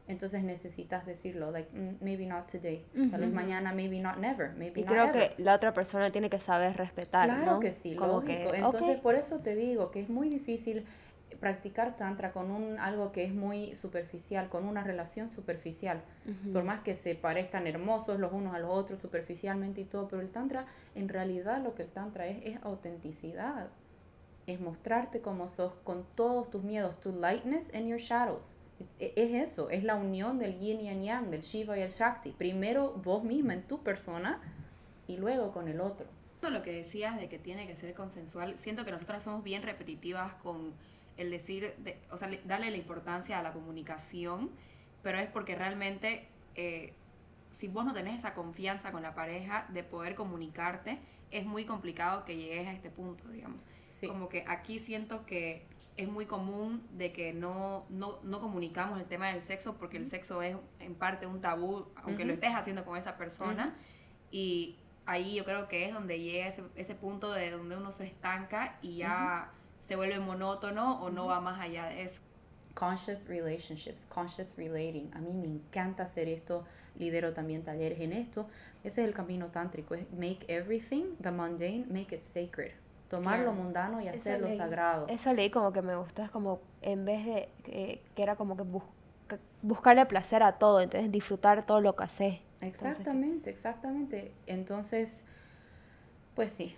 entonces 0.07 0.43
necesitas 0.43 1.05
decirlo, 1.05 1.51
like, 1.51 1.69
"Mm, 1.77 2.03
maybe 2.03 2.25
not 2.25 2.51
today, 2.51 2.85
tal 3.11 3.21
vez 3.21 3.31
mañana, 3.31 3.73
maybe 3.73 3.99
not 4.01 4.17
never, 4.17 4.51
maybe 4.55 4.81
Y 4.81 4.83
not 4.83 4.91
creo 4.91 5.05
ever. 5.05 5.35
que 5.35 5.41
la 5.43 5.55
otra 5.55 5.73
persona 5.73 6.11
tiene 6.11 6.29
que 6.29 6.39
saber 6.39 6.75
respetar, 6.77 7.27
Claro 7.29 7.53
¿no? 7.53 7.59
que 7.59 7.71
sí, 7.71 7.95
Como 7.95 8.13
lógico. 8.21 8.51
que, 8.51 8.57
Entonces, 8.57 8.99
por 8.99 9.15
eso 9.15 9.39
te 9.39 9.55
digo 9.55 9.91
que 9.91 10.01
es 10.01 10.09
muy 10.09 10.29
difícil 10.29 10.85
practicar 11.39 11.95
tantra 11.95 12.31
con 12.31 12.51
un 12.51 12.77
algo 12.79 13.11
que 13.11 13.23
es 13.23 13.33
muy 13.33 13.75
superficial, 13.75 14.49
con 14.49 14.65
una 14.65 14.83
relación 14.83 15.29
superficial. 15.29 16.01
Por 16.53 16.63
más 16.63 16.81
que 16.81 16.93
se 16.95 17.15
parezcan 17.15 17.65
hermosos 17.65 18.19
los 18.19 18.31
unos 18.31 18.53
a 18.53 18.59
los 18.59 18.69
otros 18.71 18.99
superficialmente 18.99 19.81
y 19.81 19.85
todo, 19.85 20.07
pero 20.07 20.21
el 20.21 20.29
tantra, 20.29 20.67
en 20.95 21.09
realidad 21.09 21.61
lo 21.63 21.75
que 21.75 21.83
el 21.83 21.89
tantra 21.89 22.27
es, 22.27 22.37
es 22.45 22.63
autenticidad. 22.63 23.67
Es 24.47 24.59
mostrarte 24.59 25.21
como 25.21 25.47
sos 25.49 25.73
con 25.83 26.05
todos 26.15 26.49
tus 26.51 26.63
miedos, 26.63 26.99
tu 26.99 27.13
lightness 27.13 27.73
and 27.73 27.87
your 27.87 27.99
shadows. 27.99 28.55
E- 28.99 29.13
Es 29.15 29.33
eso, 29.33 29.69
es 29.69 29.83
la 29.83 29.95
unión 29.95 30.39
del 30.39 30.59
yin 30.59 30.81
y 30.81 30.89
el 30.89 31.01
yang, 31.03 31.29
del 31.31 31.41
Shiva 31.41 31.77
y 31.77 31.81
el 31.81 31.89
Shakti. 31.89 32.31
Primero 32.31 32.93
vos 33.03 33.23
misma 33.23 33.53
en 33.53 33.63
tu 33.63 33.83
persona 33.83 34.39
y 35.07 35.17
luego 35.17 35.51
con 35.51 35.67
el 35.67 35.81
otro. 35.81 36.07
Lo 36.41 36.61
que 36.61 36.73
decías 36.73 37.17
de 37.17 37.29
que 37.29 37.39
tiene 37.39 37.67
que 37.67 37.75
ser 37.75 37.93
consensual, 37.93 38.57
siento 38.57 38.83
que 38.83 38.91
nosotras 38.91 39.23
somos 39.23 39.43
bien 39.43 39.63
repetitivas 39.63 40.33
con 40.35 40.73
el 41.15 41.29
decir, 41.31 41.73
de- 41.79 41.97
o 42.11 42.17
sea, 42.17 42.27
le- 42.27 42.41
darle 42.43 42.69
la 42.69 42.75
importancia 42.77 43.39
a 43.39 43.43
la 43.43 43.53
comunicación, 43.53 44.49
pero 45.03 45.17
es 45.19 45.27
porque 45.27 45.55
realmente 45.55 46.27
eh, 46.55 46.93
si 47.51 47.67
vos 47.67 47.85
no 47.85 47.93
tenés 47.93 48.19
esa 48.19 48.33
confianza 48.33 48.91
con 48.91 49.01
la 49.03 49.15
pareja 49.15 49.67
de 49.69 49.83
poder 49.83 50.15
comunicarte, 50.15 50.99
es 51.31 51.45
muy 51.45 51.65
complicado 51.65 52.25
que 52.25 52.35
llegues 52.35 52.67
a 52.67 52.73
este 52.73 52.89
punto, 52.89 53.27
digamos. 53.29 53.59
Sí. 53.91 54.07
Como 54.07 54.27
que 54.29 54.43
aquí 54.47 54.79
siento 54.79 55.25
que 55.25 55.65
es 55.95 56.07
muy 56.07 56.25
común 56.25 56.87
de 56.93 57.11
que 57.13 57.33
no, 57.33 57.85
no, 57.89 58.19
no 58.23 58.41
comunicamos 58.41 58.99
el 58.99 59.05
tema 59.05 59.27
del 59.27 59.41
sexo 59.41 59.75
porque 59.75 59.97
el 59.97 60.05
sexo 60.05 60.41
es 60.41 60.57
en 60.79 60.95
parte 60.95 61.27
un 61.27 61.39
tabú, 61.41 61.85
aunque 61.95 62.25
lo 62.25 62.33
Ujú. 62.33 62.41
estés 62.41 62.55
haciendo 62.55 62.83
con 62.83 62.97
esa 62.97 63.15
persona. 63.17 63.75
Y 64.31 64.77
ahí 65.05 65.35
yo 65.35 65.45
creo 65.45 65.67
que 65.67 65.85
es 65.85 65.93
donde 65.93 66.19
llega 66.19 66.47
ese, 66.47 66.63
ese 66.75 66.95
punto 66.95 67.31
de 67.31 67.51
donde 67.51 67.77
uno 67.77 67.91
se 67.91 68.05
estanca 68.05 68.77
y 68.81 68.97
ya 68.97 69.51
se 69.81 69.95
vuelve 69.95 70.19
monótono 70.19 71.01
o 71.03 71.09
no 71.09 71.27
va 71.27 71.39
más 71.41 71.59
allá 71.61 71.85
de 71.85 72.03
eso. 72.03 72.21
Conscious 72.73 73.27
relationships, 73.27 74.05
conscious 74.07 74.55
relating. 74.57 75.11
A 75.13 75.19
mí 75.19 75.31
me 75.31 75.45
encanta 75.45 76.03
hacer 76.03 76.27
esto, 76.27 76.65
lidero 76.95 77.33
también 77.33 77.63
talleres 77.63 77.99
en 77.99 78.13
esto. 78.13 78.47
Ese 78.83 79.01
es 79.03 79.07
el 79.07 79.13
camino 79.13 79.47
tántrico, 79.47 79.93
es 79.93 80.11
make 80.11 80.39
everything, 80.47 81.15
the 81.21 81.29
mundane, 81.29 81.85
make 81.87 82.15
it 82.15 82.23
sacred. 82.23 82.71
Tomar 83.13 83.35
Claro. 83.35 83.51
lo 83.51 83.53
mundano 83.53 84.01
y 84.01 84.07
Eso 84.07 84.17
hacerlo 84.17 84.47
leí. 84.47 84.57
sagrado. 84.57 85.05
Eso 85.07 85.33
leí 85.33 85.49
como 85.51 85.71
que 85.71 85.81
me 85.81 85.95
gustó, 85.95 86.23
es 86.23 86.31
como 86.31 86.61
en 86.81 87.05
vez 87.05 87.25
de 87.25 87.49
que, 87.63 88.01
que 88.15 88.23
era 88.23 88.35
como 88.35 88.57
que 88.57 88.63
busca- 88.63 89.39
buscarle 89.61 90.05
placer 90.07 90.41
a 90.41 90.53
todo, 90.53 90.81
entonces 90.81 91.11
disfrutar 91.11 91.65
todo 91.65 91.79
lo 91.79 91.95
que 91.95 92.03
haces. 92.05 92.39
Exactamente, 92.61 93.49
exactamente. 93.51 94.33
Entonces, 94.47 95.25
pues 96.35 96.51
sí, 96.51 96.75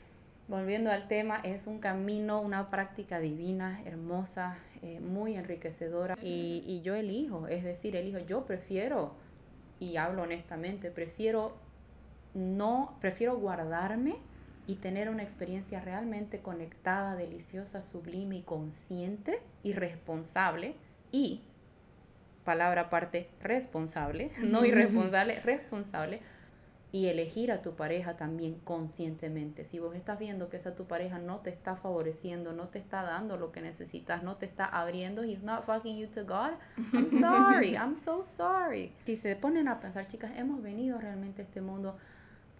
volviendo 0.47 0.91
al 0.91 1.07
tema, 1.07 1.37
es 1.43 1.67
un 1.67 1.79
camino, 1.79 2.41
una 2.41 2.69
práctica 2.69 3.19
divina, 3.19 3.81
hermosa, 3.85 4.57
eh, 4.81 4.99
muy 4.99 5.35
enriquecedora. 5.35 6.17
Y, 6.21 6.63
y 6.67 6.81
yo 6.81 6.95
elijo, 6.95 7.47
es 7.47 7.63
decir, 7.63 7.95
elijo, 7.95 8.19
yo 8.19 8.45
prefiero, 8.45 9.13
y 9.79 9.95
hablo 9.97 10.23
honestamente, 10.23 10.91
prefiero 10.91 11.53
no, 12.33 12.97
prefiero 12.99 13.37
guardarme 13.37 14.17
y 14.67 14.75
tener 14.75 15.09
una 15.09 15.23
experiencia 15.23 15.79
realmente 15.79 16.39
conectada, 16.39 17.15
deliciosa, 17.15 17.81
sublime 17.81 18.37
y 18.37 18.41
consciente 18.41 19.39
y 19.63 19.73
responsable 19.73 20.75
y 21.11 21.41
palabra 22.43 22.81
aparte, 22.81 23.27
responsable, 23.41 24.31
no 24.39 24.65
irresponsable, 24.65 25.39
responsable, 25.43 26.21
y 26.91 27.07
elegir 27.07 27.51
a 27.51 27.61
tu 27.61 27.75
pareja 27.75 28.15
también 28.15 28.55
conscientemente. 28.63 29.65
Si 29.65 29.79
vos 29.79 29.95
estás 29.95 30.17
viendo 30.17 30.47
que 30.47 30.55
esa 30.55 30.75
tu 30.75 30.85
pareja 30.85 31.19
no 31.19 31.39
te 31.39 31.49
está 31.49 31.75
favoreciendo, 31.75 32.53
no 32.53 32.69
te 32.69 32.79
está 32.79 33.03
dando 33.03 33.35
lo 33.35 33.51
que 33.51 33.59
necesitas, 33.59 34.23
no 34.23 34.37
te 34.37 34.45
está 34.45 34.65
abriendo, 34.65 35.25
he's 35.25 35.43
not 35.43 35.65
fucking 35.65 35.97
you 35.97 36.07
to 36.07 36.23
God, 36.23 36.53
I'm 36.93 37.09
sorry, 37.09 37.75
I'm 37.75 37.97
so 37.97 38.23
sorry. 38.23 38.93
Si 39.05 39.17
se 39.17 39.35
ponen 39.35 39.67
a 39.67 39.81
pensar, 39.81 40.07
chicas, 40.07 40.31
hemos 40.37 40.61
venido 40.63 40.97
realmente 40.97 41.41
a 41.41 41.45
este 41.45 41.59
mundo 41.59 41.97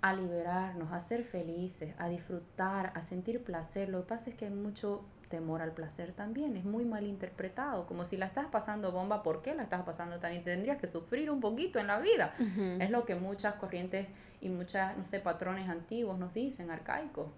a 0.06 0.14
liberarnos, 0.14 0.92
a 0.92 1.00
ser 1.00 1.24
felices, 1.24 1.96
a 1.98 2.08
disfrutar, 2.08 2.92
a 2.94 3.02
sentir 3.02 3.44
placer. 3.44 3.90
Lo 3.90 4.02
que 4.02 4.10
pasa 4.10 4.30
es 4.30 4.36
que 4.36 4.46
hay 4.46 4.52
mucho 4.52 5.04
temor 5.30 5.64
al 5.64 5.72
placer 5.72 6.12
también, 6.12 6.56
es 6.58 6.64
muy 6.64 6.86
mal 6.86 7.08
interpretado, 7.08 7.88
como 7.88 8.06
si 8.06 8.16
la 8.16 8.28
estás 8.28 8.46
pasando 8.46 8.92
bomba, 8.92 9.24
¿por 9.24 9.42
qué 9.42 9.56
la 9.56 9.64
estás 9.64 9.82
pasando 9.82 10.20
también? 10.20 10.44
Tendrías 10.44 10.78
que 10.78 10.88
sufrir 10.88 11.32
un 11.32 11.40
poquito 11.42 11.80
en 11.80 11.88
la 11.88 11.98
vida. 11.98 12.36
Es 12.80 12.92
lo 12.92 13.04
que 13.04 13.16
muchas 13.16 13.56
corrientes 13.56 14.06
y 14.42 14.50
muchas, 14.50 14.96
no 14.96 15.04
sé, 15.06 15.20
patrones 15.22 15.68
antiguos 15.68 16.20
nos 16.20 16.36
dicen, 16.36 16.70
arcaicos. 16.70 17.30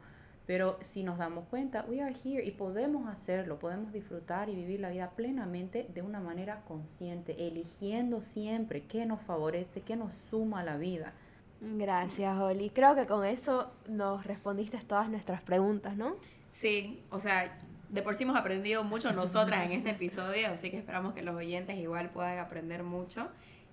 Pero 0.46 0.78
si 0.82 1.06
nos 1.06 1.18
damos 1.18 1.46
cuenta, 1.48 1.86
we 1.88 2.02
are 2.02 2.14
here 2.22 2.46
y 2.46 2.52
podemos 2.52 3.08
hacerlo, 3.08 3.60
podemos 3.60 3.94
disfrutar 3.94 4.50
y 4.50 4.56
vivir 4.56 4.82
la 4.82 4.90
vida 4.90 5.12
plenamente 5.12 5.88
de 5.94 6.02
una 6.02 6.20
manera 6.20 6.64
consciente, 6.68 7.48
eligiendo 7.48 8.22
siempre 8.22 8.84
qué 8.84 9.06
nos 9.06 9.22
favorece, 9.22 9.84
qué 9.84 9.96
nos 9.96 10.16
suma 10.16 10.60
a 10.60 10.66
la 10.66 10.76
vida. 10.76 11.14
Gracias, 11.60 12.38
Oli. 12.38 12.70
Creo 12.70 12.96
que 12.96 13.06
con 13.08 13.26
eso 13.26 13.72
nos 13.88 14.26
respondiste 14.26 14.78
todas 14.80 15.10
nuestras 15.10 15.42
preguntas, 15.42 15.96
¿no? 15.96 16.16
Sí, 16.50 17.04
o 17.10 17.20
sea, 17.20 17.58
de 17.90 18.02
por 18.02 18.16
sí 18.16 18.24
hemos 18.24 18.36
aprendido 18.36 18.84
mucho 18.84 19.12
nosotras 19.14 19.66
en 19.66 19.72
este 19.72 19.92
episodio, 19.92 20.50
así 20.50 20.70
que 20.70 20.78
esperamos 20.78 21.14
que 21.14 21.22
los 21.22 21.36
oyentes 21.36 21.78
igual 21.78 22.10
puedan 22.10 22.38
aprender 22.40 22.84
mucho. 22.84 23.28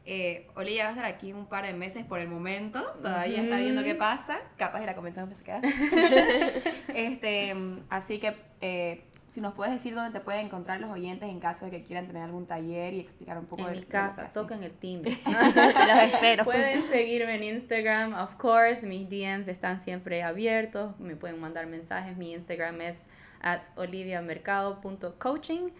Eh, 0.06 0.46
Olivia 0.54 0.84
va 0.84 0.88
a 0.90 0.92
estar 0.92 1.04
aquí 1.06 1.32
un 1.32 1.46
par 1.46 1.64
de 1.64 1.72
meses 1.72 2.04
por 2.04 2.20
el 2.20 2.28
momento, 2.28 2.82
todavía 3.02 3.42
está 3.42 3.56
viendo 3.56 3.82
qué 3.82 3.94
pasa, 3.94 4.38
capaz 4.58 4.80
que 4.80 4.86
la 4.86 4.94
comenzamos 4.94 5.40
a 5.40 5.44
quedar. 5.44 5.62
Este, 6.94 7.54
así 7.88 8.20
que 8.20 8.36
eh, 8.60 9.02
si 9.34 9.40
nos 9.40 9.52
puedes 9.54 9.74
decir 9.74 9.96
dónde 9.96 10.16
te 10.16 10.24
pueden 10.24 10.46
encontrar 10.46 10.78
los 10.78 10.88
oyentes 10.92 11.28
en 11.28 11.40
caso 11.40 11.64
de 11.64 11.72
que 11.72 11.82
quieran 11.82 12.06
tener 12.06 12.22
algún 12.22 12.46
taller 12.46 12.94
y 12.94 13.00
explicar 13.00 13.36
un 13.36 13.46
poco 13.46 13.62
en 13.62 13.68
de 13.70 13.74
mi 13.74 13.80
de 13.80 13.86
casa, 13.88 14.22
hacen. 14.22 14.32
toquen 14.32 14.62
el 14.62 14.70
timbre. 14.70 15.18
Los 15.26 16.02
espero. 16.04 16.44
Pueden 16.44 16.88
seguirme 16.88 17.34
en 17.34 17.42
Instagram, 17.42 18.14
of 18.14 18.36
course. 18.36 18.86
Mis 18.86 19.10
DMs 19.10 19.48
están 19.48 19.80
siempre 19.80 20.22
abiertos. 20.22 20.96
Me 21.00 21.16
pueden 21.16 21.40
mandar 21.40 21.66
mensajes. 21.66 22.16
Mi 22.16 22.32
Instagram 22.32 22.80
es 22.82 22.96
at 23.40 23.62
oliviamercado.coaching. 23.74 25.72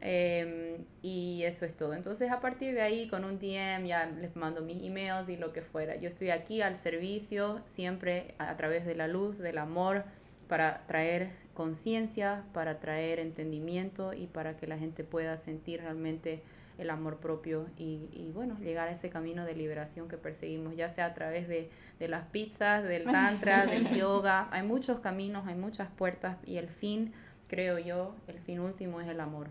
Eh, 0.00 0.78
y 1.02 1.42
eso 1.42 1.66
es 1.66 1.76
todo. 1.76 1.94
Entonces, 1.94 2.30
a 2.30 2.38
partir 2.38 2.72
de 2.72 2.82
ahí, 2.82 3.08
con 3.08 3.24
un 3.24 3.40
DM, 3.40 3.84
ya 3.84 4.06
les 4.06 4.36
mando 4.36 4.62
mis 4.62 4.80
emails 4.80 5.28
y 5.28 5.36
lo 5.36 5.52
que 5.52 5.62
fuera. 5.62 5.96
Yo 5.96 6.08
estoy 6.08 6.30
aquí 6.30 6.62
al 6.62 6.76
servicio, 6.76 7.62
siempre 7.66 8.36
a, 8.38 8.50
a 8.50 8.56
través 8.56 8.86
de 8.86 8.94
la 8.94 9.08
luz, 9.08 9.38
del 9.38 9.58
amor, 9.58 10.04
para 10.46 10.86
traer 10.86 11.41
conciencia, 11.54 12.44
para 12.52 12.80
traer 12.80 13.18
entendimiento 13.18 14.12
y 14.12 14.26
para 14.26 14.56
que 14.56 14.66
la 14.66 14.78
gente 14.78 15.04
pueda 15.04 15.36
sentir 15.36 15.80
realmente 15.80 16.42
el 16.78 16.90
amor 16.90 17.18
propio 17.18 17.66
y, 17.76 18.08
y, 18.12 18.30
bueno, 18.32 18.58
llegar 18.60 18.88
a 18.88 18.92
ese 18.92 19.10
camino 19.10 19.44
de 19.44 19.54
liberación 19.54 20.08
que 20.08 20.16
perseguimos, 20.16 20.76
ya 20.76 20.90
sea 20.90 21.06
a 21.06 21.14
través 21.14 21.48
de, 21.48 21.70
de 21.98 22.08
las 22.08 22.26
pizzas, 22.28 22.82
del 22.84 23.04
tantra, 23.04 23.66
del 23.66 23.94
yoga. 23.94 24.48
Hay 24.50 24.62
muchos 24.62 25.00
caminos, 25.00 25.46
hay 25.46 25.54
muchas 25.54 25.88
puertas 25.90 26.38
y 26.44 26.56
el 26.56 26.68
fin, 26.68 27.12
creo 27.48 27.78
yo, 27.78 28.14
el 28.26 28.38
fin 28.40 28.60
último 28.60 29.00
es 29.00 29.08
el 29.08 29.20
amor. 29.20 29.48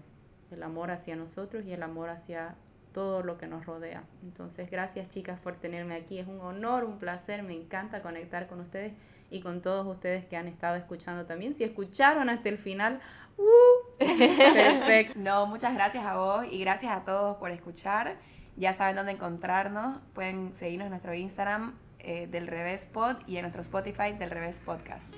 El 0.51 0.63
amor 0.63 0.91
hacia 0.91 1.15
nosotros 1.15 1.65
y 1.65 1.71
el 1.71 1.83
amor 1.83 2.09
hacia 2.09 2.55
todo 2.91 3.23
lo 3.23 3.37
que 3.37 3.47
nos 3.47 3.65
rodea. 3.65 4.03
Entonces, 4.23 4.69
gracias 4.69 5.09
chicas 5.09 5.39
por 5.39 5.55
tenerme 5.55 5.95
aquí. 5.95 6.19
Es 6.19 6.27
un 6.27 6.41
honor, 6.41 6.83
un 6.83 6.99
placer, 6.99 7.43
me 7.43 7.53
encanta 7.53 8.01
conectar 8.01 8.47
con 8.47 8.59
ustedes 8.59 8.93
y 9.31 9.39
con 9.39 9.61
todos 9.61 9.87
ustedes 9.87 10.25
que 10.25 10.37
han 10.37 10.47
estado 10.47 10.75
escuchando 10.75 11.25
también. 11.25 11.55
Si 11.55 11.63
escucharon 11.63 12.29
hasta 12.29 12.49
el 12.49 12.57
final, 12.59 12.99
¡uh! 13.37 13.97
perfecto. 13.97 15.13
No, 15.17 15.47
muchas 15.47 15.73
gracias 15.73 16.05
a 16.05 16.17
vos 16.17 16.45
y 16.51 16.59
gracias 16.59 16.91
a 16.91 17.03
todos 17.03 17.37
por 17.37 17.49
escuchar. 17.49 18.17
Ya 18.57 18.73
saben 18.73 18.97
dónde 18.97 19.13
encontrarnos. 19.13 19.99
Pueden 20.13 20.53
seguirnos 20.53 20.87
en 20.87 20.91
nuestro 20.91 21.13
Instagram 21.13 21.73
eh, 21.99 22.27
del 22.27 22.47
Revés 22.47 22.85
Pod 22.91 23.15
y 23.25 23.37
en 23.37 23.43
nuestro 23.43 23.61
Spotify 23.61 24.11
del 24.19 24.29
Revés 24.29 24.59
Podcast. 24.63 25.15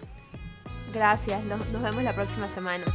Gracias, 0.93 1.43
nos, 1.45 1.67
nos 1.69 1.81
vemos 1.81 2.03
la 2.03 2.13
próxima 2.13 2.47
semana. 2.49 2.85